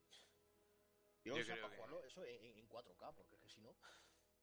[1.24, 3.74] Yo, Yo creo para jugarlo eso en, en 4K, porque es que si no...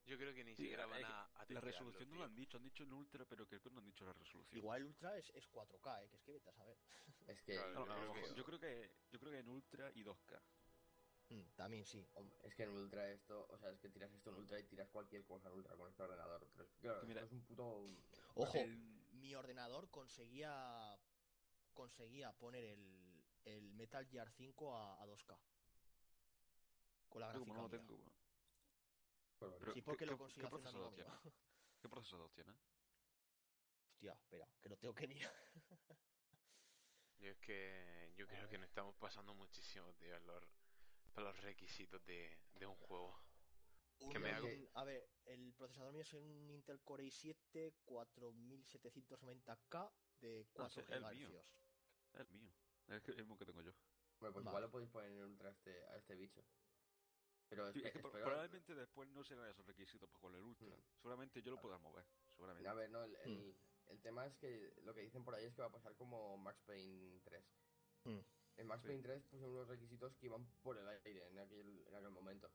[0.10, 2.64] Yo creo que ni siquiera van a, a La resolución no lo han dicho, han
[2.64, 4.58] dicho en Ultra, pero creo que no han dicho la resolución.
[4.58, 6.10] Igual Ultra es, es 4K, ¿eh?
[6.10, 6.78] que es que vete a saber.
[7.28, 10.42] Es que, claro, no, no, yo, creo que yo creo que en Ultra y 2K.
[11.30, 12.04] Mm, también sí.
[12.44, 14.90] Es que en Ultra esto, o sea, es que tiras esto en Ultra y tiras
[14.90, 16.48] cualquier cosa en Ultra con este ordenador.
[16.56, 17.86] Pero es que, claro, Mira, es un puto.
[18.34, 18.58] Ojo,
[19.12, 21.00] mi ordenador conseguía
[21.76, 25.38] conseguía poner el, el Metal Gear 5 a, a 2K.
[27.10, 27.54] Con la gráfica.
[27.54, 28.19] No lo tengo.
[29.40, 31.12] Pero, sí, porque ¿qué, lo conseguí ¿qué procesador tiene?
[31.82, 32.54] ¿Qué procesador tiene?
[33.94, 35.34] Hostia, espera, que lo tengo que mirar.
[37.20, 40.44] yo es que yo creo que nos estamos pasando muchísimo, tío, los,
[41.16, 43.20] los requisitos de, de un juego.
[44.74, 50.92] A ver, el procesador mío es un Intel Core i7 4790K de 4 ah, GHz.
[50.92, 51.46] El mío.
[52.14, 52.54] El mío.
[52.88, 53.74] Es el mismo que tengo yo.
[54.20, 56.44] Bueno, pues igual lo podéis poner en ultra a este, a este bicho.
[57.50, 60.68] Pero es, que probablemente después no serán esos requisitos para con el ultra.
[60.68, 60.82] Mm.
[60.98, 62.06] Seguramente yo lo pueda mover.
[62.36, 62.70] Seguramente.
[62.70, 63.56] A ver, no, el, el,
[63.88, 66.38] el, tema es que lo que dicen por ahí es que va a pasar como
[66.38, 67.44] Max Payne 3.
[68.06, 68.20] Mm.
[68.58, 71.96] En Max Payne 3 pusieron unos requisitos que iban por el aire en aquel, en
[71.96, 72.52] aquel momento.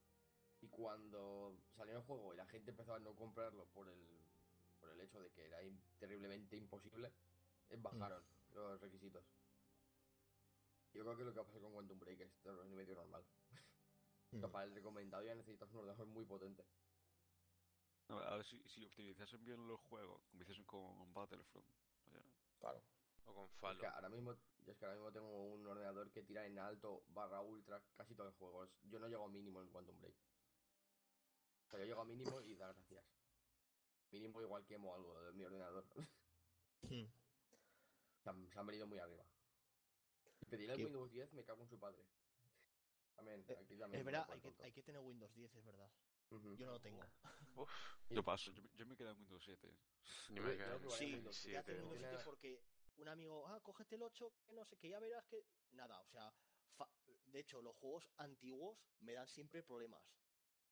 [0.61, 4.25] Y cuando salió el juego y la gente empezó a no comprarlo por el,
[4.79, 5.59] por el hecho de que era
[5.99, 7.13] terriblemente imposible,
[7.71, 8.55] eh, bajaron mm.
[8.55, 9.25] los requisitos.
[10.93, 12.31] Yo creo que lo que va a pasar con Quantum Break es
[12.69, 13.25] ni medio normal.
[14.41, 16.65] Para el recomendado ya necesitas un ordenador muy potente.
[18.09, 21.67] a ver si, si optimizasen bien los juegos, como hiciesen con Battlefront.
[22.59, 22.83] Claro.
[23.27, 23.75] O con Falo.
[23.75, 26.59] Es que ahora mismo, yo es que ahora mismo tengo un ordenador que tira en
[26.59, 28.71] alto barra ultra casi todos los juegos.
[28.85, 30.17] Yo no llego a mínimo en Quantum Break.
[31.67, 33.05] O sea, yo llego a mínimo y da gracias.
[34.11, 35.85] Mínimo igual quemo algo de mi ordenador.
[36.83, 37.07] Hmm.
[38.23, 39.25] se, han, venido muy arriba.
[40.51, 42.05] Pedir el Windows 10 me cago en su padre.
[43.17, 44.01] También, eh, aquí también.
[44.01, 45.91] Es verdad, hay que, hay que, tener Windows 10, es verdad.
[46.31, 47.01] Yo no lo tengo.
[47.57, 47.71] Uf,
[48.11, 49.77] yo paso, yo, yo, me quedo en Windows 7.
[50.31, 51.83] Yo me quedo en sí, Windows 7.
[51.83, 52.61] Windows 7 porque
[52.97, 55.45] un amigo, ah, cógete el 8, que no sé, que ya verás que.
[55.73, 56.33] Nada, o sea,
[57.27, 60.03] de hecho, los juegos antiguos me dan siempre problemas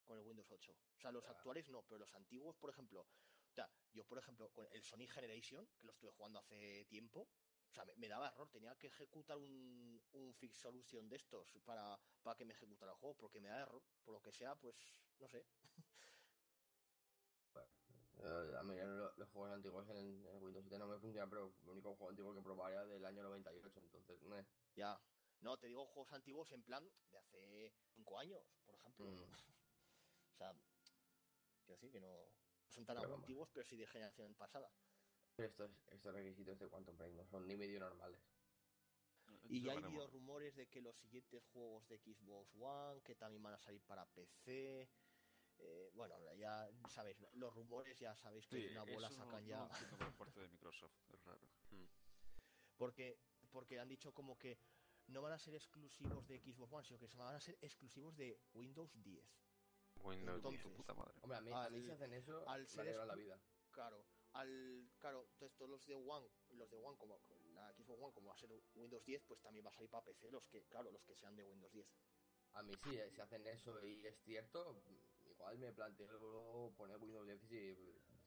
[0.05, 0.73] con el Windows 8.
[0.73, 3.01] O sea, los actuales no, pero los antiguos, por ejemplo.
[3.01, 7.29] O sea, yo, por ejemplo, con el Sonic Generation, que lo estuve jugando hace tiempo,
[7.73, 11.99] o sea, me, daba error, tenía que ejecutar un, un fix solution de estos para,
[12.23, 14.77] para que me ejecutara el juego, porque me da error, por lo que sea, pues,
[15.19, 15.47] no sé.
[18.25, 18.77] Eh, a mí
[19.17, 22.43] los, juegos antiguos en, Windows 7 no me funcionan, pero el único juego antiguo que
[22.43, 24.21] probaría del año 98, entonces,
[24.77, 25.01] Ya.
[25.41, 29.07] No, te digo juegos antiguos en plan de hace 5 años, por ejemplo.
[29.07, 29.23] Mm.
[30.35, 30.55] o sea,
[31.65, 32.29] quiero decir que no,
[32.69, 34.71] son tan antiguos, pero sí de generación pasada.
[35.37, 38.21] Estos, estos requisitos de Quantum Break no son ni medio normales.
[39.49, 43.43] Y ya hay habido rumores de que los siguientes juegos de Xbox One, que también
[43.43, 44.89] van a salir para PC,
[45.59, 49.69] eh, bueno, ya sabéis, los rumores ya sabéis que una bola sacan ya.
[49.69, 51.47] por parte de Microsoft, es raro.
[51.71, 51.87] Hmm.
[52.77, 53.19] Porque,
[53.51, 54.59] porque han dicho como que
[55.09, 58.39] no van a ser exclusivos de Xbox One, sino que van a ser exclusivos de
[58.55, 59.25] Windows 10.
[60.03, 60.77] Windows Entonces, 10.
[60.77, 61.19] puta madre.
[61.23, 63.41] Hombre, a mí, al, si hacen eso, al ser la vida.
[63.71, 64.05] Claro,
[64.35, 67.21] al, claro, entonces todos los de One, los de One como
[67.55, 70.05] la Xbox One como va a ser Windows 10, pues también va a salir para
[70.05, 71.87] PC los que, claro, los que sean de Windows 10.
[72.55, 74.83] A mí sí, eh, si hacen eso y es cierto,
[75.25, 77.77] igual me planteo poner Windows 10 si,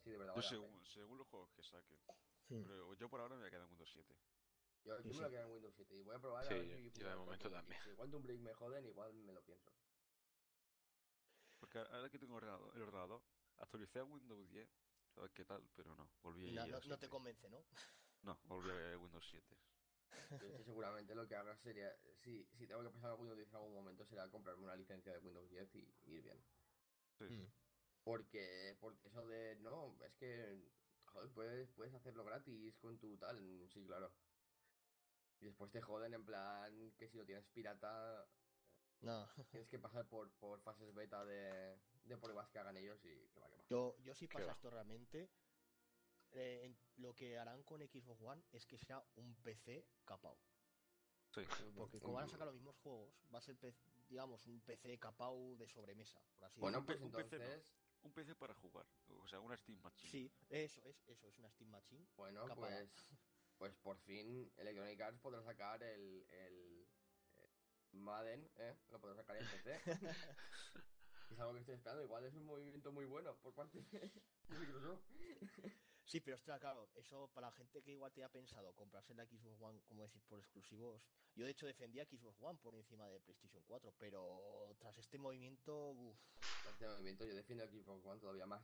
[0.04, 0.42] si de verdad.
[0.42, 2.00] según, según, los juegos que saquen.
[2.48, 4.16] Pero yo por ahora me voy a quedar en Windows 7.
[4.84, 6.46] Yo, yo me lo quedo en Windows 7 y voy a probar.
[6.46, 7.82] Sí, a ver yo de momento también.
[7.84, 9.72] Si Quantum Break me joden, igual me lo pienso.
[11.60, 13.24] Porque ahora que tengo el ordenador,
[13.58, 14.70] actualicé a Windows 10,
[15.16, 17.64] sabes qué tal, pero no, volví a no, no te convence, ¿no?
[18.22, 20.64] No, volví a Windows 7.
[20.66, 23.74] seguramente lo que haga sería, si, si tengo que pasar a Windows 10 en algún
[23.74, 26.44] momento, será comprarme una licencia de Windows 10 y, ir bien.
[27.20, 27.26] Sí.
[27.26, 27.52] Mm.
[28.04, 30.72] Porque, porque eso de, no, es que,
[31.06, 33.38] joder, puedes, puedes hacerlo gratis con tu tal,
[33.72, 34.12] sí, claro.
[35.40, 38.28] Y después te joden en plan que si lo tienes pirata,
[39.02, 39.28] no.
[39.52, 43.40] tienes que pasar por, por fases beta de, de pruebas que hagan ellos y que
[43.40, 43.64] va, que va.
[43.70, 45.30] Yo, yo si pasa esto realmente,
[46.32, 50.38] eh, lo que harán con Xbox One es que será un PC capao.
[51.34, 51.42] Sí.
[51.76, 53.58] Porque como van a sacar los mismos juegos, va a ser,
[54.08, 57.74] digamos, un PC capao de sobremesa, por así bueno, pues entonces...
[58.04, 58.86] Un PC, para jugar,
[59.24, 60.12] o sea, una Steam Machine.
[60.12, 62.06] Sí, eso es, eso es una Steam Machine.
[62.16, 63.10] Bueno, pues,
[63.58, 66.75] pues por fin Electronic Arts podrá sacar el, el,
[67.96, 68.76] Madden, ¿eh?
[68.90, 69.82] Lo podrá sacar en PC.
[71.32, 72.04] es algo que estoy esperando.
[72.04, 74.12] Igual es un movimiento muy bueno por parte de
[74.50, 75.02] Microsoft.
[76.06, 79.26] Sí, pero está claro, eso para la gente que igual te ha pensado comprarse la
[79.26, 81.02] Xbox One, como decís, por exclusivos.
[81.34, 85.90] Yo de hecho defendía Xbox One por encima de PlayStation 4, pero tras este movimiento,
[85.92, 86.18] uff.
[86.62, 88.64] Tras este movimiento yo defiendo Xbox One todavía más.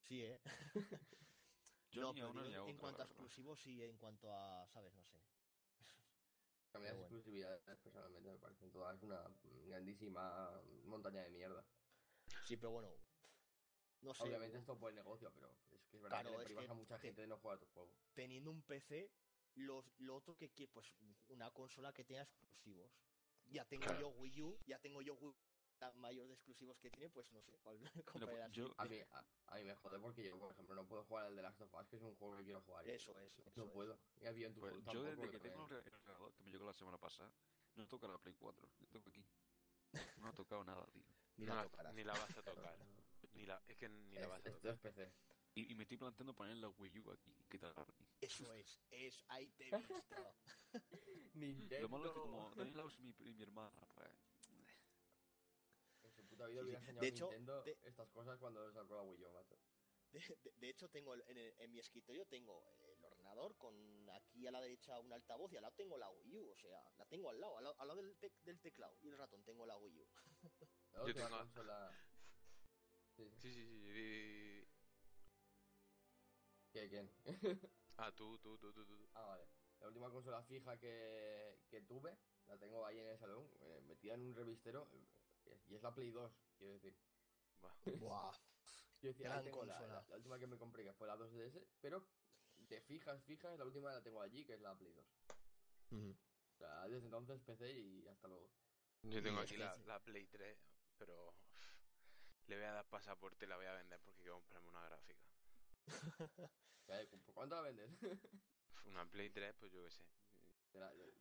[0.00, 0.40] Sí, ¿eh?
[1.90, 4.94] yo no, en cuanto a exclusivos y en cuanto a, ¿sabes?
[4.94, 5.18] No sé.
[6.72, 9.22] A mí las exclusividades personalmente me parecen todas una
[9.66, 10.50] grandísima
[10.84, 11.64] montaña de mierda.
[12.44, 12.88] Sí, pero bueno,
[14.00, 14.24] no sé.
[14.24, 17.20] Obviamente esto por el negocio, pero es que es verdad que le a mucha gente
[17.20, 17.94] de no jugar a tu juego.
[18.14, 19.10] Teniendo un PC,
[19.54, 20.92] los, lo otro que quiere, pues
[21.28, 22.90] una consola que tenga exclusivos.
[23.50, 25.34] Ya tengo yo Wii U, ya tengo yo Wii
[25.82, 29.00] la mayor de exclusivos que tiene, pues no sé cuál pues, yo, a, mí,
[29.46, 31.74] a, mí me jode porque yo, por ejemplo, no puedo jugar al de Last of
[31.74, 32.88] Us, que es un juego que quiero jugar.
[32.88, 33.56] Eso es.
[33.56, 33.98] no puedo.
[34.20, 36.98] Ya en tu pues, yo desde que tengo el ordenador que me llegó la semana
[36.98, 37.32] pasada,
[37.74, 39.24] no toca la Play 4, yo tengo aquí.
[40.18, 41.02] No ha tocado nada, tío.
[41.36, 42.78] Ni, la, ni la vas a tocar.
[43.34, 45.12] Ni la, es que ni la vas a Esto es PC.
[45.54, 47.34] Y, me estoy planteando poner la Wii U aquí.
[47.48, 47.74] ¿Qué tal?
[48.20, 49.94] Eso es, es, ahí te he visto.
[51.34, 51.82] Nintendo.
[51.82, 54.31] Lo malo es que como también la usa mi, mi hermana, pues...
[56.42, 57.78] Puta vida hubiera enseñado de hecho, Nintendo de...
[57.82, 59.56] estas cosas cuando sacó la Wii U, macho.
[60.10, 63.74] De, de, de, hecho, tengo en, en, mi escritorio tengo el ordenador con
[64.10, 66.82] aquí a la derecha un altavoz y al lado tengo la Wii U, o sea,
[66.98, 69.42] la tengo al lado, al lado, al lado del, te, del, teclado y el ratón
[69.44, 70.06] tengo la Wii U.
[71.06, 71.90] Yo tengo, consola...
[73.16, 73.92] Sí, sí, sí.
[73.92, 74.68] sí.
[76.72, 77.10] ¿Qué, ¿Quién?
[77.98, 79.08] ah, tú, tú, tú, tú, tú.
[79.14, 79.46] Ah, vale.
[79.80, 84.14] La última consola fija que, que tuve, la tengo ahí en el salón, eh, metida
[84.14, 84.88] en un revistero,
[85.68, 86.96] y es la Play 2, quiero decir.
[87.98, 88.32] Buah.
[89.02, 92.06] Yo decía, la, la, última que me compré, que fue la 2DS, pero
[92.56, 95.04] de fijas, fijas, la última la tengo allí, que es la Play 2.
[95.90, 98.48] O sea, desde entonces PC y hasta luego.
[99.02, 100.56] Yo tengo aquí la, la Play 3,
[100.96, 101.34] pero
[102.46, 105.24] le voy a dar pasaporte y la voy a vender porque quiero comprarme una gráfica.
[107.24, 107.90] ¿Por cuánto la vendes?
[108.86, 110.04] una Play 3, pues yo qué sé.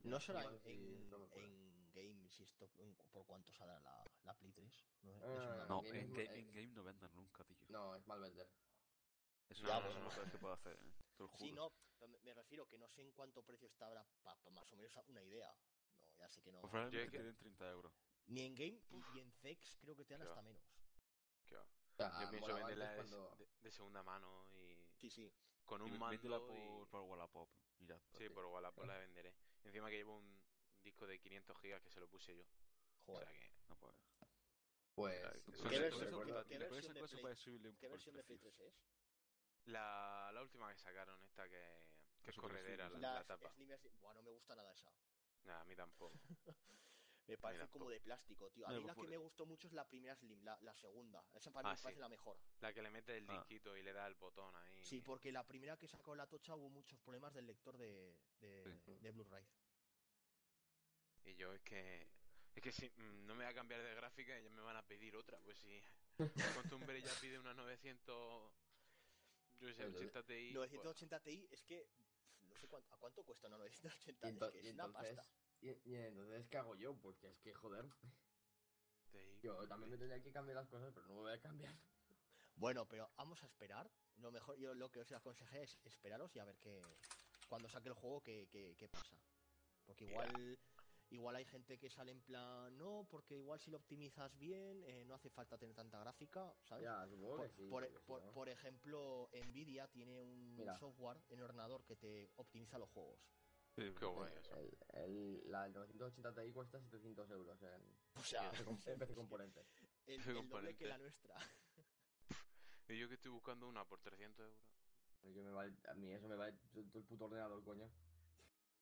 [0.03, 2.69] no será en, en, Game, si esto,
[3.11, 4.85] por cuánto saldrá la, la Play 3.
[5.03, 7.57] No, ah, no en, game, no venden nunca, tío.
[7.69, 8.49] No, es mal vender.
[9.49, 11.27] Es una cosa no que puedo hacer, ¿eh?
[11.37, 11.71] Sí, no,
[12.23, 15.21] me refiero que no sé en cuánto precio está ahora, para más o menos una
[15.21, 15.53] idea.
[15.97, 16.61] No, ya sé que no.
[16.61, 17.93] Pues probablemente que den 30 euros.
[18.27, 18.81] Ni en Game
[19.13, 20.63] y en Zex creo que te dan hasta menos.
[21.45, 22.93] Yo pienso venderla
[23.61, 24.89] de, segunda mano y.
[24.95, 25.31] Sí, sí.
[25.65, 26.47] Con un mando.
[26.47, 27.49] por, por Wallapop.
[28.17, 29.35] Sí, por Wallapop la venderé.
[29.63, 30.41] Encima que llevo un
[30.83, 32.43] disco de 500 gigas que se lo puse yo.
[33.05, 33.23] Joder.
[33.23, 33.51] O sea que.
[33.67, 33.93] No puedo.
[34.95, 35.21] Pues.
[35.69, 36.11] ¿Qué, versión,
[38.13, 38.73] de Play, 3 es?
[39.65, 41.85] La, la última que sacaron, esta que,
[42.23, 43.53] que es corredera, la, la, tapa.
[43.99, 44.91] Buah, no me gusta nada esa.
[45.43, 46.19] Nada, a mí tampoco.
[47.27, 48.67] Me parece como de plástico, tío.
[48.67, 51.23] A mí la que me gustó mucho es la primera Slim, la, la segunda.
[51.33, 52.37] Esa para mí ah, me parece la mejor.
[52.59, 53.33] La que le mete el ah.
[53.37, 54.83] disquito y le da el botón ahí.
[54.83, 59.11] Sí, porque la primera que sacó la tocha hubo muchos problemas del lector de, de,
[59.11, 59.45] Blu-ray.
[61.25, 62.07] Y yo es que
[62.55, 64.85] Es que si mm, no me va a cambiar de gráfica, ya me van a
[64.85, 65.39] pedir otra.
[65.39, 65.81] Pues si
[66.55, 68.53] costumbre ya pide una 900.
[69.59, 70.51] Yo sé, 80 Ti.
[70.53, 71.87] 980 Ti es que.
[72.49, 75.23] No sé cuánto, a cuánto cuesta una 980 es, que es una pasta.
[75.61, 76.95] Y, entonces, ¿qué hago yo?
[76.95, 77.85] Pues que es que, joder.
[79.43, 81.75] Yo también me tendría que cambiar las cosas, pero no me voy a cambiar.
[82.55, 83.89] Bueno, pero vamos a esperar.
[84.17, 86.81] Lo mejor, yo lo que os aconsejé es esperaros y a ver qué.
[87.47, 89.17] Cuando saque el juego, qué, qué, pasa.
[89.85, 90.59] Porque igual.
[91.11, 95.03] Igual hay gente que sale en plan, no, porque igual si lo optimizas bien, eh,
[95.05, 96.87] no hace falta tener tanta gráfica, ¿sabes?
[98.33, 103.19] por, ejemplo, Nvidia tiene un software en ordenador que te optimiza los juegos.
[103.75, 104.55] Sí, qué guay eso.
[104.93, 108.49] El, la 980 Ti cuesta 700 euros en, o sea,
[108.85, 109.65] en PC componente.
[110.05, 111.35] El, el doble que la nuestra.
[112.87, 115.35] y yo que estoy buscando una por 300 euros.
[115.35, 117.91] Yo me vale, a mí eso me vale todo el puto ordenador, coño.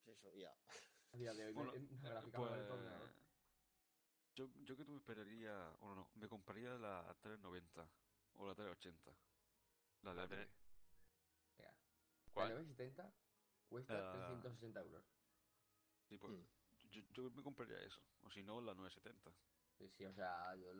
[0.05, 0.55] Eso, ya.
[1.11, 2.51] A día de hoy, bueno, gráfica pues,
[4.35, 7.89] yo, yo que tú me esperaría, o no, me compraría la 390
[8.35, 9.11] o la 380.
[10.03, 10.49] La de AMD.
[12.31, 12.49] ¿Cuál?
[12.49, 13.13] La 970
[13.67, 15.03] cuesta 360 euros.
[16.07, 16.89] Sí, pues mm.
[16.89, 19.31] yo, yo, me compraría eso, o si no, la 970.
[19.77, 20.73] Sí, sí, o sea, yo...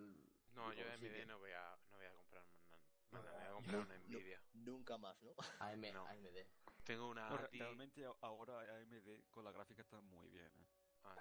[0.54, 2.80] No, yo de AMD no voy a, no voy a comprar nada,
[3.12, 4.42] no, me voy a comprar una Nvidia.
[4.54, 5.34] nunca más, ¿no?
[5.60, 6.08] AM, no.
[6.08, 6.38] AMD.
[6.90, 7.30] Tengo una.
[7.52, 10.48] realmente ahora AMD con la gráfica está muy bien.
[10.48, 10.66] ¿eh?
[11.04, 11.16] Ah,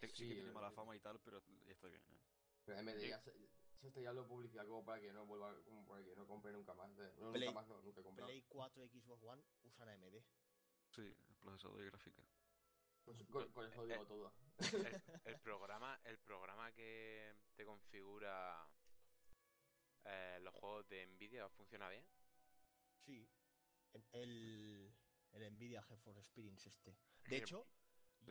[0.00, 2.02] sí, que tiene mala fama y tal, pero está bien.
[2.10, 2.20] ¿eh?
[2.64, 3.34] Pero AMD ya se,
[3.82, 6.72] esto ya lo publicidad como para que no vuelva, como para que no compre nunca
[6.72, 6.90] más.
[7.18, 8.28] No, nunca más, no, nunca he comprado.
[8.28, 10.24] Play 4 Xbox One usan AMD.
[10.88, 12.22] Sí, el procesador de gráfica.
[13.04, 14.32] Pues con, eso digo todo.
[15.24, 18.66] El, programa, el programa que te configura
[20.04, 22.06] eh, los juegos de Nvidia funciona bien.
[23.04, 23.26] Sí.
[24.12, 24.92] El,
[25.32, 26.96] el Nvidia GeForce Experience este.
[27.26, 27.66] De hecho,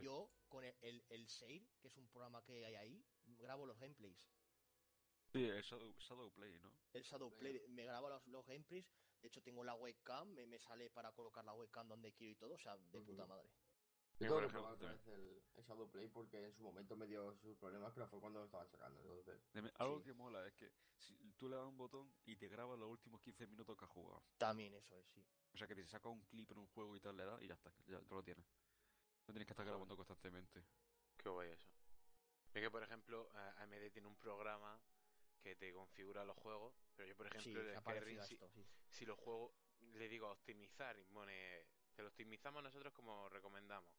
[0.02, 1.28] yo con el, el, el
[1.80, 4.30] que es un programa que hay ahí, grabo los gameplays.
[5.32, 6.74] Sí, el Shadow, Play, ¿no?
[6.92, 8.92] El Shadow Play, me grabo los, los gameplays.
[9.22, 12.36] De hecho, tengo la webcam, me, me, sale para colocar la webcam donde quiero y
[12.36, 13.50] todo, o sea, de puta madre.
[14.20, 14.78] Yo por ejemplo,
[15.08, 18.40] el, el Shadow Play porque en su momento me dio sus problemas, pero fue cuando
[18.40, 19.02] lo estaban sacando.
[19.02, 19.42] Entonces,
[19.76, 22.90] algo que mola es que si tú le das un botón y te graba los
[22.90, 24.22] últimos 15 minutos que has jugado.
[24.38, 25.26] También eso es, sí.
[25.54, 27.48] O sea que te saca un clip en un juego y tal le da y
[27.48, 28.46] ya está, ya lo tienes.
[29.28, 30.64] No tienes que estar grabando constantemente.
[31.18, 31.68] Qué guay eso.
[32.54, 34.82] Es que por ejemplo AMD tiene un programa
[35.42, 37.62] que te configura los juegos, pero yo por ejemplo
[38.90, 39.54] si, los juegos
[39.94, 41.66] le digo a optimizar y pone
[41.96, 43.92] te lo optimizamos nosotros como recomendamos.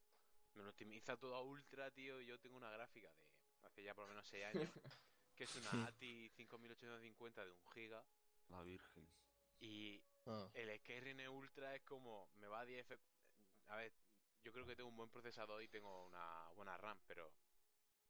[0.54, 3.94] Me lo optimiza todo a ultra, tío, y yo tengo una gráfica de hace ya
[3.94, 4.70] por lo menos 6 años
[5.36, 8.04] que es una ATI 5850 de 1 giga.
[8.48, 9.08] La virgen.
[9.60, 10.48] Y Ah.
[10.54, 12.86] El Skyrim Ultra es como, me va a 10
[13.68, 13.92] A ver,
[14.42, 17.32] yo creo que tengo un buen procesador y tengo una buena RAM, pero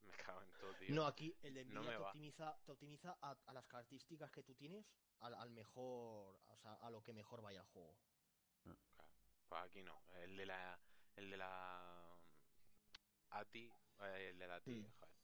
[0.02, 0.94] me cago en todo, tío.
[0.94, 4.86] No, aquí el de Nvidia te, optimiza, te optimiza a, las características que tú tienes
[5.20, 7.96] al, mejor, o sea, a lo que mejor vaya el juego.
[9.48, 10.80] Pues aquí no, el de la,
[11.16, 12.09] el de la
[13.30, 14.92] ATI, eh, el de la ATI, mm.
[14.98, 15.14] joder.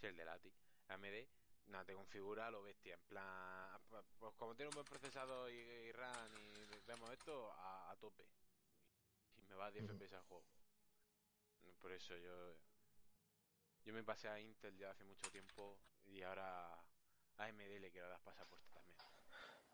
[0.00, 0.52] Sí, el de la ATI,
[0.88, 1.28] AMD
[1.70, 2.94] nada, te configura lo bestia.
[2.94, 4.04] En plan, pues
[4.36, 8.26] como tiene un buen procesador y, RAM y vemos esto a, tope.
[9.36, 10.44] Y me va a 10 FPS al juego.
[11.80, 12.56] Por eso yo.
[13.82, 18.08] Yo me pasé a Intel ya hace mucho tiempo y ahora a AMD le quiero
[18.08, 18.98] dar pasaporte también.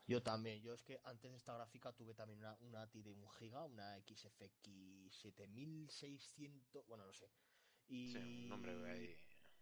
[0.07, 3.11] Yo también, yo es que antes de esta gráfica tuve también una, una ATI de
[3.11, 7.29] 1 GB, una XFX 7600, bueno, no sé.
[7.89, 8.13] Y...
[8.13, 9.17] Sí, un nombre ahí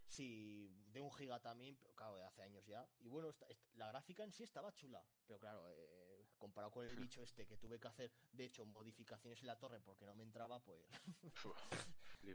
[0.07, 2.87] Sí, de un giga también, pero claro, de hace años ya.
[2.99, 3.35] Y bueno,
[3.73, 7.57] la gráfica en sí estaba chula, pero claro, eh, comparado con el bicho este que
[7.57, 10.79] tuve que hacer, de hecho, modificaciones en la torre porque no me entraba, pues...
[12.23, 12.33] yo,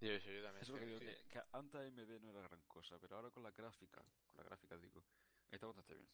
[0.00, 0.62] yo también.
[0.62, 3.50] Eso que digo, que, que, antes AMD no era gran cosa, pero ahora con la
[3.50, 5.02] gráfica, con la gráfica digo,
[5.50, 6.10] está bastante bien.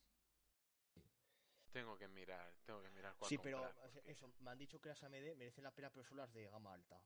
[1.70, 3.70] Tengo que mirar, tengo que mirar cuál Sí, pero
[4.06, 6.72] eso, me han dicho que las AMD merecen la pena, pero son las de gama
[6.72, 7.02] alta.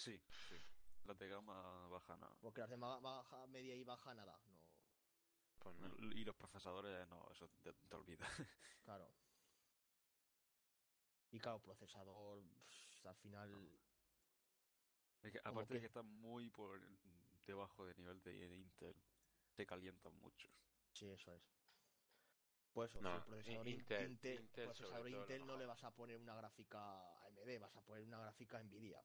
[0.00, 0.18] Sí,
[0.48, 0.56] sí.
[1.04, 2.34] Las de gama baja nada.
[2.40, 4.58] Porque las de baja, media y baja nada, no.
[5.58, 5.76] Pues
[6.16, 8.26] y los procesadores, no, eso te, olvidas.
[8.84, 9.12] Claro.
[11.32, 12.42] Y claro, procesador,
[13.04, 13.78] al final.
[15.44, 16.80] aparte de que está muy por
[17.44, 18.96] debajo del nivel de, Intel,
[19.54, 20.48] te calientan mucho.
[20.92, 21.42] Sí, eso es.
[22.72, 27.60] Pues eso, el procesador Intel, procesador Intel no le vas a poner una gráfica AMD,
[27.60, 29.04] vas a poner una gráfica Nvidia.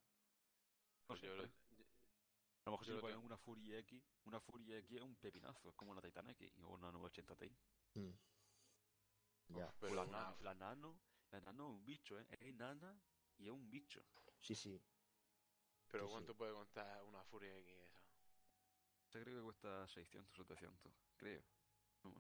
[1.07, 1.35] Pues yo, a
[2.65, 5.75] lo mejor si le ponen una Fury X, una Fury X es un pepinazo, es
[5.75, 7.55] como una Titan X o una 980 Ti.
[7.93, 8.09] Mm.
[9.49, 9.71] Ya.
[9.79, 10.99] Pero la, nano, la nano,
[11.31, 12.25] la nano es un bicho, ¿eh?
[12.31, 12.99] Es nana
[13.37, 14.03] y es un bicho.
[14.41, 14.81] Sí, sí.
[15.91, 18.01] Pero ¿cuánto puede contar una Fury X esa?
[19.11, 21.41] creo que cuesta 600 o 700, creo.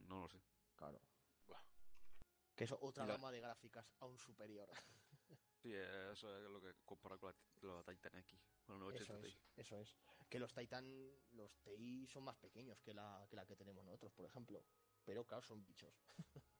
[0.07, 0.41] No, lo sé.
[0.75, 0.99] Claro.
[2.55, 4.69] Que es otra gama de gráficas aún superior.
[5.61, 8.39] Sí, eso es lo que compara con la, Titan X,
[8.93, 9.95] eso es, eso es.
[10.29, 10.85] Que los Titan,
[11.31, 14.63] los TI son más pequeños que la, que la que tenemos nosotros, por ejemplo.
[15.03, 15.93] Pero claro, son bichos.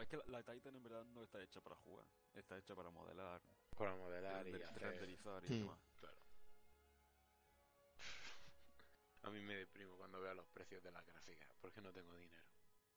[0.00, 3.42] es que la, Titan en verdad no está hecha para jugar, está hecha para modelar.
[3.76, 5.80] Para modelar y renderizar y demás.
[5.98, 6.18] Claro.
[9.22, 12.53] A mí me deprimo cuando veo los precios de las gráficas, porque no tengo dinero.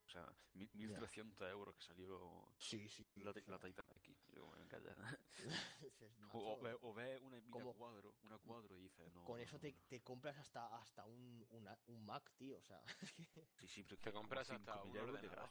[0.08, 4.18] O sea, 1300 euros que salió sí, sí, la, la Titan X.
[4.34, 4.96] Yo me encalla.
[6.32, 9.26] o, ve, o ve una cuadro, una cuadro y dices, no.
[9.26, 12.58] Con eso te, te, compras hasta, hasta un, una, un Mac, tío.
[12.58, 12.82] O sea,
[13.60, 15.50] sí, sí, pero te compras hasta un ordenador.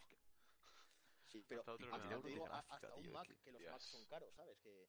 [1.26, 4.34] Sí, pero hasta, otro ordenador te digo, hasta un Mac, que, los Macs son caros,
[4.34, 4.56] ¿sabes?
[4.60, 4.88] Que...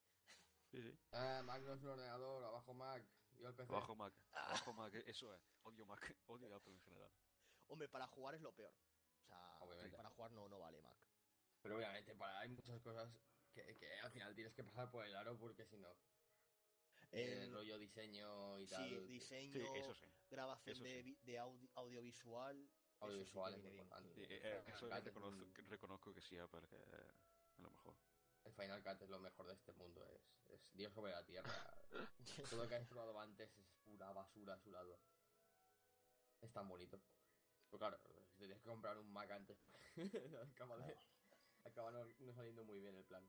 [0.70, 0.98] Sí, sí.
[1.12, 3.04] Ah, Mac no es un ordenador, abajo Mac.
[3.32, 3.70] Y el PC.
[3.70, 5.42] Abajo Mac, abajo Mac, eso es.
[5.64, 7.12] Odio Mac, odio Apple en general.
[7.66, 8.72] Hombre, para jugar es lo peor.
[9.28, 10.98] Sea, para jugar no, no vale Mac.
[11.62, 13.10] Pero obviamente para, hay muchas cosas
[13.52, 15.96] que, que al final tienes que pasar por el aro porque si no.
[17.10, 18.88] El rollo diseño y tal.
[18.88, 19.60] Sí, diseño,
[20.30, 22.70] grabación de, de audiovisual.
[23.00, 24.22] Audiovisual es muy importante.
[24.22, 27.96] Eh, eh, eso reconozco, reconozco, que sí, porque a lo mejor.
[28.44, 31.52] El Final Cut es lo mejor de este mundo, es, es Dios sobre la tierra.
[32.50, 34.98] Todo lo que has probado antes es pura basura a su lado.
[36.40, 37.00] Es tan bonito.
[37.68, 37.98] Pero claro,
[38.46, 39.58] tienes que comprar un Mac antes,
[40.54, 40.96] acaba, de,
[41.64, 43.28] acaba no, saliendo muy bien el plan.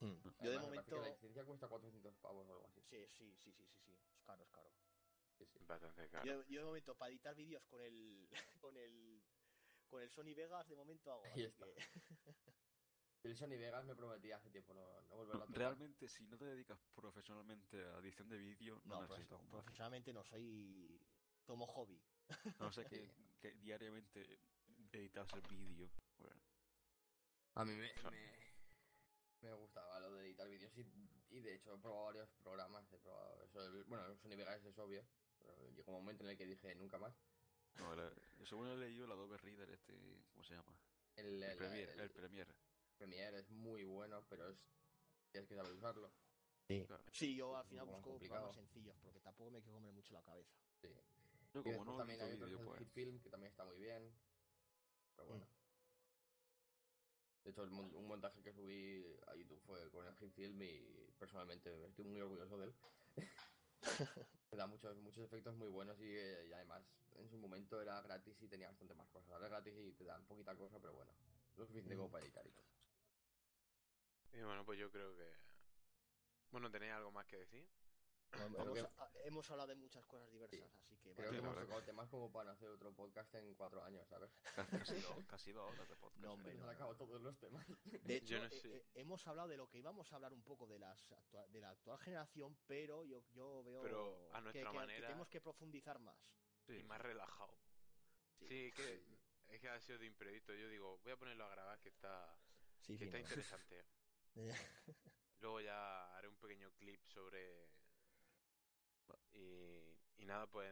[0.00, 0.14] Hmm.
[0.42, 1.00] Yo de momento.
[1.00, 2.80] la licencia cuesta 400 pavos o algo así.
[2.82, 3.92] Sí, sí, sí, sí, sí, sí.
[4.14, 4.70] Es caro, es caro.
[5.36, 5.58] Sí, sí.
[5.66, 6.24] Bastante caro.
[6.24, 8.28] Yo, yo de momento, para editar vídeos con el.
[8.60, 9.22] con el.
[9.88, 11.24] con el Sony Vegas, de momento hago.
[11.24, 11.66] Ahí está.
[13.24, 15.58] El Sony Vegas me prometía hace tiempo no, no volverlo a tocar.
[15.58, 20.12] Realmente, si no te dedicas profesionalmente a edición de vídeo, no, no necesitas un Profesionalmente
[20.12, 21.00] no soy.
[21.44, 22.00] Tomo hobby.
[22.60, 24.40] No sé que, que diariamente
[24.92, 25.90] editas el vídeo.
[27.54, 27.92] A mí me,
[29.40, 32.92] me, gustaba lo de editar vídeos y, de hecho he probado varios programas.
[32.92, 35.04] He probado eso, bueno, Sony Vegas es obvio,
[35.38, 37.14] pero llegó un momento en el que dije nunca más.
[37.78, 37.94] No,
[38.44, 39.94] según he leído el Adobe Reader, este,
[40.32, 40.76] ¿cómo se llama?
[41.16, 42.54] El, el, Premiere, el, Premiere.
[42.96, 44.58] Premiere es muy bueno, pero es
[45.30, 46.12] tienes que saber usarlo.
[46.66, 50.22] Sí, sí yo al final busco programas sencillos porque tampoco me quiero comer mucho la
[50.22, 50.54] cabeza.
[50.80, 50.88] Sí.
[51.54, 52.88] Yo como no también hay otro pues...
[52.92, 54.12] Film que también está muy bien.
[55.16, 55.44] Pero bueno.
[55.44, 55.58] Mm.
[57.44, 62.04] De hecho, un montaje que subí a YouTube fue con el Film y personalmente estoy
[62.04, 62.74] muy orgulloso de él.
[64.50, 66.82] Me da muchos, muchos efectos muy buenos y, y, además
[67.16, 69.30] en su momento era gratis y tenía bastante más cosas.
[69.30, 71.12] Ahora es gratis y te dan poquita cosa, pero bueno,
[71.56, 72.12] lo suficiente como mm.
[72.12, 72.66] para editar y todo.
[74.34, 75.32] Y bueno, pues yo creo que...
[76.50, 77.66] Bueno, ¿tenéis algo más que decir?
[79.24, 81.14] Hemos, hablado de muchas cosas diversas, así que...
[81.14, 84.30] Creo que hemos tocado temas como para hacer otro podcast en cuatro años, ¿sabes?
[85.26, 86.22] Casi dos horas de podcast.
[86.22, 86.64] No, hombre, no.
[86.64, 87.66] Se acabado todos los temas.
[88.04, 90.78] De hecho, eh, eh, hemos hablado de lo que íbamos a hablar un poco de,
[90.78, 91.14] las
[91.50, 95.08] de la actual generación, pero yo, yo veo pero a nuestra que, manera...
[95.08, 96.16] tenemos que profundizar más.
[96.66, 97.58] Sí, más relajado.
[98.40, 99.02] Sí, que
[99.48, 100.54] es que ha sido de imprevisto.
[100.54, 102.38] Yo digo, voy a ponerlo a grabar que está,
[102.82, 103.84] que está interesante.
[105.40, 107.68] Luego ya haré un pequeño clip sobre
[109.38, 110.70] y, nada, pues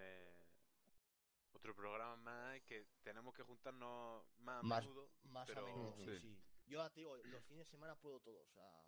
[1.53, 5.11] otro programa más que tenemos que juntarnos más a menudo.
[5.25, 6.19] Más a menudo, sí.
[6.21, 6.39] sí.
[6.67, 8.47] Yo, digo, los fines de semana puedo todos.
[8.47, 8.85] O sea,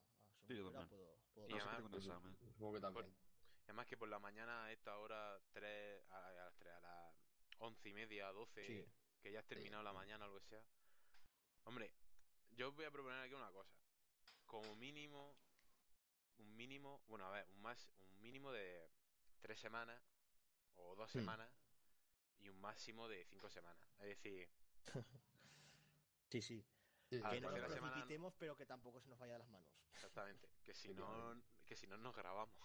[0.47, 1.19] sí, yo puedo,
[1.49, 2.05] y además, pues,
[2.53, 3.15] supongo que también.
[3.65, 7.15] además que por la mañana a esta hora, 3, a, las 3, a las
[7.59, 8.89] 11 y media, 12,
[9.21, 10.63] que ya has terminado la mañana o lo que sea.
[11.65, 11.93] Hombre,
[12.53, 13.77] yo os voy a proponer aquí una cosa.
[14.47, 15.37] Como mínimo,
[16.39, 18.91] un mínimo, bueno, a ver, un más, un mínimo de
[19.41, 20.01] tres semanas
[20.77, 21.19] o dos hmm.
[21.19, 21.51] semanas
[22.39, 23.89] y un máximo de cinco semanas.
[23.99, 24.49] Es decir...
[26.31, 26.65] sí, sí.
[27.09, 29.69] que no nos precipitemos, pero que tampoco se nos vaya de las manos.
[29.93, 30.49] Exactamente.
[30.65, 32.59] Que si no, que si no nos grabamos.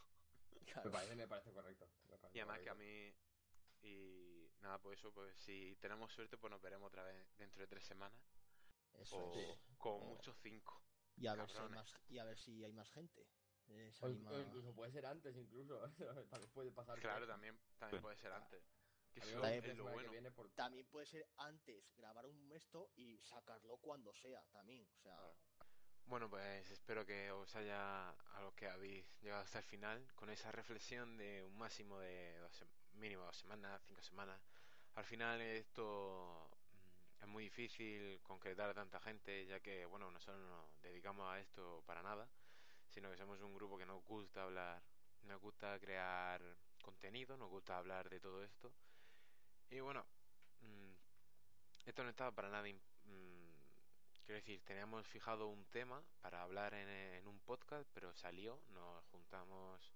[0.84, 1.90] Me, parece, me parece correcto.
[2.34, 3.14] y además que a mí...
[3.82, 7.68] Y nada, pues eso, pues si tenemos suerte, pues nos veremos otra vez dentro de
[7.68, 8.18] tres semanas.
[8.94, 10.82] Eso o como mucho cinco.
[11.18, 13.28] Y a, ver si hay más, y a ver si hay más gente.
[14.02, 14.10] O,
[14.40, 15.80] incluso puede ser antes, incluso.
[16.30, 17.00] también puede pasar.
[17.00, 18.64] Claro, también, también puede ser antes.
[20.56, 24.88] también, puede ser antes grabar un esto y sacarlo cuando sea, también.
[24.98, 25.18] O sea.
[26.06, 30.30] Bueno, pues espero que os haya, a los que habéis llegado hasta el final, con
[30.30, 34.40] esa reflexión de un máximo de dos, mínimo dos semanas, cinco semanas.
[34.96, 40.42] Al final esto mm, es muy difícil concretar a tanta gente, ya que, bueno, nosotros
[40.42, 42.28] no nos dedicamos a esto para nada
[42.94, 44.82] sino que somos un grupo que nos gusta hablar,
[45.24, 46.42] nos gusta crear
[46.84, 48.72] contenido, nos gusta hablar de todo esto.
[49.72, 50.06] Y bueno,
[50.62, 52.68] mm, esto no estaba para nada...
[52.68, 53.54] Mm,
[54.26, 59.92] quiero decir, teníamos fijado un tema para hablar en, un podcast, pero salió, nos juntamos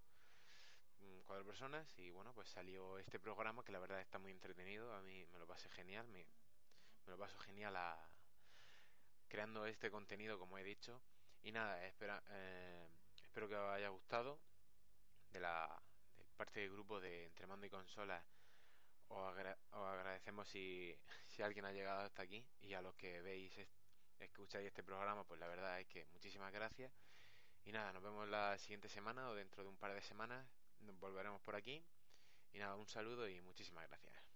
[1.00, 4.94] mm, cuatro personas y bueno, pues salió este programa que la verdad está muy entretenido,
[4.94, 6.26] a mí me lo pasé genial, me,
[7.06, 8.10] me lo paso genial a,
[9.28, 11.00] creando este contenido como he dicho
[11.48, 12.90] y nada, espera, eh,
[13.24, 14.38] espero que os haya gustado
[15.32, 15.82] de la
[16.36, 18.22] parte del grupo de Entre Mando y Consola
[19.08, 19.34] os,
[19.72, 20.94] agradecemos si,
[21.26, 23.54] si alguien ha llegado hasta aquí y a los que veis,
[24.20, 26.92] escucháis este programa, pues la verdad es que muchísimas gracias.
[27.64, 30.46] Y nada, nos vemos la siguiente semana o dentro de un par de semanas.
[30.82, 31.82] Nos volveremos por aquí.
[32.52, 34.27] Y nada, un saludo y muchísimas gracias.